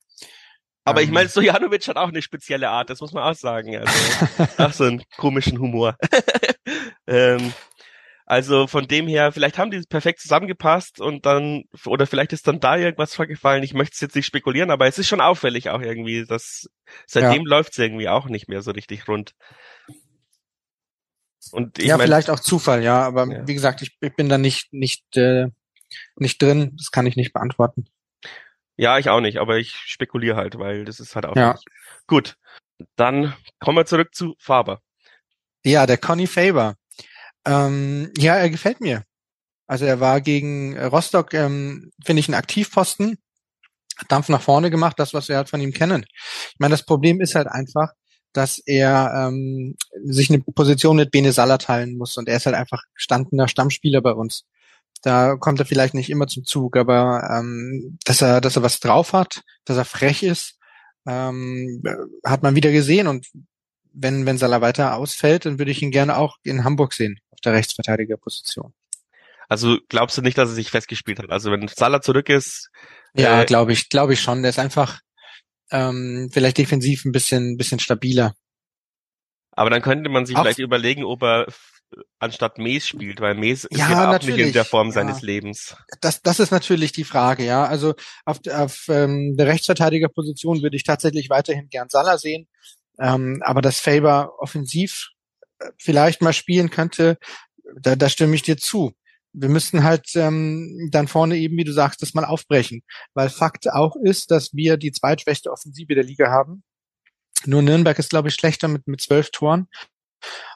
aber 0.88 1.02
ich 1.02 1.08
ähm. 1.10 1.14
meine, 1.14 1.30
Stojanovic 1.30 1.88
hat 1.88 1.98
auch 1.98 2.10
eine 2.10 2.22
spezielle 2.22 2.70
Art, 2.70 2.90
das 2.90 3.02
muss 3.02 3.14
man 3.14 3.24
auch 3.24 3.36
sagen. 3.36 3.78
Also, 3.78 4.48
auch 4.58 4.74
so 4.74 4.84
einen 4.86 5.04
komischen 5.18 5.60
Humor. 5.60 5.98
ähm, 7.08 7.54
also 8.26 8.68
von 8.68 8.88
dem 8.88 9.08
her, 9.08 9.32
vielleicht 9.32 9.58
haben 9.58 9.72
die 9.72 9.82
perfekt 9.88 10.20
zusammengepasst 10.20 11.00
und 11.00 11.26
dann, 11.26 11.64
oder 11.86 12.06
vielleicht 12.06 12.34
ist 12.34 12.46
dann 12.48 12.60
da 12.60 12.76
irgendwas 12.76 13.16
vorgefallen. 13.16 13.64
Ich 13.64 13.74
möchte 13.74 13.94
es 13.94 14.02
jetzt 14.02 14.16
nicht 14.16 14.26
spekulieren, 14.26 14.70
aber 14.70 14.86
es 14.86 15.00
ist 15.00 15.08
schon 15.08 15.22
auffällig 15.22 15.70
auch 15.70 15.82
irgendwie, 15.82 16.26
dass 16.26 16.70
seitdem 17.06 17.44
ja. 17.44 17.50
läuft 17.50 17.72
es 17.72 17.80
irgendwie 17.80 18.10
auch 18.10 18.26
nicht 18.26 18.50
mehr 18.50 18.62
so 18.62 18.72
richtig 18.72 19.08
rund. 19.08 19.34
Und 21.52 21.82
ja, 21.82 21.98
mein, 21.98 22.08
vielleicht 22.08 22.30
auch 22.30 22.42
Zufall, 22.42 22.84
ja, 22.84 23.02
aber 23.04 23.32
ja. 23.32 23.48
wie 23.48 23.54
gesagt, 23.54 23.82
ich, 23.82 23.96
ich, 24.02 24.16
bin 24.16 24.28
da 24.28 24.38
nicht, 24.38 24.74
nicht, 24.74 25.16
äh, 25.16 25.48
nicht 26.18 26.42
drin, 26.42 26.74
das 26.78 26.92
kann 26.92 27.06
ich 27.06 27.16
nicht 27.16 27.32
beantworten. 27.32 27.86
Ja, 28.78 29.00
ich 29.00 29.10
auch 29.10 29.22
nicht, 29.22 29.38
aber 29.38 29.58
ich 29.58 29.76
spekuliere 29.86 30.38
halt, 30.38 30.58
weil 30.60 30.86
das 30.86 31.00
ist 31.00 31.16
halt 31.16 31.26
auch. 31.26 31.36
Ja. 31.36 31.56
Gut, 32.06 32.38
dann 32.96 33.34
kommen 33.60 33.78
wir 33.78 33.86
zurück 33.86 34.14
zu 34.14 34.36
Faber. 34.40 34.82
Ja, 35.66 35.86
der 35.86 35.98
Conny 35.98 36.28
Faber. 36.28 36.76
Ähm, 37.46 38.12
ja, 38.18 38.36
er 38.36 38.50
gefällt 38.50 38.80
mir. 38.80 39.04
Also 39.66 39.86
er 39.86 40.00
war 40.00 40.22
gegen 40.22 40.78
Rostock, 40.80 41.34
ähm, 41.34 41.92
finde 42.06 42.20
ich, 42.20 42.30
ein 42.30 42.36
Aktivposten, 42.36 43.18
Dampf 44.08 44.30
nach 44.30 44.42
vorne 44.42 44.70
gemacht, 44.70 45.00
das, 45.00 45.14
was 45.14 45.28
wir 45.28 45.38
halt 45.38 45.50
von 45.50 45.60
ihm 45.60 45.74
kennen. 45.74 46.06
Ich 46.08 46.60
meine, 46.60 46.72
das 46.72 46.86
Problem 46.86 47.20
ist 47.20 47.36
halt 47.36 47.48
einfach, 47.48 47.94
dass 48.32 48.60
er 48.60 49.28
ähm, 49.28 49.76
sich 50.06 50.30
eine 50.30 50.40
Position 50.40 50.98
mit 50.98 51.12
Bene 51.12 51.32
Salah 51.32 51.58
teilen 51.58 51.98
muss 51.98 52.18
und 52.18 52.30
er 52.30 52.38
ist 52.38 52.46
halt 52.46 52.56
einfach 52.56 52.84
gestandener 52.94 53.48
Stammspieler 53.48 54.02
bei 54.02 54.12
uns. 54.12 54.46
Da 55.08 55.38
kommt 55.38 55.58
er 55.62 55.66
vielleicht 55.66 55.94
nicht 55.94 56.10
immer 56.10 56.28
zum 56.28 56.44
Zug, 56.44 56.76
aber 56.76 57.26
ähm, 57.32 57.98
dass 58.04 58.22
er, 58.22 58.42
dass 58.42 58.58
er 58.58 58.62
was 58.64 58.82
drauf 58.82 59.14
hat, 59.14 59.42
dass 59.64 59.78
er 59.78 59.86
frech 59.86 60.22
ist, 60.22 60.60
ähm, 61.08 61.82
hat 62.26 62.44
man 62.44 62.56
wieder 62.56 62.74
gesehen. 62.74 63.08
Und 63.08 63.26
wenn, 63.94 64.26
wenn 64.26 64.38
Salah 64.38 64.60
weiter 64.60 64.98
ausfällt, 64.98 65.46
dann 65.46 65.60
würde 65.60 65.72
ich 65.72 65.82
ihn 65.82 65.92
gerne 65.92 66.18
auch 66.18 66.36
in 66.44 66.66
Hamburg 66.66 66.92
sehen, 66.92 67.22
auf 67.32 67.40
der 67.40 67.54
Rechtsverteidigerposition. 67.54 68.74
Also 69.48 69.78
glaubst 69.88 70.18
du 70.18 70.22
nicht, 70.22 70.38
dass 70.38 70.50
er 70.50 70.56
sich 70.56 70.72
festgespielt 70.72 71.20
hat? 71.20 71.30
Also 71.30 71.54
wenn 71.54 71.70
Salah 71.70 72.02
zurück 72.02 72.28
ist. 72.28 72.70
Ja, 73.16 73.44
äh, 73.44 73.46
glaube 73.46 73.72
ich, 73.72 73.88
glaube 73.88 74.12
ich 74.12 74.20
schon. 74.20 74.42
Der 74.42 74.50
ist 74.50 74.60
einfach 74.60 75.00
ähm, 75.72 76.30
vielleicht 76.34 76.58
defensiv 76.58 77.06
ein 77.06 77.14
bisschen, 77.14 77.56
bisschen 77.56 77.80
stabiler. 77.80 78.36
Aber 79.52 79.70
dann 79.70 79.82
könnte 79.82 80.10
man 80.10 80.26
sich 80.26 80.36
auch, 80.36 80.42
vielleicht 80.42 80.60
überlegen, 80.60 81.06
ob 81.06 81.24
er 81.24 81.48
anstatt 82.20 82.58
Mees 82.58 82.88
spielt, 82.88 83.22
weil 83.22 83.36
Mees 83.36 83.66
ist 83.66 83.78
ja, 83.78 83.90
ja 83.90 84.16
auch 84.16 84.22
nicht 84.22 84.38
in 84.38 84.54
der 84.54 84.66
Form 84.66 84.88
ja. 84.88 84.94
seines 84.94 85.22
Lebens. 85.22 85.76
Das, 86.02 86.22
das 86.22 86.40
ist 86.40 86.52
natürlich 86.52 86.92
die 86.92 87.04
Frage, 87.04 87.46
ja. 87.46 87.66
Also 87.66 87.96
auf, 88.26 88.40
auf 88.52 88.88
ähm, 88.90 89.36
der 89.38 89.48
Rechtsverteidigerposition 89.48 90.62
würde 90.62 90.76
ich 90.76 90.84
tatsächlich 90.84 91.30
weiterhin 91.30 91.70
gern 91.70 91.90
Salah 91.90 92.18
sehen. 92.18 92.48
Ähm, 93.00 93.42
aber 93.44 93.62
dass 93.62 93.80
Faber 93.80 94.34
offensiv 94.40 95.10
äh, 95.60 95.70
vielleicht 95.78 96.22
mal 96.22 96.34
spielen 96.34 96.70
könnte, 96.70 97.18
da, 97.80 97.96
da 97.96 98.10
stimme 98.10 98.36
ich 98.36 98.42
dir 98.42 98.58
zu. 98.58 98.94
Wir 99.34 99.50
müssten 99.50 99.84
halt 99.84 100.16
ähm, 100.16 100.90
dann 100.92 101.08
vorne 101.08 101.38
eben, 101.38 101.58
wie 101.58 101.64
du 101.64 101.74
sagst, 101.74 102.02
das 102.02 102.14
mal 102.14 102.26
aufbrechen. 102.26 102.82
Weil 103.14 103.30
Fakt 103.30 103.72
auch 103.72 103.96
ist, 103.96 104.32
dass 104.32 104.54
wir 104.54 104.78
die 104.78 104.92
zweitschwächste 104.92 105.52
Offensive 105.52 105.94
der 105.94 106.04
Liga 106.04 106.32
haben. 106.32 106.64
Nur 107.46 107.62
Nürnberg 107.62 108.00
ist, 108.00 108.10
glaube 108.10 108.30
ich, 108.30 108.34
schlechter 108.34 108.68
mit, 108.68 108.88
mit 108.88 109.00
zwölf 109.00 109.30
Toren 109.30 109.68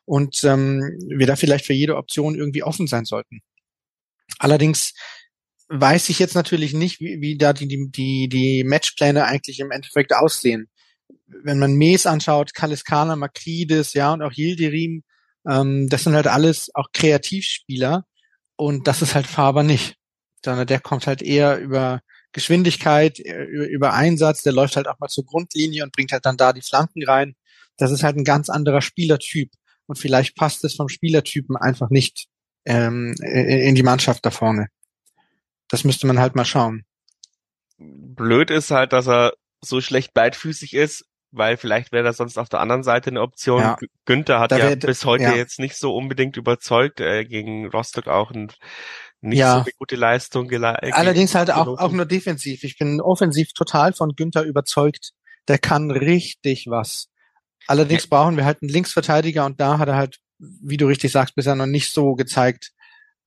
und 0.05 0.43
ähm, 0.43 0.97
wir 1.07 1.27
da 1.27 1.35
vielleicht 1.35 1.65
für 1.65 1.73
jede 1.73 1.95
Option 1.95 2.35
irgendwie 2.35 2.63
offen 2.63 2.87
sein 2.87 3.05
sollten. 3.05 3.41
Allerdings 4.39 4.93
weiß 5.69 6.09
ich 6.09 6.19
jetzt 6.19 6.35
natürlich 6.35 6.73
nicht, 6.73 6.99
wie, 6.99 7.21
wie 7.21 7.37
da 7.37 7.53
die, 7.53 7.89
die, 7.91 8.27
die 8.27 8.63
Matchpläne 8.63 9.25
eigentlich 9.25 9.59
im 9.59 9.71
Endeffekt 9.71 10.13
aussehen. 10.13 10.69
Wenn 11.27 11.59
man 11.59 11.73
Mees 11.73 12.05
anschaut, 12.05 12.53
Kaliskana, 12.53 13.15
Makridis, 13.15 13.93
ja, 13.93 14.11
und 14.13 14.21
auch 14.21 14.33
Yildirim, 14.33 15.03
ähm, 15.47 15.87
das 15.89 16.03
sind 16.03 16.13
halt 16.13 16.27
alles 16.27 16.71
auch 16.73 16.87
Kreativspieler 16.93 18.05
und 18.57 18.87
das 18.87 19.01
ist 19.01 19.15
halt 19.15 19.27
Faber 19.27 19.63
nicht. 19.63 19.95
Sondern 20.43 20.67
der 20.67 20.79
kommt 20.79 21.07
halt 21.07 21.21
eher 21.21 21.59
über 21.59 22.01
Geschwindigkeit, 22.31 23.19
über, 23.19 23.67
über 23.67 23.93
Einsatz, 23.93 24.41
der 24.41 24.53
läuft 24.53 24.75
halt 24.75 24.87
auch 24.87 24.99
mal 24.99 25.07
zur 25.07 25.25
Grundlinie 25.25 25.83
und 25.83 25.93
bringt 25.93 26.11
halt 26.11 26.25
dann 26.25 26.37
da 26.37 26.51
die 26.51 26.61
Flanken 26.61 27.03
rein 27.03 27.35
das 27.81 27.91
ist 27.91 28.03
halt 28.03 28.15
ein 28.15 28.23
ganz 28.23 28.49
anderer 28.49 28.81
Spielertyp. 28.81 29.51
Und 29.91 29.97
vielleicht 29.97 30.37
passt 30.37 30.63
es 30.63 30.75
vom 30.75 30.87
Spielertypen 30.87 31.57
einfach 31.57 31.89
nicht 31.89 32.27
ähm, 32.63 33.13
in 33.21 33.75
die 33.75 33.83
Mannschaft 33.83 34.25
da 34.25 34.31
vorne. 34.31 34.69
Das 35.67 35.83
müsste 35.83 36.07
man 36.07 36.17
halt 36.17 36.33
mal 36.33 36.45
schauen. 36.45 36.85
Blöd 37.77 38.51
ist 38.51 38.71
halt, 38.71 38.93
dass 38.93 39.09
er 39.09 39.33
so 39.59 39.81
schlecht 39.81 40.13
beidfüßig 40.13 40.75
ist, 40.75 41.03
weil 41.31 41.57
vielleicht 41.57 41.91
wäre 41.91 42.05
das 42.05 42.15
sonst 42.15 42.37
auf 42.37 42.47
der 42.47 42.61
anderen 42.61 42.83
Seite 42.83 43.09
eine 43.09 43.19
Option. 43.19 43.59
Ja. 43.59 43.77
Günther 44.05 44.39
hat 44.39 44.53
ja 44.53 44.73
bis 44.75 45.03
heute 45.03 45.23
ja. 45.23 45.35
jetzt 45.35 45.59
nicht 45.59 45.75
so 45.75 45.93
unbedingt 45.93 46.37
überzeugt, 46.37 47.01
äh, 47.01 47.25
gegen 47.25 47.67
Rostock 47.67 48.07
auch 48.07 48.31
ein, 48.31 48.49
nicht 49.19 49.39
ja. 49.39 49.55
so 49.55 49.59
eine 49.63 49.73
gute 49.77 49.97
Leistung 49.97 50.47
geleistet. 50.47 50.93
Allerdings 50.93 51.35
halt 51.35 51.51
auch, 51.51 51.67
auch 51.67 51.91
nur 51.91 52.05
defensiv. 52.05 52.63
Ich 52.63 52.77
bin 52.77 53.01
offensiv 53.01 53.51
total 53.51 53.91
von 53.91 54.15
Günther 54.15 54.43
überzeugt. 54.43 55.11
Der 55.49 55.57
kann 55.57 55.91
richtig 55.91 56.67
was. 56.69 57.09
Allerdings 57.67 58.07
brauchen 58.07 58.37
wir 58.37 58.45
halt 58.45 58.61
einen 58.61 58.71
Linksverteidiger 58.71 59.45
und 59.45 59.59
da 59.59 59.77
hat 59.77 59.87
er 59.87 59.95
halt, 59.95 60.19
wie 60.39 60.77
du 60.77 60.87
richtig 60.87 61.11
sagst, 61.11 61.35
bisher 61.35 61.55
noch 61.55 61.67
nicht 61.67 61.91
so 61.91 62.15
gezeigt, 62.15 62.71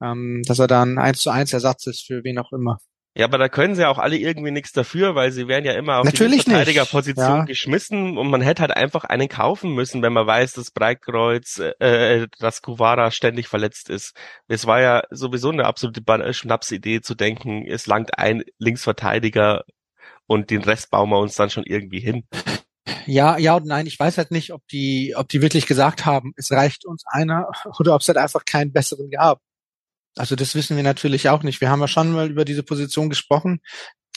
ähm, 0.03 0.43
dass 0.47 0.59
er 0.59 0.67
da 0.67 0.83
ein 0.83 0.99
1 0.99 1.21
zu 1.21 1.31
1 1.31 1.53
Ersatz 1.53 1.87
ist 1.87 2.07
für 2.07 2.25
wen 2.25 2.39
auch 2.39 2.53
immer. 2.53 2.79
Ja, 3.17 3.27
aber 3.27 3.39
da 3.39 3.49
können 3.49 3.77
sie 3.77 3.87
auch 3.89 3.99
alle 3.99 4.17
irgendwie 4.17 4.51
nichts 4.51 4.73
dafür, 4.73 5.15
weil 5.15 5.31
sie 5.31 5.47
werden 5.47 5.65
ja 5.65 5.75
immer 5.75 5.99
auf 5.99 6.05
Natürlich 6.05 6.45
die 6.45 6.51
Verteidigerposition 6.51 7.25
ja. 7.25 7.45
geschmissen 7.45 8.19
und 8.19 8.29
man 8.29 8.41
hätte 8.41 8.63
halt 8.63 8.77
einfach 8.77 9.05
einen 9.05 9.29
kaufen 9.29 9.73
müssen, 9.73 10.03
wenn 10.03 10.13
man 10.13 10.27
weiß, 10.27 10.55
dass 10.55 10.73
Breitkreuz, 10.73 11.61
äh, 11.79 12.27
dass 12.41 12.61
Kuvara 12.61 13.13
ständig 13.13 13.47
verletzt 13.47 13.89
ist. 13.89 14.17
Es 14.49 14.67
war 14.67 14.81
ja 14.81 15.05
sowieso 15.11 15.51
eine 15.51 15.65
absolute 15.65 16.03
Schnapsidee 16.35 17.03
zu 17.03 17.15
denken, 17.15 17.65
es 17.69 17.87
langt 17.87 18.19
ein 18.19 18.43
Linksverteidiger 18.59 19.63
und 20.27 20.51
den 20.51 20.65
Rest 20.65 20.91
bauen 20.91 21.11
wir 21.11 21.21
uns 21.21 21.37
dann 21.37 21.51
schon 21.51 21.65
irgendwie 21.65 22.01
hin. 22.01 22.25
Ja, 23.07 23.39
ja 23.39 23.57
und 23.57 23.67
nein. 23.67 23.87
Ich 23.87 23.99
weiß 23.99 24.19
halt 24.19 24.31
nicht, 24.31 24.53
ob 24.53 24.67
die, 24.69 25.15
ob 25.17 25.29
die 25.29 25.43
wirklich 25.43 25.67
gesagt 25.67 26.05
haben, 26.05 26.33
es 26.37 26.51
reicht 26.51 26.85
uns 26.85 27.05
einer 27.07 27.49
oder 27.79 27.95
ob 27.95 28.01
es 28.01 28.09
halt 28.09 28.19
einfach 28.19 28.45
keinen 28.45 28.73
besseren 28.73 29.11
gab. 29.11 29.41
Also 30.17 30.37
das 30.37 30.55
wissen 30.55 30.77
wir 30.77 30.85
natürlich 30.85 31.29
auch 31.29 31.43
nicht. 31.43 31.61
Wir 31.61 31.71
haben 31.71 31.81
ja 31.81 31.89
schon 31.89 32.13
mal 32.13 32.31
über 32.31 32.45
diese 32.45 32.63
Position 32.63 33.11
gesprochen. 33.11 33.61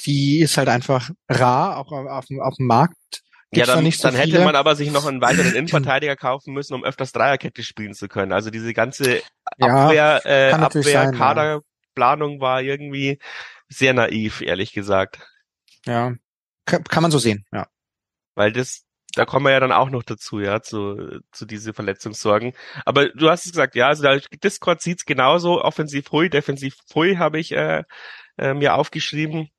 Die 0.06 0.40
ist 0.40 0.58
halt 0.58 0.70
einfach 0.70 1.10
rar, 1.28 1.78
auch 1.78 1.92
auf, 1.92 2.26
auf 2.40 2.56
dem 2.56 2.68
Markt. 2.68 3.24
Gibt's 3.52 3.70
ja, 3.70 3.76
dann, 3.76 3.92
so 3.92 4.02
dann 4.04 4.16
hätte 4.16 4.44
man 4.44 4.56
aber 4.56 4.76
sich 4.76 4.92
noch 4.92 5.06
einen 5.06 5.22
weiteren 5.22 5.48
Innenverteidiger 5.56 6.16
kaufen 6.16 6.54
müssen, 6.54 6.74
um 6.74 6.84
öfters 6.84 7.14
Dreierkette 7.14 7.64
spielen 7.64 7.94
zu 7.94 8.08
können. 8.08 8.34
Also 8.34 8.50
diese 8.50 8.74
ganze 8.74 9.22
Abwehr, 9.60 9.94
ja, 9.94 10.20
äh, 10.26 10.52
Abwehr 10.52 11.12
Kaderplanung 11.12 12.36
ja. 12.36 12.42
war 12.42 12.62
irgendwie 12.62 13.20
sehr 13.70 13.94
naiv, 13.94 14.42
ehrlich 14.42 14.74
gesagt. 14.74 15.20
Ja, 15.86 16.14
kann, 16.66 16.84
kann 16.84 17.02
man 17.02 17.12
so 17.12 17.20
sehen, 17.20 17.46
ja. 17.54 17.68
Weil 18.38 18.52
das, 18.52 18.86
da 19.16 19.26
kommen 19.26 19.48
wir 19.48 19.52
ja 19.52 19.60
dann 19.60 19.72
auch 19.72 19.90
noch 19.90 20.04
dazu, 20.04 20.40
ja, 20.40 20.62
zu, 20.62 21.22
zu 21.32 21.48
diese 21.48 21.74
Verletzungssorgen. 21.74 22.54
Aber 22.86 23.10
du 23.10 23.32
hast 23.32 23.48
es 23.48 23.52
gesagt, 23.52 23.74
ja, 23.74 23.88
also 23.88 24.04
der 24.04 24.22
Discord 24.44 24.80
sieht's 24.80 25.06
genauso, 25.06 25.64
offensiv 25.64 26.12
hui, 26.12 26.30
defensiv 26.30 26.76
hui 26.94 27.16
habe 27.16 27.40
ich 27.40 27.52
äh, 27.52 27.84
äh, 28.38 28.54
mir 28.54 28.76
aufgeschrieben. 28.76 29.50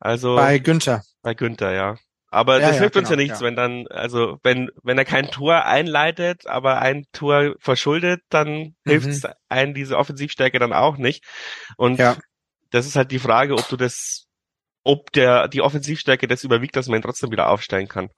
Also 0.00 0.36
bei 0.36 0.58
Günther. 0.58 1.02
Bei 1.20 1.34
Günther, 1.34 1.74
ja. 1.74 1.96
Aber 2.30 2.58
ja, 2.58 2.68
das 2.68 2.78
hilft 2.78 2.94
ja, 2.94 3.00
uns 3.00 3.10
genau, 3.10 3.20
ja 3.20 3.26
nichts, 3.26 3.40
ja. 3.40 3.46
wenn 3.46 3.56
dann, 3.56 3.86
also 3.88 4.38
wenn, 4.42 4.70
wenn 4.82 4.96
er 4.96 5.04
kein 5.04 5.30
Tor 5.30 5.66
einleitet, 5.66 6.46
aber 6.46 6.80
ein 6.80 7.04
Tor 7.12 7.54
verschuldet, 7.58 8.22
dann 8.30 8.48
mhm. 8.48 8.74
hilft 8.86 9.08
es 9.08 9.22
einen 9.50 9.74
diese 9.74 9.98
Offensivstärke 9.98 10.58
dann 10.58 10.72
auch 10.72 10.96
nicht. 10.96 11.22
Und 11.76 11.98
das 12.70 12.86
ist 12.86 12.96
halt 12.96 13.10
die 13.10 13.18
Frage, 13.18 13.52
ob 13.52 13.68
du 13.68 13.76
das, 13.76 14.26
ob 14.84 15.12
der 15.12 15.48
die 15.48 15.60
Offensivstärke 15.60 16.26
das 16.26 16.44
überwiegt, 16.44 16.76
dass 16.76 16.88
man 16.88 16.98
ihn 16.98 17.02
trotzdem 17.02 17.30
wieder 17.30 17.48
aufstellen 17.50 17.88
kann. 17.88 18.08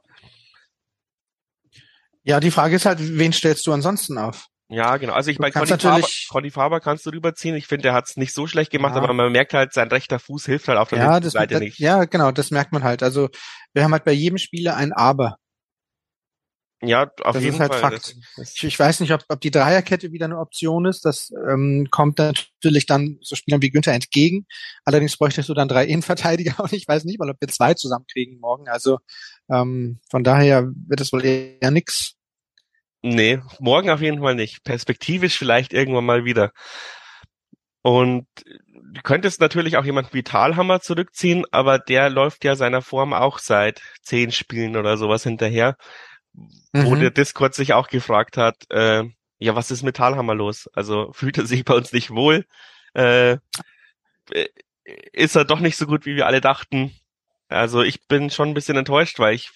Ja, 2.23 2.41
die 2.41 2.51
Frage 2.51 2.77
ist 2.77 2.87
halt, 2.87 2.99
wen 3.01 3.33
stellst 3.33 3.67
du 3.67 3.73
ansonsten 3.73 4.17
auf? 4.17 4.47
Ja, 4.69 4.97
genau. 4.97 5.13
Also 5.13 5.31
ich 5.31 5.39
meine, 5.39 5.53
Conny 5.53 5.67
Faber, 5.67 6.07
Conny 6.31 6.51
Faber 6.51 6.81
kannst 6.81 7.05
du 7.05 7.11
rüberziehen. 7.11 7.55
Ich 7.55 7.67
finde, 7.67 7.83
der 7.83 7.93
hat 7.93 8.09
es 8.09 8.17
nicht 8.17 8.33
so 8.33 8.47
schlecht 8.47 8.71
gemacht, 8.71 8.95
ja. 8.97 9.03
aber 9.03 9.13
man 9.13 9.31
merkt 9.31 9.53
halt, 9.53 9.75
sein 9.75 9.89
rechter 9.89 10.19
Fuß 10.19 10.47
hilft 10.47 10.69
halt 10.69 10.79
auf 10.79 10.89
der 10.89 10.99
ja, 10.99 11.21
das, 11.21 11.35
Seite 11.35 11.55
das, 11.55 11.61
nicht. 11.61 11.79
Ja, 11.79 12.05
genau, 12.05 12.33
das 12.33 12.51
merkt 12.51 12.73
man 12.73 12.83
halt. 12.83 13.03
Also 13.03 13.29
wir 13.75 13.85
haben 13.85 13.93
halt 13.93 14.05
bei 14.05 14.13
jedem 14.13 14.39
Spieler 14.39 14.77
ein 14.77 14.93
Aber. 14.93 15.37
Ja, 16.87 17.11
auf 17.23 17.35
das 17.35 17.43
jeden 17.43 17.55
ist 17.55 17.61
halt 17.61 17.75
Fall. 17.75 17.81
Fakt. 17.81 18.17
Das, 18.37 18.55
Ich, 18.55 18.65
ich 18.65 18.79
weiß 18.79 19.01
nicht, 19.01 19.13
ob, 19.13 19.25
ob 19.29 19.41
die 19.41 19.51
Dreierkette 19.51 20.13
wieder 20.13 20.27
eine 20.27 20.39
Option 20.39 20.87
ist. 20.87 21.05
Das 21.05 21.33
ähm, 21.49 21.89
kommt 21.91 22.19
natürlich 22.19 22.87
dann 22.87 23.19
so 23.21 23.37
Spielern 23.37 23.63
wie 23.63 23.71
Günther 23.71 23.93
entgegen. 23.93 24.47
Allerdings 24.85 25.17
bräuchtest 25.17 25.49
du 25.49 25.55
dann 25.55 25.69
drei 25.69 25.85
Innenverteidiger 25.87 26.61
und 26.63 26.73
ich 26.73 26.87
weiß 26.87 27.05
nicht 27.05 27.19
mal, 27.19 27.31
ob 27.31 27.41
wir 27.41 27.49
zwei 27.49 27.75
zusammenkriegen 27.75 28.41
morgen. 28.41 28.69
Also 28.69 28.99
ähm, 29.51 30.01
von 30.11 30.25
daher 30.25 30.69
wird 30.89 31.01
es 31.01 31.13
wohl 31.13 31.25
eher 31.25 31.71
nix. 31.71 32.15
nee, 33.03 33.41
morgen 33.59 33.91
auf 33.91 34.01
jeden 34.01 34.21
Fall 34.21 34.35
nicht. 34.35 34.65
Perspektivisch 34.65 35.39
vielleicht 35.39 35.73
irgendwann 35.73 36.07
mal 36.07 36.25
wieder. 36.25 36.53
Und 37.87 38.27
du 38.95 39.03
könntest 39.03 39.43
natürlich 39.43 39.77
auch 39.77 39.85
jemanden 39.85 40.15
wie 40.15 40.23
Talhammer 40.23 40.81
zurückziehen, 40.81 41.45
aber 41.51 41.79
der 41.79 42.09
läuft 42.09 42.43
ja 42.45 42.57
seiner 42.57 42.81
Form 42.81 43.13
auch 43.13 43.39
seit 43.39 43.83
zehn 44.03 44.33
Spielen 44.33 44.77
oder 44.77 44.97
sowas 44.97 45.23
hinterher, 45.23 45.77
wo 46.73 46.95
Mhm. 46.95 47.01
der 47.01 47.11
Discord 47.11 47.55
sich 47.55 47.73
auch 47.73 47.89
gefragt 47.89 48.37
hat, 48.37 48.71
äh, 48.71 49.05
ja, 49.39 49.55
was 49.55 49.71
ist 49.71 49.83
mit 49.83 49.97
Talhammer 49.97 50.35
los? 50.35 50.69
Also 50.75 51.13
fühlt 51.15 51.39
er 51.39 51.47
sich 51.47 51.65
bei 51.65 51.75
uns 51.75 51.93
nicht 51.93 52.11
wohl? 52.11 52.47
Äh, 52.95 53.39
äh, 54.33 54.49
ist 55.13 55.37
er 55.37 55.45
doch 55.45 55.61
nicht 55.61 55.77
so 55.77 55.87
gut, 55.87 56.07
wie 56.07 56.17
wir 56.17 56.27
alle 56.27 56.41
dachten? 56.41 56.95
Also 57.49 57.83
ich 57.83 58.07
bin 58.07 58.31
schon 58.31 58.49
ein 58.49 58.55
bisschen 58.55 58.77
enttäuscht, 58.77 59.19
weil 59.19 59.35
ich 59.35 59.51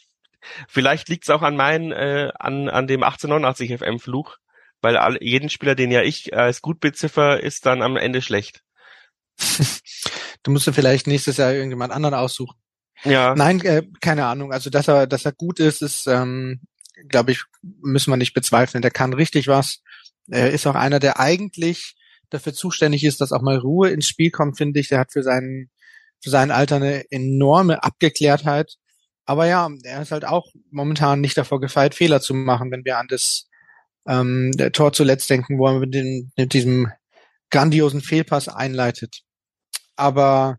vielleicht 0.68 1.08
liegt 1.08 1.24
es 1.24 1.30
auch 1.30 1.42
an 1.42 1.56
meinen, 1.56 1.92
äh, 1.92 2.30
an, 2.38 2.68
an 2.68 2.86
dem 2.86 3.02
1889 3.02 3.78
FM 3.78 3.98
Fluch, 3.98 4.36
weil 4.80 4.96
alle, 4.96 5.22
jeden 5.22 5.50
Spieler, 5.50 5.74
den 5.74 5.90
ja 5.90 6.02
ich 6.02 6.34
als 6.36 6.62
gut 6.62 6.80
beziffer, 6.80 7.42
ist 7.42 7.66
dann 7.66 7.82
am 7.82 7.96
Ende 7.96 8.22
schlecht. 8.22 8.62
Du 10.44 10.52
musst 10.52 10.68
dir 10.68 10.72
vielleicht 10.72 11.08
nächstes 11.08 11.36
Jahr 11.36 11.52
irgendjemand 11.52 11.92
anderen 11.92 12.14
aussuchen. 12.14 12.56
Ja, 13.04 13.34
Nein, 13.34 13.61
äh, 13.62 13.82
keine 14.00 14.26
Ahnung. 14.26 14.52
Also 14.52 14.70
dass 14.70 14.88
er, 14.88 15.06
dass 15.06 15.24
er 15.24 15.32
gut 15.32 15.61
ist, 15.61 15.82
ist, 15.82 16.06
ähm, 16.06 16.61
glaube 17.08 17.32
ich, 17.32 17.42
müssen 17.62 18.11
wir 18.11 18.16
nicht 18.16 18.34
bezweifeln. 18.34 18.82
Der 18.82 18.90
kann 18.90 19.12
richtig 19.12 19.46
was. 19.46 19.82
Er 20.28 20.50
ist 20.50 20.66
auch 20.66 20.74
einer, 20.74 20.98
der 20.98 21.20
eigentlich 21.20 21.94
dafür 22.30 22.52
zuständig 22.52 23.04
ist, 23.04 23.20
dass 23.20 23.32
auch 23.32 23.42
mal 23.42 23.56
Ruhe 23.56 23.90
ins 23.90 24.08
Spiel 24.08 24.30
kommt, 24.30 24.58
finde 24.58 24.80
ich. 24.80 24.88
Der 24.88 24.98
hat 24.98 25.12
für 25.12 25.22
seinen, 25.22 25.70
für 26.22 26.30
sein 26.30 26.50
Alter 26.50 26.76
eine 26.76 27.11
enorme 27.11 27.82
Abgeklärtheit. 27.82 28.74
Aber 29.24 29.46
ja, 29.46 29.68
er 29.84 30.02
ist 30.02 30.11
halt 30.11 30.24
auch 30.24 30.46
momentan 30.70 31.20
nicht 31.20 31.37
davor 31.37 31.61
gefeit, 31.61 31.94
Fehler 31.94 32.20
zu 32.20 32.34
machen, 32.34 32.70
wenn 32.70 32.84
wir 32.84 32.98
an 32.98 33.08
das 33.08 33.48
ähm, 34.06 34.52
der 34.52 34.72
Tor 34.72 34.92
zuletzt 34.92 35.28
denken, 35.30 35.58
wo 35.58 35.66
er 35.66 35.78
mit, 35.78 35.94
den, 35.94 36.32
mit 36.37 36.54
diesem 36.54 36.90
grandiosen 37.50 38.00
Fehlpass 38.00 38.48
einleitet. 38.48 39.22
Aber 39.96 40.58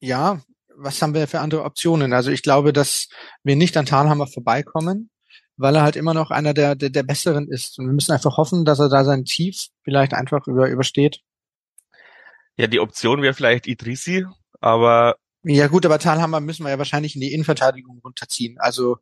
ja, 0.00 0.42
was 0.76 1.00
haben 1.02 1.14
wir 1.14 1.26
für 1.28 1.40
andere 1.40 1.64
Optionen? 1.64 2.12
Also 2.12 2.30
ich 2.30 2.42
glaube, 2.42 2.72
dass 2.72 3.08
wir 3.42 3.56
nicht 3.56 3.76
an 3.76 3.86
Talhammer 3.86 4.26
vorbeikommen, 4.26 5.10
weil 5.56 5.76
er 5.76 5.82
halt 5.82 5.96
immer 5.96 6.14
noch 6.14 6.30
einer 6.30 6.54
der, 6.54 6.74
der, 6.74 6.90
der 6.90 7.02
Besseren 7.02 7.48
ist. 7.48 7.78
Und 7.78 7.86
wir 7.86 7.92
müssen 7.92 8.12
einfach 8.12 8.36
hoffen, 8.36 8.64
dass 8.64 8.78
er 8.80 8.88
da 8.88 9.04
sein 9.04 9.24
Tief 9.24 9.66
vielleicht 9.82 10.14
einfach 10.14 10.46
über, 10.46 10.68
übersteht. 10.68 11.20
ja, 12.56 12.66
die 12.66 12.80
Option 12.80 13.22
wäre 13.22 13.34
vielleicht 13.34 13.66
Idrisi, 13.66 14.26
aber 14.60 15.16
Ja 15.44 15.66
gut, 15.68 15.84
aber 15.86 15.98
Talhammer 15.98 16.40
müssen 16.40 16.64
wir 16.64 16.70
ja 16.70 16.78
wahrscheinlich 16.78 17.14
in 17.14 17.20
die 17.20 17.32
Innenverteidigung 17.32 18.00
runterziehen. 18.02 18.56
Also 18.58 18.98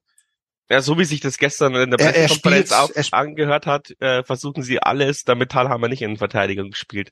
ja, 0.70 0.80
so 0.80 0.96
wie 0.98 1.04
sich 1.04 1.20
das 1.20 1.36
gestern 1.38 1.74
in 1.74 1.90
der 1.90 2.00
Er- 2.00 2.14
er 2.14 2.28
Pressekonferenz 2.28 2.72
auch 2.72 3.12
angehört 3.12 3.66
hat, 3.66 3.90
äh, 4.00 4.22
versuchen 4.24 4.62
sie 4.62 4.80
alles, 4.80 5.24
damit 5.24 5.50
Talhammer 5.50 5.88
nicht 5.88 6.00
in 6.02 6.16
Verteidigung 6.16 6.72
spielt. 6.74 7.10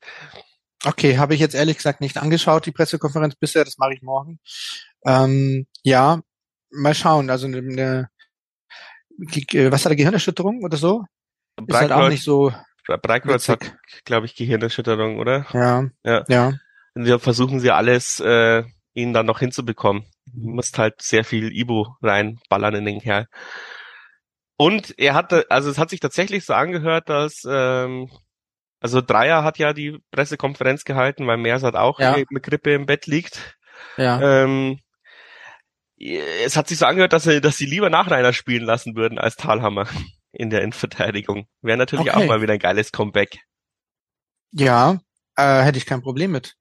Okay, 0.84 1.18
habe 1.18 1.34
ich 1.34 1.40
jetzt 1.40 1.54
ehrlich 1.54 1.76
gesagt 1.76 2.00
nicht 2.00 2.16
angeschaut, 2.16 2.66
die 2.66 2.72
Pressekonferenz 2.72 3.34
bisher, 3.36 3.64
das 3.64 3.78
mache 3.78 3.94
ich 3.94 4.02
morgen. 4.02 4.40
Ähm, 5.04 5.66
ja, 5.82 6.20
mal 6.70 6.94
schauen. 6.94 7.28
Also 7.30 7.46
eine, 7.46 7.58
eine 7.58 8.10
äh, 9.18 9.70
was 9.70 9.84
hat 9.84 9.92
er 9.92 9.96
Gehirnerschütterung 9.96 10.62
oder 10.62 10.76
so? 10.76 11.04
Ist 11.66 11.76
halt 11.76 11.92
auch 11.92 12.08
nicht 12.08 12.24
so 12.24 12.52
Breikreuz 13.02 13.48
hat, 13.48 13.76
glaube 14.04 14.26
ich, 14.26 14.34
Gehirnerschütterung, 14.34 15.18
oder? 15.18 15.46
Ja, 15.52 15.88
Ja. 16.04 16.24
ja. 16.28 16.52
Und 16.94 17.04
wir 17.04 17.18
versuchen 17.18 17.60
sie 17.60 17.70
alles, 17.70 18.20
äh, 18.20 18.64
ihn 18.94 19.12
dann 19.12 19.26
noch 19.26 19.38
hinzubekommen. 19.38 20.04
Du 20.26 20.50
musst 20.50 20.78
halt 20.78 21.00
sehr 21.00 21.24
viel 21.24 21.52
Ibo 21.56 21.96
reinballern 22.02 22.74
in 22.74 22.84
den 22.84 23.00
Kerl. 23.00 23.26
Und 24.56 24.98
er 24.98 25.14
hatte, 25.14 25.46
also 25.48 25.70
es 25.70 25.78
hat 25.78 25.90
sich 25.90 26.00
tatsächlich 26.00 26.44
so 26.44 26.52
angehört, 26.52 27.08
dass, 27.08 27.42
ähm, 27.48 28.10
also 28.80 29.00
Dreier 29.00 29.44
hat 29.44 29.58
ja 29.58 29.72
die 29.72 29.98
Pressekonferenz 30.10 30.84
gehalten, 30.84 31.26
weil 31.26 31.36
Mersat 31.36 31.74
auch 31.76 31.98
Ja. 32.00 32.16
mit 32.30 32.42
Grippe 32.42 32.72
im 32.74 32.86
Bett 32.86 33.06
liegt. 33.06 33.56
Ja. 33.96 34.20
Ähm, 34.44 34.80
es 35.98 36.56
hat 36.56 36.68
sich 36.68 36.78
so 36.78 36.86
angehört, 36.86 37.12
dass, 37.12 37.24
sie, 37.24 37.40
dass 37.40 37.56
sie 37.58 37.66
lieber 37.66 37.90
Nachreiner 37.90 38.32
spielen 38.32 38.64
lassen 38.64 38.96
würden 38.96 39.18
als 39.18 39.36
Talhammer 39.36 39.86
in 40.32 40.48
der 40.50 40.62
Innenverteidigung. 40.62 41.46
Wäre 41.60 41.78
natürlich 41.78 42.08
Okay. 42.10 42.22
auch 42.24 42.26
mal 42.26 42.40
wieder 42.40 42.54
ein 42.54 42.58
geiles 42.58 42.90
Comeback. 42.92 43.38
Ja, 44.52 44.98
äh, 45.36 45.62
hätte 45.62 45.78
ich 45.78 45.86
kein 45.86 46.02
Problem 46.02 46.30
mit. 46.32 46.54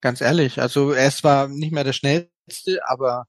Ganz 0.00 0.20
ehrlich. 0.20 0.60
Also 0.60 0.92
er 0.92 1.08
ist 1.08 1.18
zwar 1.18 1.48
nicht 1.48 1.72
mehr 1.72 1.84
der 1.84 1.92
schnellste, 1.92 2.80
aber 2.86 3.24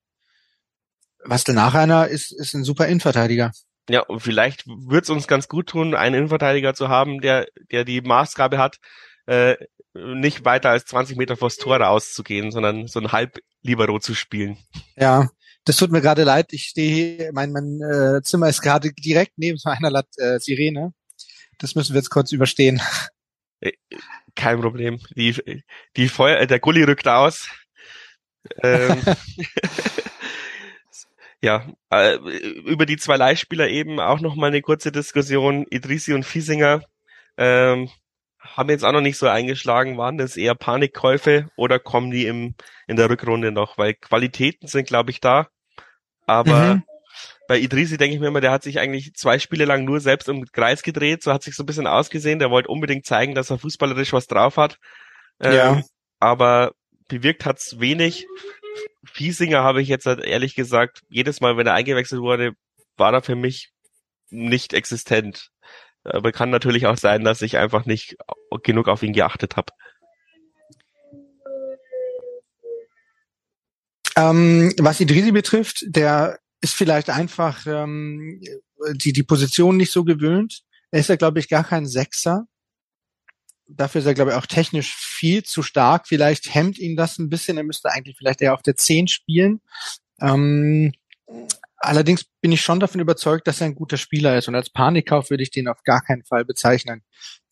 was 1.23 1.43
der 1.43 1.55
Nachreiner 1.55 2.07
ist, 2.07 2.31
ist 2.31 2.53
ein 2.53 2.63
super 2.63 2.87
Innenverteidiger. 2.87 3.51
Ja, 3.89 4.01
und 4.01 4.19
vielleicht 4.19 4.65
würde 4.67 5.01
es 5.01 5.09
uns 5.09 5.27
ganz 5.27 5.47
gut 5.47 5.67
tun, 5.67 5.95
einen 5.95 6.15
Innenverteidiger 6.15 6.73
zu 6.73 6.89
haben, 6.89 7.21
der, 7.21 7.47
der 7.71 7.85
die 7.85 8.01
Maßgabe 8.01 8.57
hat, 8.57 8.77
äh, 9.25 9.55
nicht 9.93 10.45
weiter 10.45 10.69
als 10.69 10.85
20 10.85 11.17
Meter 11.17 11.35
vors 11.35 11.57
Tor 11.57 11.77
rauszugehen, 11.77 12.51
sondern 12.51 12.87
so 12.87 12.99
ein 12.99 13.11
Halb-Libero 13.11 13.99
zu 13.99 14.13
spielen. 14.13 14.57
Ja, 14.95 15.29
das 15.65 15.77
tut 15.77 15.91
mir 15.91 16.01
gerade 16.01 16.23
leid. 16.23 16.53
Ich 16.53 16.65
stehe 16.65 16.93
hier, 17.17 17.31
mein, 17.33 17.51
mein 17.51 17.81
äh, 17.81 18.21
Zimmer 18.21 18.49
ist 18.49 18.61
gerade 18.61 18.91
direkt 18.93 19.33
neben 19.37 19.59
einer 19.65 19.89
Lat 19.89 20.07
äh, 20.17 20.39
Sirene. 20.39 20.93
Das 21.57 21.75
müssen 21.75 21.93
wir 21.93 21.99
jetzt 21.99 22.11
kurz 22.11 22.31
überstehen. 22.31 22.81
Kein 24.35 24.61
Problem. 24.61 24.99
Die, 25.15 25.63
die 25.97 26.07
Feuer, 26.09 26.39
äh, 26.39 26.47
der 26.47 26.59
Gulli 26.59 26.83
rückt 26.83 27.07
aus. 27.07 27.49
Ähm, 28.63 29.01
ja, 31.41 31.65
äh, 31.89 32.15
über 32.15 32.85
die 32.85 32.97
zwei 32.97 33.15
Leihspieler 33.17 33.67
eben 33.69 33.99
auch 33.99 34.19
noch 34.19 34.35
mal 34.35 34.47
eine 34.47 34.61
kurze 34.61 34.91
Diskussion. 34.91 35.65
Idrisi 35.69 36.13
und 36.13 36.23
Fiesinger 36.25 36.81
ähm, 37.37 37.89
haben 38.39 38.69
jetzt 38.69 38.83
auch 38.83 38.91
noch 38.91 39.01
nicht 39.01 39.17
so 39.17 39.27
eingeschlagen. 39.27 39.97
Waren 39.97 40.17
das 40.17 40.37
eher 40.37 40.55
Panikkäufe 40.55 41.49
oder 41.55 41.79
kommen 41.79 42.11
die 42.11 42.25
im, 42.25 42.55
in 42.87 42.95
der 42.97 43.09
Rückrunde 43.09 43.51
noch? 43.51 43.77
Weil 43.77 43.93
Qualitäten 43.95 44.67
sind, 44.67 44.87
glaube 44.87 45.11
ich, 45.11 45.21
da. 45.21 45.47
Aber 46.25 46.75
Mhm. 46.75 46.83
bei 47.47 47.57
Idrisi 47.59 47.97
denke 47.97 48.15
ich 48.15 48.21
mir 48.21 48.27
immer, 48.27 48.41
der 48.41 48.51
hat 48.51 48.63
sich 48.63 48.79
eigentlich 48.79 49.13
zwei 49.15 49.39
Spiele 49.39 49.65
lang 49.65 49.83
nur 49.85 49.99
selbst 49.99 50.29
im 50.29 50.45
Kreis 50.45 50.83
gedreht. 50.83 51.23
So 51.23 51.33
hat 51.33 51.43
sich 51.43 51.55
so 51.55 51.63
ein 51.63 51.65
bisschen 51.65 51.87
ausgesehen. 51.87 52.39
Der 52.39 52.51
wollte 52.51 52.69
unbedingt 52.69 53.05
zeigen, 53.05 53.33
dass 53.35 53.49
er 53.49 53.59
fußballerisch 53.59 54.13
was 54.13 54.27
drauf 54.27 54.57
hat. 54.57 54.77
Ähm, 55.39 55.53
Ja. 55.53 55.81
Aber 56.19 56.73
bewirkt 57.07 57.45
hat's 57.45 57.79
wenig. 57.79 58.27
Fiesinger 59.03 59.63
habe 59.63 59.81
ich 59.81 59.87
jetzt 59.87 60.05
halt 60.05 60.19
ehrlich 60.19 60.55
gesagt, 60.55 61.01
jedes 61.09 61.41
Mal, 61.41 61.57
wenn 61.57 61.67
er 61.67 61.73
eingewechselt 61.73 62.21
wurde, 62.21 62.53
war 62.97 63.13
er 63.13 63.21
für 63.21 63.35
mich 63.35 63.71
nicht 64.29 64.73
existent. 64.73 65.49
Aber 66.03 66.31
kann 66.31 66.49
natürlich 66.49 66.87
auch 66.87 66.97
sein, 66.97 67.23
dass 67.23 67.41
ich 67.41 67.57
einfach 67.57 67.85
nicht 67.85 68.17
genug 68.63 68.87
auf 68.87 69.03
ihn 69.03 69.13
geachtet 69.13 69.55
habe. 69.57 69.73
Ähm, 74.15 74.73
was 74.77 74.99
Idrisi 74.99 75.31
betrifft, 75.31 75.85
der 75.87 76.39
ist 76.61 76.73
vielleicht 76.73 77.09
einfach 77.09 77.65
ähm, 77.65 78.41
die, 78.93 79.13
die 79.13 79.23
Position 79.23 79.77
nicht 79.77 79.91
so 79.91 80.03
gewöhnt. 80.03 80.61
Er 80.91 80.99
ist 80.99 81.09
ja, 81.09 81.15
glaube 81.15 81.39
ich, 81.39 81.47
gar 81.47 81.63
kein 81.63 81.85
Sechser. 81.85 82.45
Dafür 83.71 83.99
ist 83.99 84.07
er, 84.07 84.15
glaube 84.15 84.31
ich, 84.31 84.37
auch 84.37 84.47
technisch 84.47 84.95
viel 84.95 85.43
zu 85.43 85.61
stark. 85.61 86.07
Vielleicht 86.07 86.53
hemmt 86.53 86.79
ihn 86.79 86.95
das 86.95 87.19
ein 87.19 87.29
bisschen. 87.29 87.57
Er 87.57 87.63
müsste 87.63 87.91
eigentlich 87.91 88.17
vielleicht 88.17 88.41
eher 88.41 88.53
auf 88.53 88.63
der 88.63 88.75
10 88.75 89.07
spielen. 89.07 89.61
Ähm, 90.19 90.91
allerdings 91.77 92.25
bin 92.41 92.51
ich 92.51 92.61
schon 92.61 92.79
davon 92.79 92.99
überzeugt, 92.99 93.47
dass 93.47 93.61
er 93.61 93.67
ein 93.67 93.75
guter 93.75 93.97
Spieler 93.97 94.37
ist. 94.37 94.47
Und 94.47 94.55
als 94.55 94.69
Panikkauf 94.69 95.29
würde 95.29 95.43
ich 95.43 95.51
den 95.51 95.67
auf 95.67 95.83
gar 95.83 96.01
keinen 96.01 96.23
Fall 96.23 96.45
bezeichnen. 96.45 97.03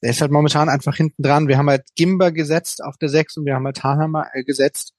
Der 0.02 0.12
ist 0.12 0.22
halt 0.22 0.32
momentan 0.32 0.70
einfach 0.70 0.96
hinten 0.96 1.24
dran. 1.24 1.48
Wir 1.48 1.58
haben 1.58 1.70
halt 1.70 1.86
Gimba 1.96 2.32
gesetzt 2.32 2.84
auf 2.84 2.98
der 2.98 3.10
6 3.10 3.38
und 3.38 3.46
wir 3.46 3.56
haben 3.56 3.66
halt 3.66 3.84
Hanhammer 3.84 4.28
äh, 4.34 4.44
gesetzt. 4.44 4.94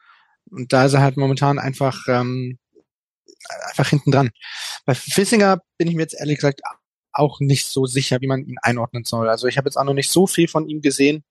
Und 0.50 0.72
da 0.72 0.86
ist 0.86 0.94
er 0.94 1.02
halt 1.02 1.16
momentan 1.16 1.58
einfach, 1.58 2.06
ähm, 2.08 2.58
einfach 3.68 3.88
hinten 3.88 4.10
dran. 4.10 4.30
Bei 4.86 4.94
Fissinger 4.94 5.60
bin 5.76 5.88
ich 5.88 5.94
mir 5.94 6.02
jetzt 6.02 6.18
ehrlich 6.18 6.36
gesagt 6.36 6.62
auch 7.12 7.40
nicht 7.40 7.66
so 7.66 7.86
sicher, 7.86 8.20
wie 8.20 8.26
man 8.26 8.44
ihn 8.44 8.58
einordnen 8.62 9.04
soll. 9.04 9.28
Also 9.28 9.46
ich 9.46 9.58
habe 9.58 9.68
jetzt 9.68 9.76
auch 9.76 9.84
noch 9.84 9.94
nicht 9.94 10.10
so 10.10 10.26
viel 10.26 10.48
von 10.48 10.68
ihm 10.68 10.80
gesehen. 10.80 11.24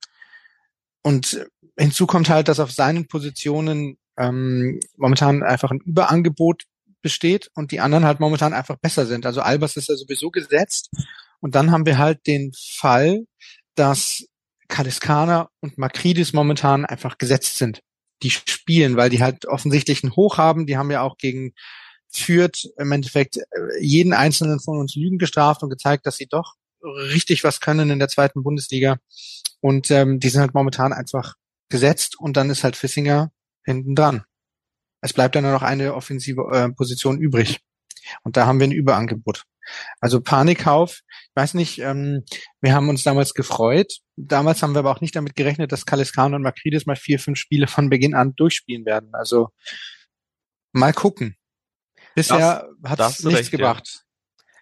Und 1.03 1.45
hinzu 1.77 2.07
kommt 2.07 2.29
halt, 2.29 2.47
dass 2.47 2.59
auf 2.59 2.71
seinen 2.71 3.07
Positionen 3.07 3.97
ähm, 4.17 4.79
momentan 4.97 5.43
einfach 5.43 5.71
ein 5.71 5.79
Überangebot 5.79 6.63
besteht 7.01 7.49
und 7.53 7.71
die 7.71 7.79
anderen 7.79 8.05
halt 8.05 8.19
momentan 8.19 8.53
einfach 8.53 8.77
besser 8.77 9.05
sind. 9.05 9.25
Also 9.25 9.41
Albers 9.41 9.77
ist 9.77 9.89
ja 9.89 9.95
sowieso 9.95 10.31
gesetzt. 10.31 10.89
Und 11.39 11.55
dann 11.55 11.71
haben 11.71 11.85
wir 11.85 11.97
halt 11.97 12.25
den 12.25 12.51
Fall, 12.53 13.25
dass 13.75 14.25
Kaliskana 14.67 15.49
und 15.61 15.77
Makridis 15.77 16.33
momentan 16.33 16.85
einfach 16.85 17.17
gesetzt 17.17 17.57
sind. 17.57 17.81
Die 18.23 18.31
spielen, 18.31 18.97
weil 18.97 19.09
die 19.09 19.21
halt 19.21 19.45
offensichtlich 19.45 20.03
einen 20.03 20.15
Hoch 20.15 20.37
haben. 20.37 20.65
Die 20.65 20.77
haben 20.77 20.91
ja 20.91 21.01
auch 21.01 21.17
gegen 21.17 21.53
führt 22.09 22.69
im 22.77 22.91
Endeffekt 22.91 23.37
äh, 23.37 23.43
jeden 23.79 24.13
einzelnen 24.13 24.59
von 24.59 24.79
uns 24.79 24.95
Lügen 24.95 25.17
gestraft 25.17 25.63
und 25.63 25.69
gezeigt, 25.69 26.05
dass 26.05 26.17
sie 26.17 26.27
doch 26.27 26.55
richtig 26.83 27.43
was 27.43 27.59
können 27.59 27.89
in 27.89 27.99
der 27.99 28.07
zweiten 28.07 28.43
Bundesliga. 28.43 28.97
Und 29.61 29.91
ähm, 29.91 30.19
die 30.19 30.29
sind 30.29 30.41
halt 30.41 30.53
momentan 30.53 30.93
einfach 30.93 31.35
gesetzt 31.69 32.19
und 32.19 32.37
dann 32.37 32.49
ist 32.49 32.63
halt 32.63 32.75
Fissinger 32.75 33.31
hinten 33.65 33.95
dran. 33.95 34.23
Es 35.01 35.13
bleibt 35.13 35.35
dann 35.35 35.43
nur 35.43 35.53
noch 35.53 35.63
eine 35.63 35.93
offensive 35.93 36.41
äh, 36.51 36.69
Position 36.69 37.19
übrig. 37.19 37.59
Und 38.23 38.37
da 38.37 38.45
haben 38.45 38.59
wir 38.59 38.67
ein 38.67 38.71
Überangebot. 38.71 39.43
Also 39.99 40.21
Panikkauf, 40.21 41.01
ich 41.09 41.35
weiß 41.35 41.53
nicht, 41.55 41.79
ähm, 41.79 42.23
wir 42.61 42.73
haben 42.73 42.87
uns 42.87 43.03
damals 43.03 43.33
gefreut. 43.33 43.97
Damals 44.15 44.63
haben 44.63 44.73
wir 44.73 44.79
aber 44.79 44.91
auch 44.91 45.01
nicht 45.01 45.15
damit 45.15 45.35
gerechnet, 45.35 45.71
dass 45.71 45.85
Kaliskan 45.85 46.33
und 46.33 46.41
Makridis 46.41 46.85
mal 46.85 46.95
vier, 46.95 47.19
fünf 47.19 47.37
Spiele 47.37 47.67
von 47.67 47.89
Beginn 47.89 48.15
an 48.15 48.33
durchspielen 48.35 48.85
werden. 48.85 49.09
Also 49.13 49.49
mal 50.71 50.93
gucken. 50.93 51.35
Bisher 52.17 52.67
hat 52.83 52.99
es 52.99 53.23
nichts 53.23 53.39
recht, 53.39 53.51
gebracht. 53.51 54.03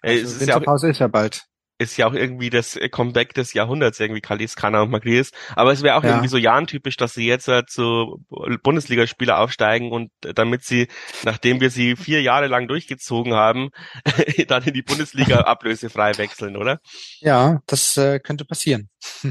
Ja. 0.02 0.10
Also, 0.10 0.40
Winterpause 0.40 0.86
ja 0.86 0.90
ist 0.92 0.98
ja 1.00 1.08
bald 1.08 1.46
ist 1.78 1.96
ja 1.96 2.06
auch 2.06 2.14
irgendwie 2.14 2.50
das 2.50 2.78
Comeback 2.90 3.34
des 3.34 3.52
Jahrhunderts, 3.52 4.00
irgendwie 4.00 4.20
Kalis, 4.20 4.56
Kana 4.56 4.82
und 4.82 4.90
Magriis. 4.90 5.30
Aber 5.54 5.72
es 5.72 5.82
wäre 5.82 5.96
auch 5.96 6.02
ja. 6.02 6.10
irgendwie 6.10 6.28
so 6.28 6.38
jahrentypisch, 6.38 6.96
dass 6.96 7.14
sie 7.14 7.26
jetzt 7.26 7.48
halt 7.48 7.68
zu 7.68 8.24
Bundesligaspieler 8.62 9.38
aufsteigen 9.38 9.92
und 9.92 10.10
damit 10.20 10.64
sie, 10.64 10.88
nachdem 11.22 11.60
wir 11.60 11.70
sie 11.70 11.96
vier 11.96 12.22
Jahre 12.22 12.46
lang 12.46 12.66
durchgezogen 12.68 13.34
haben, 13.34 13.70
dann 14.48 14.62
in 14.64 14.74
die 14.74 14.82
Bundesliga 14.82 15.40
ablösefrei 15.42 16.16
wechseln, 16.16 16.56
oder? 16.56 16.80
Ja, 17.20 17.60
das 17.66 17.96
äh, 17.96 18.20
könnte 18.20 18.44
passieren. 18.44 18.88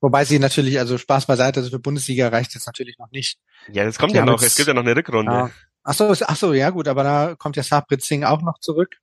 Wobei 0.00 0.24
sie 0.24 0.38
natürlich, 0.38 0.78
also 0.78 0.96
Spaß 0.96 1.26
beiseite, 1.26 1.60
also 1.60 1.70
für 1.70 1.80
Bundesliga 1.80 2.28
reicht 2.28 2.54
es 2.54 2.66
natürlich 2.66 2.98
noch 2.98 3.10
nicht. 3.10 3.38
Ja, 3.72 3.84
das 3.84 3.98
kommt 3.98 4.12
die 4.12 4.16
ja 4.16 4.24
noch, 4.24 4.40
jetzt, 4.40 4.52
es 4.52 4.56
gibt 4.56 4.68
ja 4.68 4.74
noch 4.74 4.82
eine 4.82 4.94
Rückrunde. 4.94 5.32
Ja. 5.32 5.50
Ach 5.82 5.94
so, 5.94 6.14
ach 6.26 6.36
so, 6.36 6.52
ja 6.52 6.70
gut, 6.70 6.86
aber 6.86 7.02
da 7.02 7.34
kommt 7.34 7.56
ja 7.56 7.62
Sabrit 7.62 8.02
Singh 8.02 8.26
auch 8.26 8.42
noch 8.42 8.58
zurück 8.60 8.96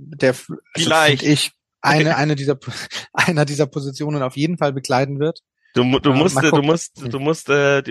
der 0.00 0.30
also 0.30 0.54
vielleicht 0.76 1.22
also, 1.22 1.32
ich 1.32 1.52
eine 1.80 2.16
eine 2.16 2.36
dieser 2.36 2.58
einer 3.12 3.44
dieser 3.44 3.66
Positionen 3.66 4.22
auf 4.22 4.36
jeden 4.36 4.58
Fall 4.58 4.72
bekleiden 4.72 5.20
wird. 5.20 5.40
Du, 5.74 5.82
du 6.00 6.12
musst 6.12 6.42
du 6.42 6.62
musst 6.62 7.00
du 7.00 7.20
musst 7.20 7.48
äh, 7.48 7.82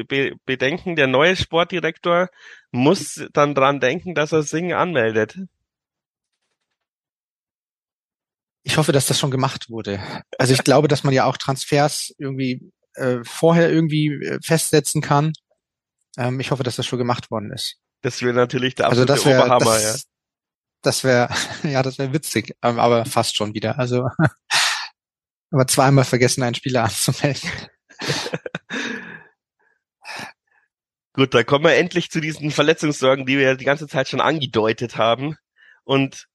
bedenken, 0.46 0.98
der 0.98 1.08
neue 1.08 1.38
Sportdirektor 1.38 2.28
muss 2.72 3.26
dann 3.32 3.56
dran 3.56 3.80
denken, 3.80 4.16
dass 4.16 4.34
er 4.34 4.44
Singen 4.44 4.74
anmeldet. 4.74 5.38
Ich 8.64 8.78
hoffe, 8.78 8.92
dass 8.92 9.08
das 9.08 9.20
schon 9.20 9.32
gemacht 9.32 9.70
wurde. 9.70 10.00
Also 10.38 10.54
ich 10.54 10.64
glaube, 10.64 10.88
dass 10.88 11.04
man 11.04 11.14
ja 11.14 11.26
auch 11.26 11.38
Transfers 11.38 12.14
irgendwie 12.18 12.72
äh, 12.96 13.20
vorher 13.24 13.72
irgendwie 13.72 14.08
äh, 14.08 14.40
festsetzen 14.44 15.02
kann. 15.02 15.34
Ähm, 16.18 16.40
ich 16.40 16.52
hoffe, 16.52 16.64
dass 16.64 16.76
das 16.76 16.86
schon 16.86 17.00
gemacht 17.00 17.32
worden 17.32 17.52
ist. 17.52 17.78
Das 18.02 18.22
wäre 18.22 18.34
natürlich 18.34 18.76
der 18.76 18.88
absolute 18.88 19.14
also 19.14 19.24
das 19.24 19.32
wär, 19.32 19.46
Oberhammer, 19.46 19.74
das, 19.74 19.84
ja 19.84 20.10
das 20.82 21.04
wäre, 21.04 21.30
ja, 21.64 21.84
das 21.84 21.98
wäre 21.98 22.14
witzig, 22.14 22.56
ähm, 22.64 22.80
aber 22.80 23.06
fast 23.06 23.36
schon 23.36 23.54
wieder. 23.54 23.78
Also, 23.80 24.08
aber 25.52 25.68
zweimal 25.68 26.06
vergessen, 26.06 26.44
einen 26.44 26.56
Spieler 26.56 26.86
anzumelden. 26.86 27.50
Gut, 31.14 31.34
da 31.34 31.44
kommen 31.44 31.66
wir 31.66 31.76
endlich 31.76 32.12
zu 32.12 32.22
diesen 32.22 32.52
Verletzungssorgen, 32.52 33.26
die 33.26 33.38
wir 33.38 33.46
ja 33.46 33.56
die 33.56 33.66
ganze 33.66 33.88
Zeit 33.88 34.08
schon 34.08 34.22
angedeutet 34.22 34.96
haben. 34.96 35.36
Und 35.84 36.28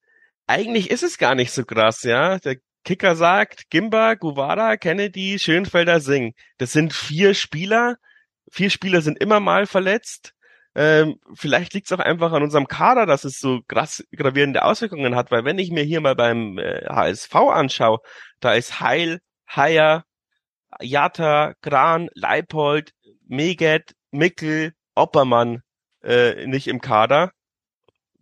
eigentlich 0.47 0.91
ist 0.91 1.03
es 1.03 1.19
gar 1.19 1.35
nicht 1.35 1.53
so 1.53 1.65
krass, 1.65 2.03
ja. 2.03 2.39
Der 2.39 2.57
Kicker 2.85 3.17
sagt, 3.17 3.71
Gimba, 3.71 4.15
Guvara, 4.15 4.77
Kennedy, 4.77 5.39
Schönfelder, 5.39 6.01
Singh. 6.01 6.35
Das 6.59 6.73
sind 6.73 6.93
vier 6.93 7.35
Spieler. 7.35 7.97
Vier 8.51 8.71
Spieler 8.71 9.01
sind 9.01 9.19
immer 9.19 9.41
mal 9.41 9.67
verletzt. 9.67 10.33
Ähm, 10.75 11.17
vielleicht 11.35 11.73
liegt 11.75 11.87
es 11.87 11.93
auch 11.93 12.03
einfach 12.03 12.33
an 12.33 12.43
unserem 12.43 12.67
Kader, 12.67 13.07
dass 13.07 13.25
es 13.25 13.39
so 13.39 13.61
krass 13.69 14.05
gravierende 14.15 14.65
Auswirkungen 14.65 15.15
hat, 15.15 15.31
weil 15.31 15.45
wenn 15.45 15.59
ich 15.59 15.71
mir 15.71 15.85
hier 15.85 16.01
mal 16.01 16.17
beim 16.17 16.59
äh, 16.59 16.85
HSV 16.87 17.35
anschaue, 17.35 18.01
da 18.41 18.55
ist 18.55 18.81
Heil, 18.81 19.21
Haier, 19.49 20.05
Jatta, 20.81 21.55
Gran, 21.63 22.09
Leipold, 22.15 22.93
Meget, 23.29 23.95
Mickel, 24.11 24.73
Oppermann 24.95 25.63
äh, 26.03 26.47
nicht 26.47 26.67
im 26.67 26.81
Kader. 26.81 27.33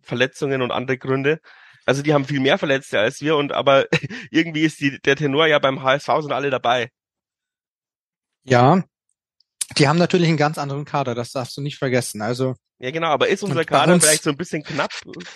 Verletzungen 0.01 0.61
und 0.61 0.71
andere 0.71 0.97
Gründe. 0.97 1.39
Also 1.85 2.01
die 2.01 2.13
haben 2.13 2.25
viel 2.25 2.39
mehr 2.39 2.57
Verletzte 2.57 2.99
als 2.99 3.21
wir 3.21 3.35
und 3.35 3.51
aber 3.51 3.87
irgendwie 4.31 4.63
ist 4.63 4.79
die, 4.79 4.99
der 5.01 5.15
Tenor 5.15 5.47
ja 5.47 5.59
beim 5.59 5.83
HSV 5.83 6.09
sind 6.21 6.31
alle 6.31 6.49
dabei. 6.49 6.89
Ja, 8.43 8.83
die 9.77 9.87
haben 9.87 9.97
natürlich 9.97 10.27
einen 10.27 10.37
ganz 10.37 10.57
anderen 10.57 10.85
Kader, 10.85 11.15
das 11.15 11.31
darfst 11.31 11.57
du 11.57 11.61
nicht 11.61 11.77
vergessen. 11.77 12.21
Also 12.21 12.55
ja, 12.79 12.91
genau, 12.91 13.07
aber 13.07 13.29
ist 13.29 13.43
unser 13.43 13.63
Kader 13.63 13.99
vielleicht 13.99 14.23
so 14.23 14.31
ein 14.31 14.37
bisschen 14.37 14.63
knapp 14.63 14.91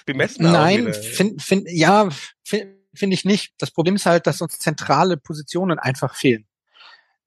bemessen? 0.06 0.44
Nein, 0.44 0.94
find, 0.94 1.42
find, 1.42 1.68
ja, 1.70 2.10
finde 2.44 2.78
find 2.94 3.14
ich 3.14 3.24
nicht. 3.24 3.54
Das 3.58 3.72
Problem 3.72 3.96
ist 3.96 4.06
halt, 4.06 4.28
dass 4.28 4.42
uns 4.42 4.60
zentrale 4.60 5.18
Positionen 5.18 5.80
einfach 5.80 6.16
fehlen. 6.16 6.46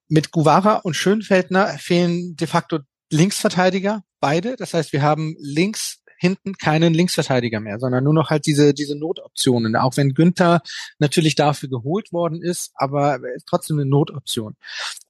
Mit 0.08 0.30
Guvara 0.30 0.76
und 0.76 0.94
Schönfeldner 0.94 1.78
fehlen 1.78 2.36
de 2.36 2.46
facto 2.46 2.80
Linksverteidiger, 3.10 4.02
beide. 4.20 4.56
Das 4.56 4.74
heißt, 4.74 4.92
wir 4.92 5.02
haben 5.02 5.36
links 5.38 5.99
hinten 6.20 6.54
keinen 6.58 6.92
Linksverteidiger 6.92 7.60
mehr, 7.60 7.78
sondern 7.78 8.04
nur 8.04 8.12
noch 8.12 8.28
halt 8.28 8.44
diese, 8.44 8.74
diese 8.74 8.96
Notoptionen. 8.96 9.74
Auch 9.74 9.96
wenn 9.96 10.12
Günther 10.12 10.60
natürlich 10.98 11.34
dafür 11.34 11.70
geholt 11.70 12.12
worden 12.12 12.42
ist, 12.42 12.72
aber 12.74 13.18
trotzdem 13.48 13.78
eine 13.78 13.88
Notoption. 13.88 14.56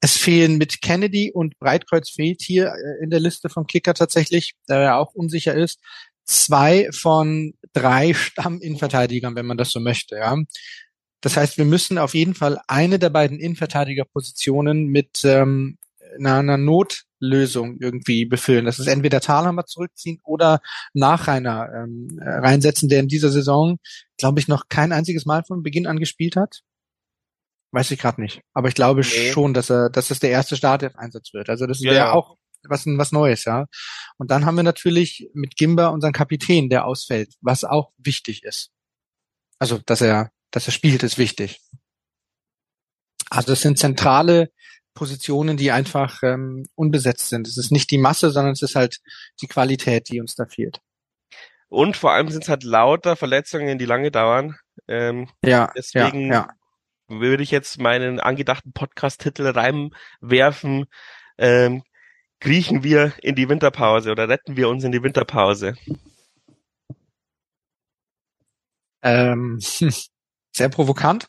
Es 0.00 0.16
fehlen 0.16 0.56
mit 0.56 0.80
Kennedy 0.80 1.32
und 1.32 1.58
Breitkreuz 1.58 2.10
fehlt 2.10 2.42
hier 2.42 2.68
äh, 2.68 3.02
in 3.02 3.10
der 3.10 3.20
Liste 3.20 3.48
vom 3.48 3.66
Kicker 3.66 3.92
tatsächlich, 3.94 4.54
da 4.66 4.80
er 4.80 4.96
auch 4.98 5.12
unsicher 5.12 5.54
ist, 5.54 5.80
zwei 6.24 6.88
von 6.92 7.54
drei 7.72 8.14
Stamm-Innenverteidigern, 8.14 9.34
wenn 9.34 9.46
man 9.46 9.58
das 9.58 9.70
so 9.70 9.80
möchte, 9.80 10.16
ja. 10.16 10.36
Das 11.22 11.36
heißt, 11.36 11.58
wir 11.58 11.66
müssen 11.66 11.98
auf 11.98 12.14
jeden 12.14 12.34
Fall 12.34 12.60
eine 12.66 12.98
der 12.98 13.10
beiden 13.10 13.38
Innenverteidigerpositionen 13.38 14.86
mit 14.86 15.22
ähm, 15.24 15.76
einer, 16.18 16.36
einer 16.36 16.56
Not 16.56 17.04
Lösung 17.20 17.76
irgendwie 17.80 18.24
befüllen. 18.24 18.64
Das 18.64 18.78
ist 18.78 18.86
entweder 18.86 19.20
Thalhammer 19.20 19.66
zurückziehen 19.66 20.18
oder 20.24 20.60
Nachreiner 20.94 21.68
ähm, 21.74 22.18
äh, 22.20 22.28
reinsetzen, 22.28 22.88
der 22.88 23.00
in 23.00 23.08
dieser 23.08 23.30
Saison, 23.30 23.78
glaube 24.16 24.40
ich, 24.40 24.48
noch 24.48 24.68
kein 24.68 24.92
einziges 24.92 25.26
Mal 25.26 25.44
von 25.44 25.62
Beginn 25.62 25.86
an 25.86 25.98
gespielt 25.98 26.36
hat. 26.36 26.62
Weiß 27.72 27.90
ich 27.90 28.00
gerade 28.00 28.20
nicht. 28.20 28.40
Aber 28.52 28.68
ich 28.68 28.74
glaube 28.74 29.02
nee. 29.02 29.32
schon, 29.32 29.54
dass 29.54 29.70
er, 29.70 29.90
dass 29.90 30.10
es 30.10 30.18
der 30.18 30.30
erste 30.30 30.56
Startelf-Einsatz 30.56 31.32
wird. 31.32 31.48
Also 31.50 31.66
das 31.66 31.82
wäre 31.82 31.94
ja. 31.94 32.12
auch 32.12 32.36
was, 32.64 32.84
was 32.86 33.12
Neues, 33.12 33.44
ja. 33.44 33.66
Und 34.18 34.30
dann 34.30 34.44
haben 34.44 34.56
wir 34.56 34.62
natürlich 34.62 35.28
mit 35.34 35.56
Gimba 35.56 35.88
unseren 35.88 36.12
Kapitän, 36.12 36.68
der 36.68 36.84
ausfällt, 36.84 37.34
was 37.40 37.64
auch 37.64 37.92
wichtig 37.98 38.42
ist. 38.42 38.70
Also, 39.58 39.78
dass 39.78 40.00
er, 40.00 40.30
dass 40.50 40.66
er 40.66 40.72
spielt, 40.72 41.02
ist 41.02 41.18
wichtig. 41.18 41.60
Also 43.30 43.52
das 43.52 43.60
sind 43.60 43.78
zentrale 43.78 44.50
Positionen, 44.94 45.56
die 45.56 45.70
einfach 45.70 46.22
ähm, 46.22 46.66
unbesetzt 46.74 47.28
sind. 47.28 47.46
Es 47.46 47.56
ist 47.56 47.70
nicht 47.70 47.90
die 47.90 47.98
Masse, 47.98 48.30
sondern 48.30 48.52
es 48.52 48.62
ist 48.62 48.74
halt 48.74 48.98
die 49.40 49.46
Qualität, 49.46 50.08
die 50.08 50.20
uns 50.20 50.34
da 50.34 50.46
fehlt. 50.46 50.80
Und 51.68 51.96
vor 51.96 52.10
allem 52.10 52.28
sind 52.28 52.42
es 52.42 52.48
halt 52.48 52.64
lauter 52.64 53.14
Verletzungen, 53.14 53.78
die 53.78 53.84
lange 53.84 54.10
dauern. 54.10 54.56
Ähm, 54.88 55.28
ja, 55.44 55.72
deswegen 55.76 56.32
ja, 56.32 56.48
ja. 57.08 57.18
würde 57.20 57.44
ich 57.44 57.52
jetzt 57.52 57.78
meinen 57.78 58.18
angedachten 58.18 58.72
Podcast-Titel 58.72 59.46
reinwerfen. 59.46 60.86
Ähm, 61.38 61.84
kriechen 62.40 62.82
wir 62.82 63.12
in 63.22 63.36
die 63.36 63.48
Winterpause 63.48 64.10
oder 64.10 64.28
retten 64.28 64.56
wir 64.56 64.68
uns 64.68 64.82
in 64.82 64.90
die 64.90 65.02
Winterpause? 65.02 65.76
Ähm, 69.02 69.58
sehr 70.52 70.68
provokant. 70.68 71.28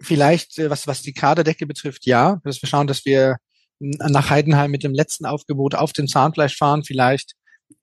Vielleicht, 0.00 0.58
äh, 0.58 0.70
was, 0.70 0.86
was 0.86 1.02
die 1.02 1.12
Kaderdecke 1.12 1.66
betrifft, 1.66 2.06
ja. 2.06 2.40
Dass 2.44 2.62
wir 2.62 2.68
schauen, 2.68 2.86
dass 2.86 3.04
wir 3.04 3.36
nach 3.80 4.30
Heidenheim 4.30 4.70
mit 4.70 4.82
dem 4.82 4.92
letzten 4.92 5.24
Aufgebot 5.24 5.74
auf 5.74 5.92
den 5.92 6.08
Zahnfleisch 6.08 6.56
fahren, 6.56 6.84
vielleicht. 6.84 7.34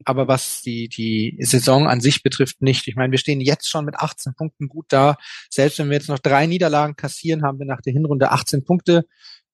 Aber 0.04 0.28
was 0.28 0.62
die, 0.62 0.90
die 0.90 1.38
Saison 1.42 1.88
an 1.88 2.02
sich 2.02 2.24
betrifft, 2.24 2.62
nicht. 2.62 2.88
Ich 2.88 2.96
meine, 2.96 3.12
wir 3.12 3.20
stehen 3.20 3.40
jetzt 3.40 3.70
schon 3.70 3.86
mit 3.86 3.96
18 3.96 4.34
Punkten 4.36 4.68
gut 4.68 4.86
da. 4.90 5.18
Selbst 5.50 5.80
wenn 5.80 5.90
wir 5.90 5.98
jetzt 5.98 6.10
noch 6.10 6.20
drei 6.20 6.48
Niederlagen 6.48 6.96
kassieren, 6.96 7.44
haben 7.44 7.60
wir 7.60 7.66
nach 7.66 7.82
der 7.82 7.94
Hinrunde 7.94 8.32
18 8.32 8.66
Punkte. 8.66 9.06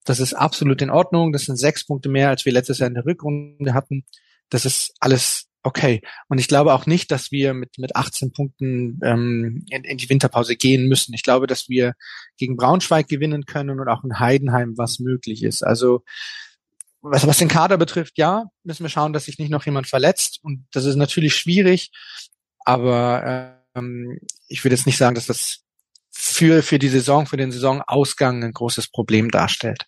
Das 0.05 0.19
ist 0.19 0.33
absolut 0.33 0.81
in 0.81 0.89
Ordnung. 0.89 1.31
Das 1.31 1.43
sind 1.43 1.57
sechs 1.57 1.85
Punkte 1.85 2.09
mehr, 2.09 2.29
als 2.29 2.45
wir 2.45 2.53
letztes 2.53 2.79
Jahr 2.79 2.87
in 2.87 2.95
der 2.95 3.05
Rückrunde 3.05 3.73
hatten. 3.73 4.05
Das 4.49 4.65
ist 4.65 4.93
alles 4.99 5.50
Okay. 5.63 6.01
Und 6.27 6.39
ich 6.39 6.47
glaube 6.47 6.73
auch 6.73 6.87
nicht, 6.87 7.11
dass 7.11 7.31
wir 7.31 7.53
mit, 7.53 7.77
mit 7.77 7.95
18 7.95 8.31
Punkten 8.31 8.99
ähm, 9.03 9.63
in, 9.69 9.83
in 9.83 9.97
die 9.97 10.09
Winterpause 10.09 10.55
gehen 10.55 10.87
müssen. 10.87 11.13
Ich 11.13 11.23
glaube, 11.23 11.45
dass 11.45 11.69
wir 11.69 11.93
gegen 12.37 12.57
Braunschweig 12.57 13.07
gewinnen 13.07 13.45
können 13.45 13.79
und 13.79 13.87
auch 13.87 14.03
in 14.03 14.19
Heidenheim 14.19 14.73
was 14.77 14.99
möglich 14.99 15.43
ist. 15.43 15.61
Also 15.63 16.03
was, 17.01 17.27
was 17.27 17.37
den 17.37 17.47
Kader 17.47 17.77
betrifft, 17.77 18.17
ja, 18.17 18.45
müssen 18.63 18.83
wir 18.83 18.89
schauen, 18.89 19.13
dass 19.13 19.25
sich 19.25 19.37
nicht 19.37 19.51
noch 19.51 19.65
jemand 19.65 19.87
verletzt. 19.87 20.39
Und 20.41 20.65
das 20.71 20.85
ist 20.85 20.95
natürlich 20.95 21.35
schwierig, 21.35 21.91
aber 22.59 23.59
ähm, 23.75 24.19
ich 24.47 24.63
würde 24.63 24.75
jetzt 24.75 24.85
nicht 24.85 24.97
sagen, 24.97 25.15
dass 25.15 25.27
das 25.27 25.63
für, 26.09 26.61
für 26.63 26.79
die 26.79 26.89
Saison, 26.89 27.25
für 27.25 27.37
den 27.37 27.51
Saisonausgang 27.51 28.43
ein 28.43 28.53
großes 28.53 28.89
Problem 28.89 29.31
darstellt. 29.31 29.85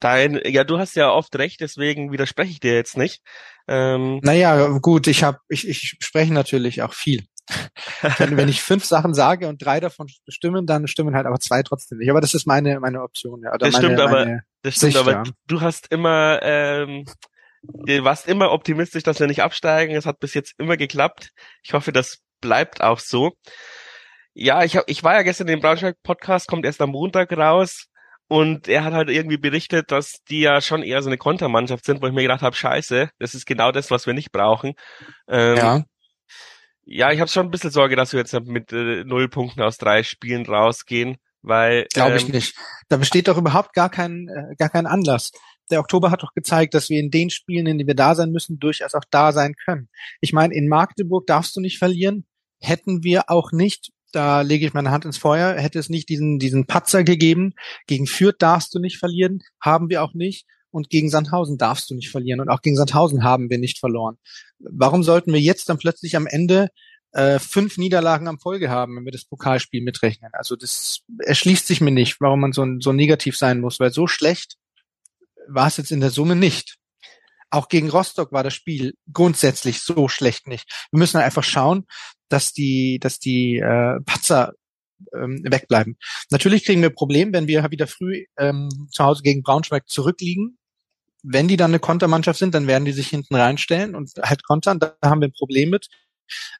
Dein, 0.00 0.40
ja, 0.44 0.64
du 0.64 0.78
hast 0.78 0.94
ja 0.94 1.10
oft 1.10 1.34
recht, 1.36 1.60
deswegen 1.60 2.12
widerspreche 2.12 2.50
ich 2.50 2.60
dir 2.60 2.74
jetzt 2.74 2.96
nicht. 2.96 3.22
Ähm, 3.66 4.20
naja, 4.22 4.78
gut, 4.78 5.06
ich 5.06 5.24
habe, 5.24 5.38
ich, 5.48 5.66
ich 5.66 5.96
spreche 6.00 6.32
natürlich 6.32 6.82
auch 6.82 6.92
viel. 6.92 7.24
wenn, 8.18 8.36
wenn 8.36 8.48
ich 8.48 8.62
fünf 8.62 8.84
Sachen 8.84 9.14
sage 9.14 9.48
und 9.48 9.64
drei 9.64 9.80
davon 9.80 10.08
stimmen, 10.28 10.66
dann 10.66 10.88
stimmen 10.88 11.14
halt 11.14 11.26
aber 11.26 11.38
zwei 11.38 11.62
trotzdem 11.62 11.98
nicht. 11.98 12.10
Aber 12.10 12.20
das 12.20 12.34
ist 12.34 12.46
meine 12.46 12.80
meine 12.80 13.02
Option. 13.02 13.40
Ja, 13.42 13.50
oder 13.50 13.66
das 13.66 13.74
meine, 13.74 13.84
stimmt, 13.86 14.00
aber 14.00 14.40
das 14.62 14.74
stimmt, 14.74 14.92
Sicht, 14.92 14.96
aber 14.96 15.12
ja. 15.12 15.22
du 15.46 15.60
hast 15.60 15.92
immer 15.92 16.40
ähm, 16.42 17.04
du 17.62 18.04
warst 18.04 18.26
immer 18.26 18.50
optimistisch, 18.50 19.02
dass 19.02 19.20
wir 19.20 19.26
nicht 19.26 19.42
absteigen. 19.42 19.94
Es 19.94 20.06
hat 20.06 20.18
bis 20.18 20.34
jetzt 20.34 20.54
immer 20.58 20.76
geklappt. 20.76 21.30
Ich 21.62 21.72
hoffe, 21.72 21.92
das 21.92 22.18
bleibt 22.40 22.82
auch 22.82 22.98
so. 22.98 23.32
Ja, 24.34 24.64
ich, 24.64 24.76
hab, 24.76 24.84
ich 24.88 25.02
war 25.02 25.14
ja 25.14 25.22
gestern 25.22 25.48
im 25.48 25.60
Braunschweig-Podcast, 25.60 26.46
kommt 26.48 26.66
erst 26.66 26.82
am 26.82 26.90
Montag 26.90 27.32
raus. 27.32 27.86
Und 28.28 28.66
er 28.66 28.84
hat 28.84 28.92
halt 28.92 29.08
irgendwie 29.08 29.36
berichtet, 29.36 29.92
dass 29.92 30.24
die 30.28 30.40
ja 30.40 30.60
schon 30.60 30.82
eher 30.82 31.02
so 31.02 31.08
eine 31.08 31.18
Kontermannschaft 31.18 31.84
sind, 31.84 32.02
wo 32.02 32.06
ich 32.06 32.12
mir 32.12 32.22
gedacht 32.22 32.42
habe, 32.42 32.56
scheiße, 32.56 33.10
das 33.18 33.34
ist 33.34 33.46
genau 33.46 33.70
das, 33.70 33.90
was 33.90 34.06
wir 34.06 34.14
nicht 34.14 34.32
brauchen. 34.32 34.74
Ähm, 35.28 35.56
ja. 35.56 35.84
Ja, 36.88 37.10
ich 37.10 37.20
habe 37.20 37.28
schon 37.28 37.46
ein 37.46 37.50
bisschen 37.50 37.72
Sorge, 37.72 37.96
dass 37.96 38.12
wir 38.12 38.20
jetzt 38.20 38.32
mit 38.44 38.72
äh, 38.72 39.02
null 39.04 39.28
Punkten 39.28 39.60
aus 39.62 39.76
drei 39.76 40.04
Spielen 40.04 40.46
rausgehen, 40.46 41.16
weil 41.42 41.86
glaube 41.92 42.12
ähm, 42.12 42.16
ich 42.18 42.28
nicht. 42.28 42.56
Da 42.88 42.96
besteht 42.96 43.26
doch 43.26 43.36
überhaupt 43.36 43.72
gar 43.74 43.90
kein 43.90 44.28
äh, 44.28 44.54
gar 44.56 44.68
kein 44.68 44.86
Anlass. 44.86 45.32
Der 45.70 45.80
Oktober 45.80 46.12
hat 46.12 46.22
doch 46.22 46.32
gezeigt, 46.32 46.74
dass 46.74 46.88
wir 46.88 47.00
in 47.00 47.10
den 47.10 47.30
Spielen, 47.30 47.66
in 47.66 47.78
denen 47.78 47.88
wir 47.88 47.96
da 47.96 48.14
sein 48.14 48.30
müssen, 48.30 48.60
durchaus 48.60 48.94
auch 48.94 49.04
da 49.10 49.32
sein 49.32 49.54
können. 49.64 49.88
Ich 50.20 50.32
meine, 50.32 50.54
in 50.54 50.68
Magdeburg 50.68 51.26
darfst 51.26 51.56
du 51.56 51.60
nicht 51.60 51.78
verlieren. 51.78 52.24
Hätten 52.60 53.02
wir 53.02 53.30
auch 53.30 53.50
nicht 53.50 53.90
da 54.16 54.40
lege 54.40 54.66
ich 54.66 54.72
meine 54.72 54.90
Hand 54.90 55.04
ins 55.04 55.18
Feuer, 55.18 55.54
hätte 55.54 55.78
es 55.78 55.90
nicht 55.90 56.08
diesen, 56.08 56.38
diesen 56.38 56.66
Patzer 56.66 57.04
gegeben. 57.04 57.54
Gegen 57.86 58.06
Fürth 58.06 58.36
darfst 58.38 58.74
du 58.74 58.78
nicht 58.78 58.98
verlieren, 58.98 59.42
haben 59.60 59.90
wir 59.90 60.02
auch 60.02 60.14
nicht. 60.14 60.46
Und 60.70 60.88
gegen 60.90 61.10
Sandhausen 61.10 61.58
darfst 61.58 61.90
du 61.90 61.94
nicht 61.94 62.10
verlieren. 62.10 62.40
Und 62.40 62.48
auch 62.48 62.62
gegen 62.62 62.76
Sandhausen 62.76 63.24
haben 63.24 63.50
wir 63.50 63.58
nicht 63.58 63.78
verloren. 63.78 64.16
Warum 64.58 65.02
sollten 65.02 65.32
wir 65.32 65.40
jetzt 65.40 65.68
dann 65.68 65.78
plötzlich 65.78 66.16
am 66.16 66.26
Ende 66.26 66.68
äh, 67.12 67.38
fünf 67.38 67.76
Niederlagen 67.76 68.26
am 68.26 68.38
Folge 68.38 68.70
haben, 68.70 68.96
wenn 68.96 69.04
wir 69.04 69.12
das 69.12 69.26
Pokalspiel 69.26 69.82
mitrechnen? 69.82 70.30
Also 70.32 70.56
das 70.56 71.00
erschließt 71.18 71.66
sich 71.66 71.82
mir 71.82 71.92
nicht, 71.92 72.20
warum 72.20 72.40
man 72.40 72.52
so, 72.52 72.66
so 72.80 72.92
negativ 72.92 73.36
sein 73.36 73.60
muss, 73.60 73.80
weil 73.80 73.92
so 73.92 74.06
schlecht 74.06 74.56
war 75.46 75.68
es 75.68 75.76
jetzt 75.76 75.92
in 75.92 76.00
der 76.00 76.10
Summe 76.10 76.36
nicht. 76.36 76.76
Auch 77.50 77.68
gegen 77.68 77.90
Rostock 77.90 78.32
war 78.32 78.42
das 78.42 78.54
Spiel 78.54 78.94
grundsätzlich 79.12 79.80
so 79.80 80.08
schlecht 80.08 80.46
nicht. 80.48 80.68
Wir 80.90 80.98
müssen 80.98 81.18
einfach 81.18 81.44
schauen, 81.44 81.86
dass 82.28 82.52
die, 82.52 82.98
dass 82.98 83.18
die 83.18 83.58
äh, 83.58 84.00
Patzer 84.04 84.52
ähm, 85.14 85.42
wegbleiben. 85.44 85.96
Natürlich 86.30 86.64
kriegen 86.64 86.82
wir 86.82 86.90
Probleme, 86.90 87.32
wenn 87.32 87.46
wir 87.46 87.70
wieder 87.70 87.86
früh 87.86 88.24
ähm, 88.38 88.88
zu 88.90 89.04
Hause 89.04 89.22
gegen 89.22 89.42
Braunschweig 89.42 89.88
zurückliegen. 89.88 90.58
Wenn 91.22 91.48
die 91.48 91.56
dann 91.56 91.70
eine 91.70 91.80
Kontermannschaft 91.80 92.38
sind, 92.38 92.54
dann 92.54 92.66
werden 92.66 92.84
die 92.84 92.92
sich 92.92 93.08
hinten 93.08 93.34
reinstellen 93.34 93.94
und 93.94 94.12
halt 94.22 94.44
kontern. 94.44 94.78
Da 94.78 94.96
haben 95.04 95.20
wir 95.20 95.28
ein 95.28 95.32
Problem 95.32 95.70
mit. 95.70 95.88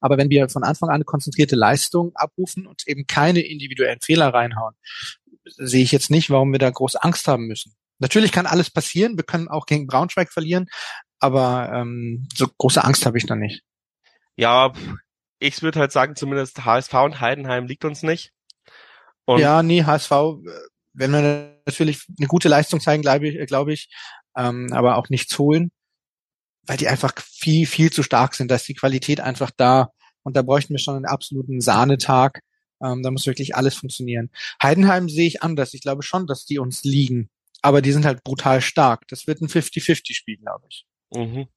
Aber 0.00 0.16
wenn 0.16 0.30
wir 0.30 0.48
von 0.48 0.64
Anfang 0.64 0.88
an 0.88 0.96
eine 0.96 1.04
konzentrierte 1.04 1.56
Leistung 1.56 2.12
abrufen 2.14 2.66
und 2.66 2.86
eben 2.86 3.06
keine 3.06 3.40
individuellen 3.40 4.00
Fehler 4.00 4.32
reinhauen, 4.32 4.74
sehe 5.44 5.82
ich 5.82 5.92
jetzt 5.92 6.10
nicht, 6.10 6.30
warum 6.30 6.52
wir 6.52 6.58
da 6.58 6.70
groß 6.70 6.96
Angst 6.96 7.28
haben 7.28 7.46
müssen. 7.46 7.74
Natürlich 7.98 8.32
kann 8.32 8.46
alles 8.46 8.70
passieren. 8.70 9.16
Wir 9.16 9.24
können 9.24 9.48
auch 9.48 9.66
gegen 9.66 9.86
Braunschweig 9.86 10.32
verlieren, 10.32 10.68
aber 11.18 11.70
ähm, 11.74 12.28
so 12.34 12.46
große 12.58 12.82
Angst 12.82 13.06
habe 13.06 13.18
ich 13.18 13.26
da 13.26 13.36
nicht. 13.36 13.62
Ja, 14.36 14.72
ich 15.38 15.62
würde 15.62 15.80
halt 15.80 15.92
sagen, 15.92 16.16
zumindest 16.16 16.64
HSV 16.64 16.92
und 16.94 17.20
Heidenheim 17.20 17.66
liegt 17.66 17.84
uns 17.84 18.02
nicht. 18.02 18.32
Und 19.24 19.40
ja, 19.40 19.62
nee, 19.62 19.84
HSV, 19.84 20.10
wenn 20.92 21.10
wir 21.10 21.58
natürlich 21.66 22.06
eine 22.18 22.28
gute 22.28 22.48
Leistung 22.48 22.80
zeigen, 22.80 23.02
glaube 23.02 23.28
ich, 23.28 23.46
glaube 23.46 23.72
ich 23.72 23.88
ähm, 24.36 24.72
aber 24.72 24.96
auch 24.96 25.08
nichts 25.08 25.38
holen, 25.38 25.70
weil 26.66 26.76
die 26.76 26.88
einfach 26.88 27.12
viel, 27.20 27.66
viel 27.66 27.90
zu 27.90 28.02
stark 28.02 28.34
sind. 28.34 28.50
Da 28.50 28.56
ist 28.56 28.68
die 28.68 28.74
Qualität 28.74 29.20
einfach 29.20 29.50
da 29.56 29.90
und 30.22 30.36
da 30.36 30.42
bräuchten 30.42 30.74
wir 30.74 30.78
schon 30.78 30.96
einen 30.96 31.06
absoluten 31.06 31.60
Sahnetag. 31.60 32.40
Ähm, 32.82 33.02
da 33.02 33.10
muss 33.10 33.26
wirklich 33.26 33.56
alles 33.56 33.74
funktionieren. 33.74 34.30
Heidenheim 34.62 35.08
sehe 35.08 35.26
ich 35.26 35.42
anders. 35.42 35.72
Ich 35.74 35.80
glaube 35.80 36.02
schon, 36.02 36.26
dass 36.26 36.44
die 36.44 36.58
uns 36.58 36.84
liegen, 36.84 37.30
aber 37.66 37.82
die 37.82 37.90
sind 37.90 38.04
halt 38.04 38.22
brutal 38.22 38.60
stark. 38.60 39.08
Das 39.08 39.26
wird 39.26 39.40
ein 39.40 39.48
50-50-Spiel, 39.48 40.36
glaube 40.36 40.64
ich. 40.70 40.86
Mhm. 41.12 41.48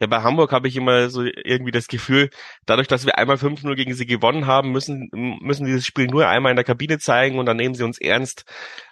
Ja, 0.00 0.06
bei 0.06 0.22
Hamburg 0.22 0.52
habe 0.52 0.68
ich 0.68 0.76
immer 0.76 1.10
so 1.10 1.24
irgendwie 1.24 1.72
das 1.72 1.88
Gefühl, 1.88 2.30
dadurch, 2.64 2.86
dass 2.86 3.06
wir 3.06 3.18
einmal 3.18 3.36
5-0 3.36 3.74
gegen 3.74 3.94
sie 3.94 4.06
gewonnen 4.06 4.46
haben, 4.46 4.70
müssen, 4.70 5.08
müssen 5.12 5.66
dieses 5.66 5.84
Spiel 5.84 6.06
nur 6.06 6.28
einmal 6.28 6.50
in 6.50 6.56
der 6.56 6.64
Kabine 6.64 7.00
zeigen 7.00 7.40
und 7.40 7.46
dann 7.46 7.56
nehmen 7.56 7.74
sie 7.74 7.84
uns 7.84 7.98
ernst. 7.98 8.44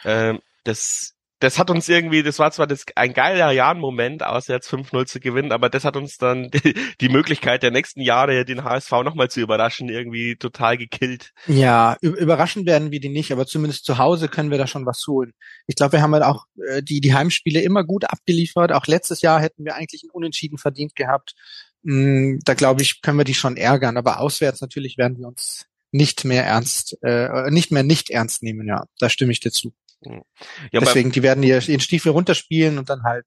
Äh, 0.02 0.34
das 0.64 1.14
das 1.40 1.58
hat 1.58 1.70
uns 1.70 1.88
irgendwie, 1.88 2.22
das 2.22 2.38
war 2.38 2.52
zwar 2.52 2.66
das, 2.66 2.84
ein 2.94 3.14
geiler 3.14 3.50
Jahren-Moment, 3.50 4.22
auswärts 4.22 4.70
5-0 4.70 5.06
zu 5.06 5.20
gewinnen, 5.20 5.52
aber 5.52 5.70
das 5.70 5.84
hat 5.84 5.96
uns 5.96 6.18
dann 6.18 6.50
die, 6.50 6.74
die 7.00 7.08
Möglichkeit 7.08 7.62
der 7.62 7.70
nächsten 7.70 8.00
Jahre, 8.00 8.44
den 8.44 8.62
HSV 8.62 8.90
nochmal 9.04 9.30
zu 9.30 9.40
überraschen, 9.40 9.88
irgendwie 9.88 10.36
total 10.36 10.76
gekillt. 10.76 11.32
Ja, 11.46 11.96
überraschen 12.02 12.66
werden 12.66 12.90
wir 12.90 13.00
die 13.00 13.08
nicht, 13.08 13.32
aber 13.32 13.46
zumindest 13.46 13.84
zu 13.86 13.98
Hause 13.98 14.28
können 14.28 14.50
wir 14.50 14.58
da 14.58 14.66
schon 14.66 14.86
was 14.86 15.04
holen. 15.08 15.32
Ich 15.66 15.76
glaube, 15.76 15.92
wir 15.92 16.02
haben 16.02 16.14
halt 16.14 16.24
auch 16.24 16.44
äh, 16.68 16.82
die, 16.82 17.00
die 17.00 17.14
Heimspiele 17.14 17.62
immer 17.62 17.84
gut 17.84 18.04
abgeliefert. 18.04 18.72
Auch 18.72 18.86
letztes 18.86 19.22
Jahr 19.22 19.40
hätten 19.40 19.64
wir 19.64 19.74
eigentlich 19.74 20.02
einen 20.04 20.10
Unentschieden 20.10 20.58
verdient 20.58 20.94
gehabt. 20.94 21.34
Mm, 21.82 22.38
da 22.44 22.54
glaube 22.54 22.82
ich, 22.82 23.00
können 23.00 23.18
wir 23.18 23.24
die 23.24 23.34
schon 23.34 23.56
ärgern, 23.56 23.96
aber 23.96 24.20
auswärts 24.20 24.60
natürlich 24.60 24.98
werden 24.98 25.18
wir 25.18 25.26
uns 25.26 25.66
nicht 25.92 26.24
mehr 26.24 26.44
ernst, 26.44 26.98
äh, 27.02 27.50
nicht 27.50 27.72
mehr 27.72 27.82
nicht 27.82 28.10
ernst 28.10 28.42
nehmen, 28.42 28.66
ja. 28.68 28.84
Da 28.98 29.08
stimme 29.08 29.32
ich 29.32 29.40
dir 29.40 29.50
zu. 29.50 29.72
Ja, 30.02 30.80
Deswegen, 30.80 31.12
die 31.12 31.22
werden 31.22 31.42
ihr 31.42 31.60
ihren 31.68 31.80
Stiefel 31.80 32.12
runterspielen 32.12 32.78
und 32.78 32.88
dann 32.88 33.02
halt 33.02 33.26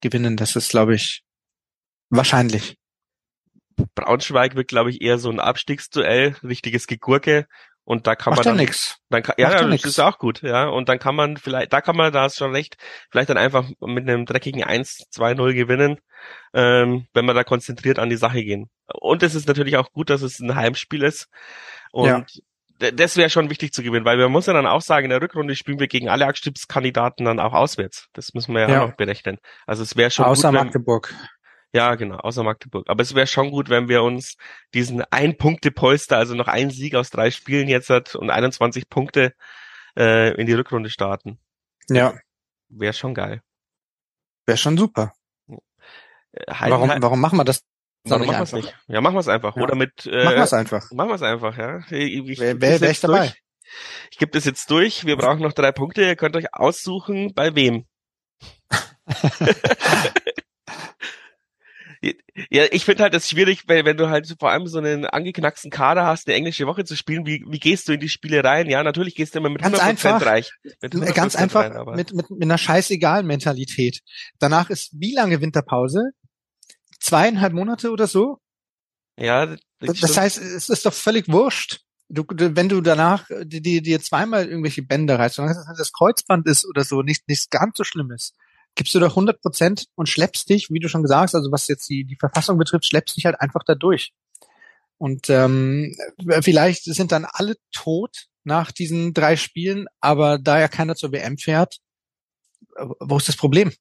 gewinnen. 0.00 0.36
Das 0.36 0.56
ist, 0.56 0.70
glaube 0.70 0.94
ich, 0.94 1.22
wahrscheinlich. 2.10 2.78
Braunschweig 3.94 4.54
wird, 4.54 4.68
glaube 4.68 4.90
ich, 4.90 5.02
eher 5.02 5.18
so 5.18 5.30
ein 5.30 5.40
Abstiegsduell, 5.40 6.36
richtiges 6.42 6.86
Gegurke. 6.86 7.46
Und 7.84 8.08
da 8.08 8.16
kann 8.16 8.32
Macht 8.32 8.44
man 8.44 8.56
dann, 8.56 8.64
nix. 8.64 8.96
dann 9.10 9.22
kann, 9.22 9.36
ja, 9.38 9.50
das 9.50 9.68
nix. 9.68 9.84
ist 9.84 10.00
auch 10.00 10.18
gut, 10.18 10.42
ja. 10.42 10.66
Und 10.68 10.88
dann 10.88 10.98
kann 10.98 11.14
man 11.14 11.36
vielleicht, 11.36 11.72
da 11.72 11.80
kann 11.80 11.96
man, 11.96 12.12
da 12.12 12.28
schon 12.30 12.50
recht, 12.50 12.76
vielleicht 13.12 13.30
dann 13.30 13.36
einfach 13.36 13.68
mit 13.80 14.08
einem 14.08 14.26
dreckigen 14.26 14.64
1-2-0 14.64 15.54
gewinnen, 15.54 16.00
ähm, 16.52 17.06
wenn 17.14 17.24
man 17.24 17.36
da 17.36 17.44
konzentriert 17.44 18.00
an 18.00 18.10
die 18.10 18.16
Sache 18.16 18.42
gehen. 18.42 18.70
Und 18.92 19.22
es 19.22 19.36
ist 19.36 19.46
natürlich 19.46 19.76
auch 19.76 19.92
gut, 19.92 20.10
dass 20.10 20.22
es 20.22 20.40
ein 20.40 20.56
Heimspiel 20.56 21.04
ist. 21.04 21.28
Und 21.92 22.06
ja 22.08 22.24
das 22.78 23.16
wäre 23.16 23.30
schon 23.30 23.50
wichtig 23.50 23.72
zu 23.72 23.82
gewinnen, 23.82 24.04
weil 24.04 24.18
man 24.18 24.30
muss 24.30 24.46
ja 24.46 24.52
dann 24.52 24.66
auch 24.66 24.82
sagen, 24.82 25.04
in 25.04 25.10
der 25.10 25.22
Rückrunde 25.22 25.56
spielen 25.56 25.80
wir 25.80 25.88
gegen 25.88 26.08
alle 26.08 26.26
Abstiegskandidaten 26.26 27.24
dann 27.24 27.40
auch 27.40 27.52
auswärts. 27.52 28.08
Das 28.12 28.34
müssen 28.34 28.54
wir 28.54 28.62
ja, 28.62 28.68
ja. 28.68 28.82
auch 28.82 28.88
noch 28.88 28.96
berechnen. 28.96 29.38
Also 29.66 29.82
es 29.82 29.96
wäre 29.96 30.10
schon 30.10 30.26
außer 30.26 30.50
gut, 30.50 30.60
Magdeburg. 30.60 31.14
ja, 31.72 31.94
genau, 31.94 32.16
außer 32.16 32.42
Magdeburg. 32.42 32.88
Aber 32.88 33.02
es 33.02 33.14
wäre 33.14 33.26
schon 33.26 33.50
gut, 33.50 33.68
wenn 33.68 33.88
wir 33.88 34.02
uns 34.02 34.36
diesen 34.74 35.02
ein 35.10 35.36
Punkte 35.36 35.70
Polster, 35.70 36.18
also 36.18 36.34
noch 36.34 36.48
ein 36.48 36.70
Sieg 36.70 36.94
aus 36.94 37.10
drei 37.10 37.30
Spielen 37.30 37.68
jetzt 37.68 37.90
hat 37.90 38.14
und 38.14 38.30
21 38.30 38.88
Punkte 38.88 39.32
äh, 39.96 40.34
in 40.34 40.46
die 40.46 40.54
Rückrunde 40.54 40.90
starten. 40.90 41.38
Ja, 41.88 42.14
wäre 42.68 42.92
schon 42.92 43.14
geil. 43.14 43.42
Wäre 44.44 44.58
schon 44.58 44.76
super. 44.76 45.12
Heiden, 46.50 46.70
warum, 46.70 46.90
warum 47.02 47.20
machen 47.20 47.38
wir 47.38 47.44
das 47.44 47.62
Warum 48.08 48.26
machen 48.26 48.38
wir 48.38 48.42
es 48.42 48.52
nicht? 48.52 48.74
Ja, 48.88 49.00
machen 49.00 49.14
wir 49.14 49.20
es 49.20 49.28
einfach. 49.28 49.56
Ja. 49.56 49.62
Oder 49.62 49.74
mit. 49.74 50.06
Äh, 50.06 50.24
machen 50.24 50.36
wir 50.36 50.42
es 50.42 50.52
einfach. 50.52 50.90
Machen 50.92 51.08
wir 51.08 51.14
es 51.14 51.22
einfach, 51.22 51.56
ja. 51.56 51.80
Ich, 51.90 52.14
ich, 52.14 52.38
wer 52.38 52.60
wer, 52.60 52.80
wer 52.80 52.90
ist 52.90 53.04
dabei? 53.04 53.18
Durch. 53.18 53.42
Ich 54.10 54.18
gebe 54.18 54.32
das 54.32 54.44
jetzt 54.44 54.70
durch. 54.70 55.04
Wir 55.04 55.16
brauchen 55.16 55.42
noch 55.42 55.52
drei 55.52 55.72
Punkte. 55.72 56.02
Ihr 56.02 56.16
könnt 56.16 56.36
euch 56.36 56.54
aussuchen, 56.54 57.32
bei 57.34 57.54
wem. 57.54 57.84
ja, 62.50 62.64
ich 62.70 62.84
finde 62.84 63.04
halt 63.04 63.14
das 63.14 63.28
schwierig, 63.28 63.64
weil 63.68 63.84
wenn 63.84 63.96
du 63.96 64.08
halt 64.08 64.34
vor 64.38 64.50
allem 64.50 64.66
so 64.66 64.78
einen 64.78 65.06
angeknacksten 65.06 65.70
Kader 65.70 66.04
hast, 66.06 66.26
eine 66.28 66.36
englische 66.36 66.66
Woche 66.66 66.84
zu 66.84 66.96
spielen, 66.96 67.26
wie, 67.26 67.44
wie 67.48 67.58
gehst 67.58 67.88
du 67.88 67.92
in 67.92 68.00
die 68.00 68.08
Spiele 68.08 68.42
rein? 68.44 68.68
Ja, 68.68 68.82
natürlich 68.82 69.14
gehst 69.14 69.34
du 69.34 69.38
immer 69.38 69.50
mit 69.50 69.62
ganz 69.62 69.78
100% 69.78 69.82
einfach, 69.82 70.26
reich. 70.26 70.50
Mit 70.82 70.94
100% 70.94 71.12
ganz 71.14 71.36
einfach 71.36 71.70
rein, 71.70 71.96
mit, 71.96 72.12
mit, 72.12 72.30
mit 72.30 72.42
einer 72.42 72.58
scheißegal 72.58 73.22
Mentalität. 73.22 74.00
Danach 74.38 74.70
ist 74.70 74.92
wie 74.98 75.14
lange 75.14 75.40
Winterpause? 75.40 76.10
Zweieinhalb 77.00 77.52
Monate 77.52 77.90
oder 77.90 78.06
so. 78.06 78.38
Ja. 79.18 79.56
Das, 79.80 80.00
das 80.00 80.16
heißt, 80.16 80.38
es 80.38 80.68
ist 80.68 80.86
doch 80.86 80.92
völlig 80.92 81.28
wurscht. 81.28 81.80
Du, 82.08 82.24
wenn 82.28 82.68
du 82.68 82.80
danach 82.80 83.28
dir, 83.42 83.82
dir 83.82 84.00
zweimal 84.00 84.46
irgendwelche 84.46 84.82
Bänder 84.82 85.18
reißt, 85.18 85.36
solange 85.36 85.56
das 85.76 85.92
Kreuzband 85.92 86.46
ist 86.46 86.64
oder 86.64 86.84
so, 86.84 87.02
nicht, 87.02 87.26
nichts 87.28 87.50
ganz 87.50 87.76
so 87.76 87.82
Schlimmes, 87.82 88.32
gibst 88.76 88.94
du 88.94 89.00
doch 89.00 89.10
100 89.10 89.40
Prozent 89.40 89.86
und 89.96 90.08
schleppst 90.08 90.48
dich, 90.48 90.70
wie 90.70 90.78
du 90.78 90.88
schon 90.88 91.02
gesagt 91.02 91.22
hast, 91.22 91.34
also 91.34 91.50
was 91.50 91.66
jetzt 91.66 91.88
die, 91.88 92.04
die 92.04 92.16
Verfassung 92.16 92.58
betrifft, 92.58 92.86
schleppst 92.86 93.16
dich 93.16 93.26
halt 93.26 93.40
einfach 93.40 93.64
da 93.64 93.74
durch. 93.74 94.12
Und 94.98 95.28
ähm, 95.30 95.94
vielleicht 96.42 96.84
sind 96.84 97.10
dann 97.10 97.26
alle 97.28 97.56
tot 97.72 98.28
nach 98.44 98.70
diesen 98.70 99.12
drei 99.12 99.36
Spielen, 99.36 99.86
aber 100.00 100.38
da 100.38 100.60
ja 100.60 100.68
keiner 100.68 100.94
zur 100.94 101.10
WM 101.10 101.36
fährt, 101.38 101.78
wo 103.00 103.16
ist 103.16 103.28
das 103.28 103.36
Problem? 103.36 103.72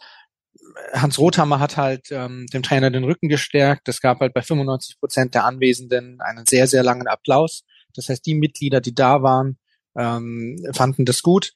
Hans 0.93 1.19
Rothammer 1.19 1.61
hat 1.61 1.77
halt 1.77 2.09
ähm, 2.11 2.47
dem 2.53 2.63
Trainer 2.63 2.91
den 2.91 3.05
Rücken 3.05 3.29
gestärkt. 3.29 3.89
Es 3.89 4.01
gab 4.01 4.21
halt 4.21 4.35
bei 4.35 4.43
95 4.43 4.99
Prozent 4.99 5.35
der 5.35 5.45
Anwesenden 5.45 6.21
einen 6.21 6.47
sehr, 6.47 6.67
sehr 6.67 6.83
langen 6.83 7.07
Applaus. 7.07 7.65
Das 7.95 8.09
heißt, 8.09 8.25
die 8.27 8.35
Mitglieder, 8.35 8.81
die 8.81 8.95
da 8.95 9.23
waren, 9.23 9.59
ähm, 9.97 10.57
fanden 10.73 11.05
das 11.05 11.23
gut. 11.23 11.53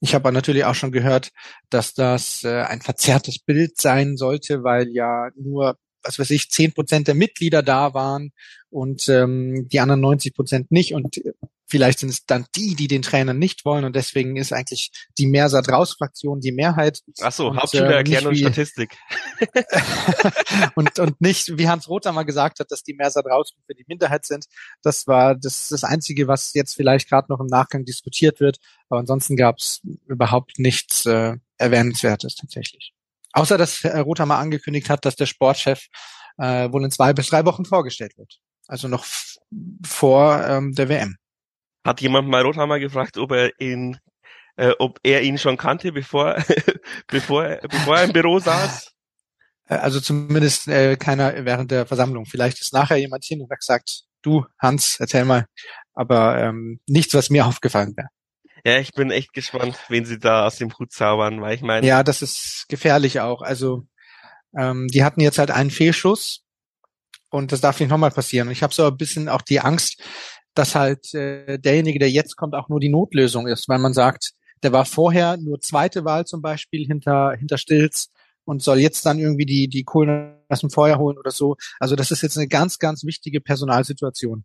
Ich 0.00 0.14
habe 0.14 0.32
natürlich 0.32 0.64
auch 0.64 0.74
schon 0.74 0.92
gehört, 0.92 1.30
dass 1.70 1.94
das 1.94 2.42
äh, 2.44 2.62
ein 2.62 2.80
verzerrtes 2.80 3.38
Bild 3.38 3.80
sein 3.80 4.16
sollte, 4.16 4.64
weil 4.64 4.88
ja 4.90 5.30
nur 5.36 5.76
was 6.02 6.18
weiß 6.18 6.30
ich, 6.30 6.50
zehn 6.50 6.72
Prozent 6.72 7.08
der 7.08 7.14
Mitglieder 7.14 7.62
da 7.62 7.94
waren 7.94 8.32
und 8.70 9.08
ähm, 9.08 9.68
die 9.68 9.80
anderen 9.80 10.00
90 10.00 10.34
Prozent 10.34 10.72
nicht. 10.72 10.94
Und 10.94 11.20
vielleicht 11.68 12.00
sind 12.00 12.10
es 12.10 12.26
dann 12.26 12.46
die, 12.54 12.74
die 12.74 12.88
den 12.88 13.02
Trainer 13.02 13.34
nicht 13.34 13.64
wollen. 13.64 13.84
Und 13.84 13.96
deswegen 13.96 14.36
ist 14.36 14.52
eigentlich 14.52 14.90
die 15.18 15.26
Mersat 15.26 15.68
raus 15.70 15.94
Fraktion 15.96 16.40
die 16.40 16.52
Mehrheit. 16.52 17.00
Ach 17.20 17.32
so, 17.32 17.54
Hauptschule 17.54 17.92
äh, 17.92 17.96
erklären 17.96 18.26
und 18.26 18.36
Statistik. 18.36 18.96
und, 20.74 20.98
und 20.98 21.20
nicht, 21.20 21.58
wie 21.58 21.68
Hans 21.68 21.88
Rother 21.88 22.12
mal 22.12 22.24
gesagt 22.24 22.60
hat, 22.60 22.70
dass 22.70 22.82
die 22.82 22.94
Mersat 22.94 23.26
raus 23.26 23.52
für 23.66 23.74
die 23.74 23.84
Minderheit 23.86 24.26
sind. 24.26 24.46
Das 24.82 25.06
war 25.06 25.34
das, 25.34 25.68
das 25.68 25.84
Einzige, 25.84 26.28
was 26.28 26.52
jetzt 26.54 26.74
vielleicht 26.74 27.08
gerade 27.08 27.32
noch 27.32 27.40
im 27.40 27.46
Nachgang 27.46 27.84
diskutiert 27.84 28.40
wird. 28.40 28.58
Aber 28.88 29.00
ansonsten 29.00 29.36
gab 29.36 29.58
es 29.58 29.80
überhaupt 30.06 30.58
nichts 30.58 31.06
äh, 31.06 31.36
Erwähnenswertes 31.58 32.36
tatsächlich. 32.36 32.92
Außer 33.32 33.56
dass 33.56 33.82
Herr 33.82 34.02
Rother 34.02 34.26
mal 34.26 34.40
angekündigt 34.40 34.90
hat, 34.90 35.04
dass 35.04 35.16
der 35.16 35.26
Sportchef 35.26 35.86
äh, 36.38 36.70
wohl 36.70 36.84
in 36.84 36.90
zwei 36.90 37.12
bis 37.12 37.28
drei 37.28 37.44
Wochen 37.44 37.64
vorgestellt 37.64 38.16
wird. 38.18 38.40
Also 38.66 38.88
noch 38.88 39.04
vor 39.84 40.44
ähm, 40.46 40.74
der 40.74 40.88
WM. 40.88 41.16
Hat 41.84 42.00
jemand 42.00 42.28
mal 42.28 42.42
Rothammer 42.42 42.78
gefragt, 42.78 43.18
ob 43.18 43.32
er 43.32 43.50
ihn, 43.60 43.98
äh, 44.56 44.72
ob 44.78 45.00
er 45.02 45.22
ihn 45.22 45.38
schon 45.38 45.56
kannte, 45.56 45.92
bevor, 45.92 46.36
bevor, 47.08 47.58
bevor 47.68 47.96
er 47.96 48.04
im 48.04 48.12
Büro 48.12 48.38
saß? 48.38 48.92
Äh, 49.68 49.74
also 49.74 50.00
zumindest 50.00 50.68
äh, 50.68 50.96
keiner 50.96 51.44
während 51.44 51.70
der 51.70 51.86
Versammlung. 51.86 52.26
Vielleicht 52.26 52.60
ist 52.60 52.72
nachher 52.72 52.96
jemand 52.96 53.24
hin 53.24 53.40
und 53.40 53.50
hat 53.50 53.58
gesagt, 53.58 54.02
du 54.22 54.44
Hans, 54.58 54.98
erzähl 55.00 55.24
mal. 55.24 55.46
Aber 55.94 56.38
ähm, 56.38 56.80
nichts, 56.86 57.14
was 57.14 57.30
mir 57.30 57.46
aufgefallen 57.46 57.94
wäre. 57.96 58.08
Ja, 58.64 58.78
ich 58.78 58.92
bin 58.92 59.10
echt 59.10 59.32
gespannt, 59.32 59.76
wen 59.88 60.04
sie 60.04 60.20
da 60.20 60.46
aus 60.46 60.56
dem 60.56 60.72
Hut 60.78 60.92
zaubern, 60.92 61.40
weil 61.40 61.54
ich 61.56 61.62
meine. 61.62 61.84
Ja, 61.84 62.04
das 62.04 62.22
ist 62.22 62.66
gefährlich 62.68 63.18
auch. 63.18 63.42
Also 63.42 63.86
ähm, 64.56 64.86
die 64.88 65.02
hatten 65.02 65.20
jetzt 65.20 65.38
halt 65.38 65.50
einen 65.50 65.70
Fehlschuss 65.70 66.44
und 67.30 67.50
das 67.50 67.60
darf 67.60 67.80
nicht 67.80 67.88
nochmal 67.88 68.12
passieren. 68.12 68.48
Und 68.48 68.52
ich 68.52 68.62
habe 68.62 68.72
so 68.72 68.86
ein 68.86 68.96
bisschen 68.96 69.28
auch 69.28 69.42
die 69.42 69.60
Angst, 69.60 70.00
dass 70.54 70.74
halt 70.74 71.14
äh, 71.14 71.58
derjenige, 71.58 71.98
der 71.98 72.10
jetzt 72.10 72.36
kommt, 72.36 72.54
auch 72.54 72.68
nur 72.68 72.80
die 72.80 72.88
Notlösung 72.88 73.46
ist, 73.46 73.68
weil 73.68 73.78
man 73.78 73.94
sagt, 73.94 74.32
der 74.62 74.72
war 74.72 74.84
vorher 74.84 75.36
nur 75.36 75.60
zweite 75.60 76.04
Wahl 76.04 76.24
zum 76.26 76.42
Beispiel 76.42 76.86
hinter 76.86 77.32
hinter 77.32 77.58
Stilz 77.58 78.10
und 78.44 78.62
soll 78.62 78.78
jetzt 78.78 79.04
dann 79.06 79.18
irgendwie 79.18 79.46
die 79.46 79.68
die 79.68 79.84
Kohlen 79.84 80.36
aus 80.48 80.60
dem 80.60 80.70
Feuer 80.70 80.98
holen 80.98 81.18
oder 81.18 81.30
so. 81.30 81.56
Also 81.80 81.96
das 81.96 82.10
ist 82.10 82.22
jetzt 82.22 82.36
eine 82.36 82.48
ganz 82.48 82.78
ganz 82.78 83.04
wichtige 83.04 83.40
Personalsituation. 83.40 84.44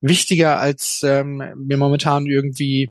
Wichtiger 0.00 0.60
als 0.60 1.02
ähm, 1.02 1.42
mir 1.56 1.78
momentan 1.78 2.26
irgendwie 2.26 2.90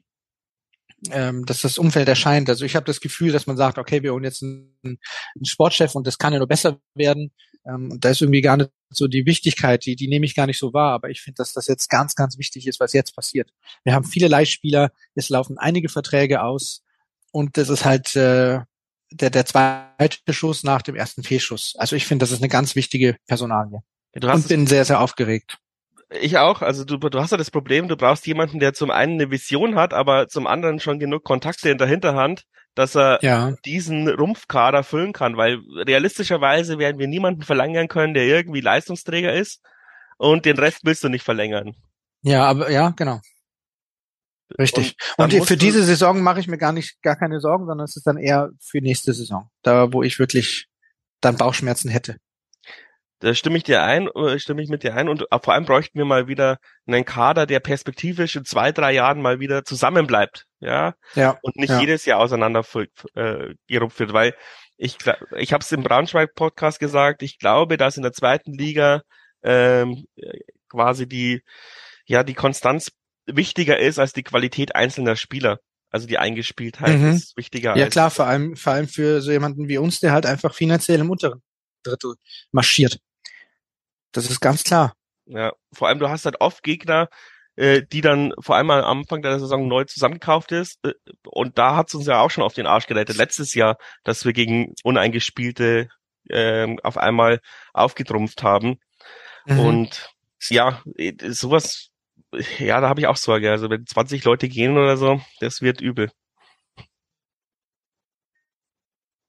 ähm, 1.12 1.46
dass 1.46 1.62
das 1.62 1.78
Umfeld 1.78 2.08
erscheint. 2.08 2.50
Also 2.50 2.66
ich 2.66 2.76
habe 2.76 2.86
das 2.86 3.00
Gefühl, 3.00 3.32
dass 3.32 3.48
man 3.48 3.58
sagt, 3.58 3.78
okay, 3.78 4.04
wir 4.04 4.14
holen 4.14 4.24
jetzt 4.24 4.44
einen, 4.44 4.76
einen 4.84 5.46
Sportchef 5.46 5.96
und 5.96 6.08
das 6.08 6.18
kann 6.18 6.34
ja 6.34 6.40
nur 6.40 6.48
besser 6.48 6.80
werden. 6.96 7.32
Ähm, 7.66 7.92
und 7.92 8.06
da 8.06 8.10
ist 8.10 8.22
irgendwie 8.22 8.42
gar 8.42 8.58
nicht 8.58 8.72
so 8.90 9.08
die 9.08 9.26
Wichtigkeit, 9.26 9.86
die, 9.86 9.96
die 9.96 10.08
nehme 10.08 10.26
ich 10.26 10.36
gar 10.36 10.48
nicht 10.48 10.60
so 10.60 10.74
wahr. 10.74 10.94
Aber 10.94 11.10
ich 11.10 11.22
finde, 11.22 11.38
dass 11.38 11.54
das 11.54 11.68
jetzt 11.68 11.90
ganz, 11.90 12.16
ganz 12.16 12.38
wichtig 12.38 12.68
ist, 12.68 12.80
was 12.80 12.94
jetzt 12.94 13.16
passiert. 13.16 13.52
Wir 13.84 13.94
haben 13.94 14.06
viele 14.06 14.28
Leihspieler, 14.28 14.92
es 15.16 15.30
laufen 15.30 15.58
einige 15.58 15.90
Verträge 15.90 16.42
aus 16.42 16.84
und 17.32 17.58
das 17.58 17.70
ist 17.70 17.86
halt 17.86 18.16
äh, 18.16 18.62
der, 19.12 19.30
der 19.30 19.46
zweite 19.46 20.34
Schuss 20.34 20.64
nach 20.64 20.82
dem 20.82 20.96
ersten 20.96 21.24
Fehlschuss. 21.24 21.76
Also 21.78 21.96
ich 21.96 22.06
finde, 22.06 22.24
das 22.24 22.32
ist 22.32 22.42
eine 22.42 22.50
ganz 22.50 22.76
wichtige 22.76 23.18
Personalie. 23.28 23.82
Ja, 24.16 24.34
und 24.34 24.48
bin 24.48 24.68
sehr, 24.68 24.86
sehr 24.86 25.02
aufgeregt. 25.02 25.58
Ich 26.10 26.38
auch. 26.38 26.62
Also 26.62 26.86
du, 26.86 26.98
du 26.98 27.20
hast 27.20 27.32
ja 27.32 27.38
das 27.38 27.52
Problem, 27.52 27.88
du 27.88 27.98
brauchst 27.98 28.26
jemanden, 28.28 28.60
der 28.60 28.74
zum 28.74 28.92
einen 28.92 29.14
eine 29.14 29.32
Vision 29.32 29.76
hat, 29.76 29.94
aber 29.94 30.28
zum 30.28 30.48
anderen 30.48 30.80
schon 30.80 31.00
genug 31.00 31.24
Kontakte 31.24 31.70
in 31.70 31.78
der 31.78 31.88
Hinterhand, 31.88 32.46
dass 32.76 32.96
er 32.96 33.20
ja. 33.22 33.54
diesen 33.66 34.08
Rumpfkader 34.08 34.84
füllen 34.84 35.14
kann, 35.14 35.38
weil 35.38 35.60
realistischerweise 35.76 36.78
werden 36.78 37.00
wir 37.00 37.08
niemanden 37.08 37.42
verlängern 37.42 37.88
können, 37.88 38.14
der 38.14 38.26
irgendwie 38.26 38.62
Leistungsträger 38.62 39.34
ist 39.34 39.62
und 40.18 40.46
den 40.46 40.58
Rest 40.58 40.82
willst 40.84 41.04
du 41.04 41.10
nicht 41.10 41.24
verlängern. 41.24 41.76
Ja, 42.22 42.46
aber 42.46 42.70
ja, 42.70 42.90
genau. 42.90 43.22
Richtig. 44.60 44.96
Und, 45.18 45.34
und 45.34 45.46
für 45.46 45.58
diese 45.58 45.84
Saison 45.84 46.22
mache 46.22 46.40
ich 46.40 46.48
mir 46.48 46.58
gar 46.58 46.72
nicht 46.72 47.02
gar 47.02 47.16
keine 47.16 47.40
Sorgen, 47.40 47.66
sondern 47.66 47.86
es 47.86 47.96
ist 47.96 48.06
dann 48.06 48.18
eher 48.18 48.50
für 48.62 48.80
nächste 48.80 49.14
Saison, 49.14 49.50
da 49.64 49.92
wo 49.92 50.04
ich 50.04 50.20
wirklich 50.20 50.68
dann 51.22 51.38
Bauchschmerzen 51.38 51.90
hätte. 51.90 52.18
Da 53.26 53.34
stimme 53.34 53.58
ich 53.58 53.64
dir 53.64 53.82
ein, 53.82 54.08
äh, 54.08 54.38
stimme 54.38 54.62
ich 54.62 54.70
mit 54.70 54.84
dir 54.84 54.94
ein 54.94 55.10
und 55.10 55.26
vor 55.42 55.54
allem 55.56 55.66
bräuchten 55.66 55.98
wir 55.98 56.06
mal 56.06 56.28
wieder 56.28 56.60
einen 56.86 57.06
Kader, 57.06 57.48
der 57.48 57.60
perspektivisch 57.60 58.36
in 58.36 58.46
zwei, 58.46 58.72
drei 58.72 58.94
Jahren 58.94 59.20
mal 59.20 59.40
wieder 59.40 59.64
zusammenbleibt, 59.64 60.46
ja, 60.60 60.94
ja 61.16 61.36
und 61.42 61.56
nicht 61.56 61.72
ja. 61.72 61.80
jedes 61.80 62.06
Jahr 62.06 62.20
auseinander 62.20 62.64
äh, 63.16 63.56
gerupft 63.68 64.00
wird, 64.00 64.14
weil 64.14 64.36
ich 64.78 65.00
ich 65.38 65.54
habe 65.54 65.64
es 65.64 65.72
im 65.72 65.82
Braunschweig 65.82 66.36
Podcast 66.36 66.80
gesagt, 66.80 67.24
ich 67.24 67.40
glaube, 67.40 67.78
dass 67.78 67.98
in 67.98 68.04
der 68.04 68.12
zweiten 68.12 68.54
Liga 68.54 69.02
ähm, 69.42 70.06
quasi 70.70 71.08
die 71.08 71.42
ja 72.06 72.22
die 72.22 72.36
Konstanz 72.36 72.92
wichtiger 73.26 73.80
ist 73.80 73.98
als 73.98 74.14
die 74.14 74.22
Qualität 74.22 74.76
einzelner 74.76 75.16
Spieler. 75.16 75.58
Also 75.90 76.06
die 76.06 76.20
Eingespieltheit 76.20 77.00
mhm. 77.00 77.14
ist 77.14 77.36
wichtiger. 77.38 77.76
Ja 77.76 77.88
klar, 77.90 78.12
vor 78.12 78.28
allem 78.28 78.56
vor 78.56 78.74
allem 78.74 78.88
für 78.88 79.22
so 79.22 79.32
jemanden 79.32 79.68
wie 79.68 79.80
uns, 79.80 80.00
der 80.00 80.12
halt 80.12 80.28
einfach 80.28 80.54
finanziell 80.54 81.00
im 81.00 81.10
unteren 81.10 81.42
Drittel 81.82 82.14
marschiert. 82.52 83.00
Das 84.16 84.30
ist 84.30 84.40
ganz 84.40 84.64
klar. 84.64 84.94
Ja, 85.26 85.52
vor 85.74 85.88
allem 85.88 86.00
du 86.00 86.10
hast 86.10 86.26
halt 86.26 86.40
oft 86.40 86.64
Gegner, 86.64 87.10
äh, 87.56 87.82
die 87.84 88.02
dann 88.02 88.34
vor 88.40 88.56
allem 88.56 88.70
am 88.70 89.00
Anfang 89.00 89.22
der 89.22 89.40
Saison 89.40 89.68
neu 89.68 89.84
zusammengekauft 89.86 90.52
ist. 90.52 90.80
Äh, 90.84 90.94
und 91.26 91.58
da 91.58 91.76
hat 91.76 91.90
es 91.90 91.96
uns 91.96 92.08
ja 92.08 92.22
auch 92.22 92.32
schon 92.32 92.44
auf 92.44 92.54
den 92.54 92.68
Arsch 92.68 92.88
geleitet 92.88 93.18
letztes 93.18 93.54
Jahr, 93.54 93.78
dass 94.04 94.26
wir 94.26 94.34
gegen 94.34 94.74
uneingespielte 94.84 95.90
ähm, 96.30 96.80
auf 96.84 96.98
einmal 96.98 97.40
aufgetrumpft 97.74 98.44
haben. 98.44 98.80
Mhm. 99.46 99.60
Und 99.60 100.10
ja, 100.50 100.82
sowas, 101.28 101.90
ja, 102.60 102.82
da 102.82 102.90
habe 102.90 103.00
ich 103.02 103.08
auch 103.08 103.18
Sorge. 103.18 103.52
Also 103.52 103.70
wenn 103.70 103.86
20 103.86 104.24
Leute 104.24 104.48
gehen 104.48 104.78
oder 104.78 104.98
so, 104.98 105.22
das 105.40 105.62
wird 105.62 105.82
übel. 105.82 106.10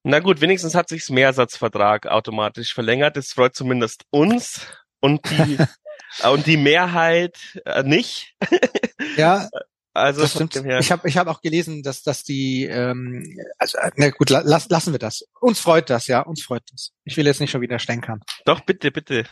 Na 0.08 0.20
gut, 0.20 0.40
wenigstens 0.40 0.76
hat 0.76 0.88
sich's 0.88 1.10
Mehrsatzvertrag 1.10 2.06
automatisch 2.06 2.72
verlängert. 2.72 3.16
Das 3.16 3.32
freut 3.32 3.56
zumindest 3.56 4.04
uns 4.10 4.60
und 5.00 5.28
die 5.28 5.58
und 6.30 6.46
die 6.46 6.56
Mehrheit 6.56 7.36
äh, 7.64 7.82
nicht. 7.82 8.36
ja, 9.16 9.48
also 9.94 10.20
das 10.20 10.34
stimmt. 10.34 10.54
Ich 10.54 10.92
habe 10.92 11.08
ich 11.08 11.16
hab 11.18 11.26
auch 11.26 11.40
gelesen, 11.40 11.82
dass 11.82 12.04
dass 12.04 12.22
die 12.22 12.66
ähm, 12.66 13.36
also 13.58 13.78
na 13.96 14.10
gut, 14.10 14.30
lass, 14.30 14.68
lassen 14.68 14.92
wir 14.92 15.00
das. 15.00 15.24
Uns 15.40 15.58
freut 15.58 15.90
das, 15.90 16.06
ja, 16.06 16.20
uns 16.20 16.40
freut 16.40 16.62
das. 16.70 16.92
Ich 17.02 17.16
will 17.16 17.26
jetzt 17.26 17.40
nicht 17.40 17.50
schon 17.50 17.60
wieder 17.60 17.80
stänkern. 17.80 18.20
Doch 18.44 18.60
bitte, 18.60 18.92
bitte. 18.92 19.24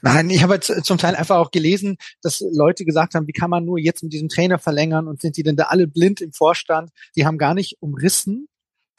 Nein, 0.00 0.30
ich 0.30 0.42
habe 0.42 0.54
jetzt 0.54 0.82
zum 0.86 0.96
Teil 0.96 1.14
einfach 1.14 1.36
auch 1.36 1.50
gelesen, 1.50 1.98
dass 2.22 2.40
Leute 2.40 2.86
gesagt 2.86 3.14
haben, 3.14 3.26
wie 3.26 3.32
kann 3.32 3.50
man 3.50 3.66
nur 3.66 3.78
jetzt 3.78 4.02
mit 4.02 4.14
diesem 4.14 4.30
Trainer 4.30 4.58
verlängern 4.58 5.08
und 5.08 5.20
sind 5.20 5.36
die 5.36 5.42
denn 5.42 5.56
da 5.56 5.64
alle 5.64 5.86
blind 5.86 6.22
im 6.22 6.32
Vorstand? 6.32 6.90
Die 7.16 7.26
haben 7.26 7.36
gar 7.36 7.52
nicht 7.52 7.76
umrissen, 7.80 8.48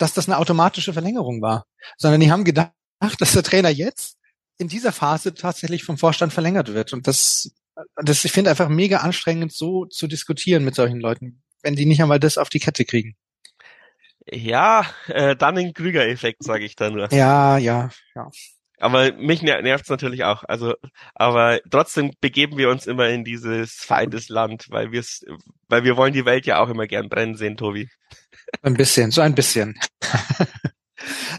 dass 0.01 0.13
das 0.13 0.27
eine 0.27 0.37
automatische 0.37 0.93
Verlängerung 0.93 1.41
war, 1.41 1.65
sondern 1.97 2.21
die 2.21 2.31
haben 2.31 2.43
gedacht, 2.43 2.71
dass 3.19 3.33
der 3.33 3.43
Trainer 3.43 3.69
jetzt 3.69 4.17
in 4.57 4.67
dieser 4.67 4.91
Phase 4.91 5.33
tatsächlich 5.33 5.83
vom 5.83 5.97
Vorstand 5.97 6.33
verlängert 6.33 6.73
wird. 6.73 6.93
Und 6.93 7.07
das, 7.07 7.51
das 7.95 8.25
ich 8.25 8.31
finde 8.31 8.49
einfach 8.49 8.69
mega 8.69 8.97
anstrengend, 8.97 9.53
so 9.53 9.85
zu 9.85 10.07
diskutieren 10.07 10.63
mit 10.63 10.75
solchen 10.75 10.99
Leuten, 10.99 11.41
wenn 11.63 11.75
die 11.75 11.85
nicht 11.85 12.01
einmal 12.01 12.19
das 12.19 12.37
auf 12.37 12.49
die 12.49 12.59
Kette 12.59 12.85
kriegen. 12.85 13.15
Ja, 14.25 14.85
äh, 15.07 15.35
dann 15.35 15.55
den 15.55 15.73
Krüger-Effekt, 15.73 16.43
sage 16.43 16.63
ich 16.63 16.75
da 16.75 16.89
nur. 16.89 17.11
Ja, 17.11 17.57
ja, 17.57 17.89
ja. 18.15 18.29
Aber 18.82 19.13
mich 19.13 19.43
nervt's 19.43 19.89
natürlich 19.89 20.23
auch. 20.23 20.43
Also, 20.43 20.73
aber 21.13 21.59
trotzdem 21.69 22.11
begeben 22.19 22.57
wir 22.57 22.69
uns 22.69 22.88
immer 22.88 23.09
in 23.09 23.23
dieses 23.23 23.75
Feindesland, 23.75 24.67
weil 24.69 24.91
wir's, 24.91 25.23
weil 25.67 25.84
wir 25.84 25.97
wollen 25.97 26.13
die 26.13 26.25
Welt 26.25 26.47
ja 26.47 26.59
auch 26.59 26.69
immer 26.69 26.88
gern 26.88 27.07
brennen 27.07 27.36
sehen, 27.36 27.57
Tobi. 27.57 27.89
Ein 28.63 28.73
bisschen, 28.73 29.11
so 29.11 29.21
ein 29.21 29.36
bisschen. 29.36 29.79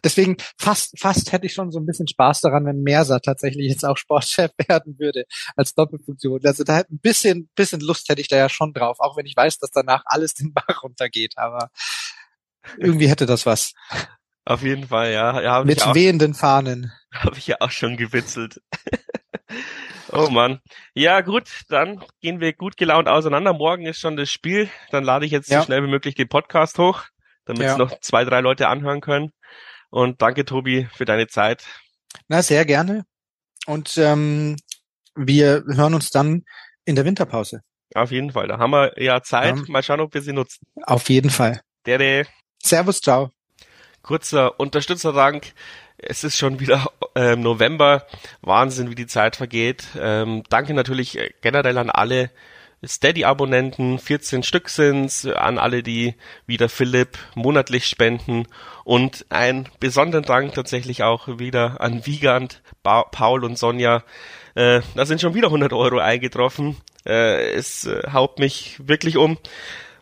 Deswegen 0.04 0.36
fast, 0.58 0.98
fast 0.98 1.32
hätte 1.32 1.46
ich 1.46 1.54
schon 1.54 1.70
so 1.70 1.78
ein 1.78 1.86
bisschen 1.86 2.08
Spaß 2.08 2.40
daran, 2.40 2.64
wenn 2.64 2.82
Mersa 2.82 3.18
tatsächlich 3.18 3.68
jetzt 3.68 3.84
auch 3.84 3.96
Sportchef 3.96 4.50
werden 4.68 4.98
würde 4.98 5.24
als 5.56 5.74
Doppelfunktion. 5.74 6.40
Also 6.44 6.64
da 6.64 6.78
ein 6.78 6.98
bisschen, 7.00 7.48
bisschen 7.54 7.80
Lust 7.80 8.08
hätte 8.08 8.20
ich 8.20 8.28
da 8.28 8.36
ja 8.36 8.48
schon 8.48 8.72
drauf, 8.72 8.98
auch 9.00 9.16
wenn 9.16 9.26
ich 9.26 9.36
weiß, 9.36 9.58
dass 9.58 9.70
danach 9.70 10.02
alles 10.06 10.34
den 10.34 10.52
Bach 10.52 10.82
runtergeht. 10.82 11.34
Aber 11.36 11.70
irgendwie 12.78 13.08
hätte 13.08 13.26
das 13.26 13.46
was. 13.46 13.72
Auf 14.44 14.62
jeden 14.62 14.88
Fall, 14.88 15.12
ja. 15.12 15.40
ja 15.40 15.64
Mit 15.64 15.82
wehenden 15.94 16.34
Fahnen. 16.34 16.92
Habe 17.12 17.38
ich 17.38 17.46
ja 17.46 17.56
auch 17.60 17.70
schon 17.70 17.96
gewitzelt. 17.96 18.60
oh 20.12 20.28
Mann. 20.30 20.60
Ja, 20.94 21.20
gut, 21.20 21.48
dann 21.68 22.02
gehen 22.20 22.40
wir 22.40 22.52
gut 22.52 22.76
gelaunt 22.76 23.08
auseinander. 23.08 23.52
Morgen 23.52 23.86
ist 23.86 24.00
schon 24.00 24.16
das 24.16 24.30
Spiel. 24.30 24.68
Dann 24.90 25.04
lade 25.04 25.26
ich 25.26 25.32
jetzt 25.32 25.48
ja. 25.48 25.60
so 25.60 25.66
schnell 25.66 25.82
wie 25.84 25.90
möglich 25.90 26.14
den 26.14 26.28
Podcast 26.28 26.78
hoch, 26.78 27.04
damit 27.44 27.62
ja. 27.62 27.72
es 27.72 27.78
noch 27.78 28.00
zwei, 28.00 28.24
drei 28.24 28.40
Leute 28.40 28.68
anhören 28.68 29.00
können. 29.00 29.32
Und 29.90 30.22
danke, 30.22 30.44
Tobi, 30.44 30.88
für 30.92 31.04
deine 31.04 31.28
Zeit. 31.28 31.64
Na, 32.28 32.42
sehr 32.42 32.64
gerne. 32.64 33.04
Und 33.66 33.96
ähm, 33.98 34.56
wir 35.14 35.62
hören 35.66 35.94
uns 35.94 36.10
dann 36.10 36.44
in 36.84 36.96
der 36.96 37.04
Winterpause. 37.04 37.60
Auf 37.94 38.10
jeden 38.10 38.32
Fall. 38.32 38.48
Da 38.48 38.58
haben 38.58 38.70
wir 38.70 39.00
ja 39.00 39.22
Zeit. 39.22 39.56
Ja. 39.56 39.64
Mal 39.68 39.82
schauen, 39.82 40.00
ob 40.00 40.14
wir 40.14 40.22
sie 40.22 40.32
nutzen. 40.32 40.66
Auf 40.82 41.08
jeden 41.10 41.30
Fall. 41.30 41.60
Dere. 41.86 42.26
Servus, 42.62 43.00
ciao. 43.00 43.30
Kurzer 44.02 44.58
Unterstützerdank. 44.58 45.52
Es 45.96 46.24
ist 46.24 46.36
schon 46.36 46.60
wieder 46.60 46.90
ähm, 47.14 47.40
November. 47.40 48.06
Wahnsinn, 48.40 48.90
wie 48.90 48.94
die 48.94 49.06
Zeit 49.06 49.36
vergeht. 49.36 49.84
Ähm, 49.98 50.42
danke 50.48 50.74
natürlich 50.74 51.18
generell 51.40 51.78
an 51.78 51.90
alle, 51.90 52.30
Steady-Abonnenten, 52.84 53.98
14 54.00 54.42
Stück 54.42 54.68
sind's, 54.68 55.24
an 55.24 55.58
alle, 55.58 55.84
die 55.84 56.14
wieder 56.46 56.68
Philipp 56.68 57.16
monatlich 57.36 57.86
spenden 57.86 58.48
und 58.84 59.24
ein 59.28 59.68
besonderen 59.78 60.24
Dank 60.24 60.54
tatsächlich 60.54 61.04
auch 61.04 61.38
wieder 61.38 61.80
an 61.80 62.06
Wiegand, 62.06 62.60
ba 62.82 63.04
Paul 63.04 63.44
und 63.44 63.56
Sonja. 63.56 64.02
Äh, 64.56 64.80
da 64.96 65.06
sind 65.06 65.20
schon 65.20 65.34
wieder 65.34 65.46
100 65.46 65.72
Euro 65.72 65.98
eingetroffen. 65.98 66.76
Äh, 67.06 67.52
es 67.52 67.86
äh, 67.86 68.02
haut 68.12 68.40
mich 68.40 68.76
wirklich 68.84 69.16
um. 69.16 69.38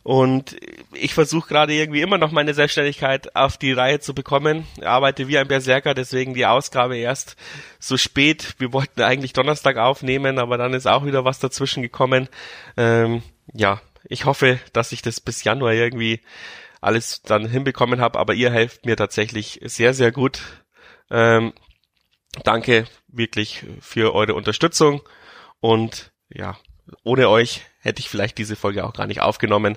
Und 0.03 0.57
ich 0.93 1.13
versuche 1.13 1.49
gerade 1.49 1.75
irgendwie 1.75 2.01
immer 2.01 2.17
noch 2.17 2.33
meine 2.33 2.55
Selbstständigkeit 2.55 3.37
auf 3.37 3.59
die 3.59 3.73
Reihe 3.73 4.01
zu 4.01 4.15
bekommen. 4.15 4.67
Ich 4.77 4.87
arbeite 4.87 5.29
wie 5.29 5.37
ein 5.37 5.49
Berserker, 5.49 5.93
deswegen 5.93 6.33
die 6.33 6.47
Ausgabe 6.47 6.97
erst 6.97 7.37
so 7.79 7.97
spät. 7.97 8.55
Wir 8.59 8.73
wollten 8.73 9.03
eigentlich 9.03 9.35
Donnerstag 9.35 9.77
aufnehmen, 9.77 10.39
aber 10.39 10.57
dann 10.57 10.73
ist 10.73 10.87
auch 10.87 11.05
wieder 11.05 11.25
was 11.25 11.39
dazwischen 11.39 11.83
gekommen. 11.83 12.29
Ähm, 12.79 13.23
ja, 13.53 13.81
ich 14.05 14.25
hoffe, 14.25 14.59
dass 14.73 14.93
ich 14.93 15.03
das 15.03 15.21
bis 15.21 15.45
Januar 15.45 15.75
irgendwie 15.75 16.21
alles 16.81 17.21
dann 17.23 17.47
hinbekommen 17.47 18.01
habe, 18.01 18.19
aber 18.19 18.33
ihr 18.33 18.51
helft 18.51 18.87
mir 18.87 18.97
tatsächlich 18.97 19.61
sehr, 19.65 19.93
sehr 19.93 20.13
gut. 20.13 20.41
Ähm, 21.11 21.53
danke 22.45 22.87
wirklich 23.09 23.67
für 23.81 24.15
eure 24.15 24.35
Unterstützung 24.35 25.03
und 25.61 26.13
ja, 26.31 26.57
ohne 27.03 27.29
euch 27.29 27.67
hätte 27.81 28.01
ich 28.01 28.09
vielleicht 28.09 28.39
diese 28.39 28.57
Folge 28.57 28.85
auch 28.85 28.93
gar 28.93 29.07
nicht 29.07 29.21
aufgenommen. 29.21 29.77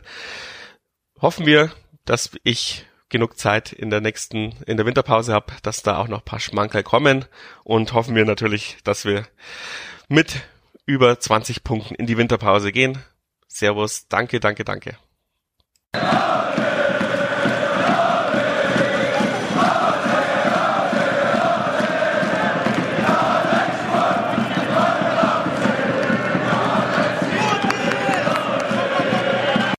Hoffen 1.20 1.46
wir, 1.46 1.72
dass 2.06 2.32
ich 2.44 2.86
genug 3.10 3.38
Zeit 3.38 3.72
in 3.72 3.90
der 3.90 4.02
nächsten, 4.02 4.56
in 4.66 4.78
der 4.78 4.86
Winterpause 4.86 5.34
habe, 5.34 5.54
dass 5.62 5.84
da 5.84 5.98
auch 5.98 6.08
noch 6.08 6.26
paar 6.26 6.40
Schmankerl 6.40 6.84
kommen 6.84 7.26
und 7.64 7.94
hoffen 7.94 8.16
wir 8.16 8.26
natürlich, 8.26 8.78
dass 8.84 9.06
wir 9.06 9.26
mit 10.10 10.42
über 10.86 11.20
20 11.20 11.64
Punkten 11.64 11.96
in 11.96 12.08
die 12.08 12.18
Winterpause 12.18 12.72
gehen. 12.72 12.98
Servus, 13.48 14.08
danke, 14.08 14.40
danke, 14.40 14.66
danke. 14.66 14.98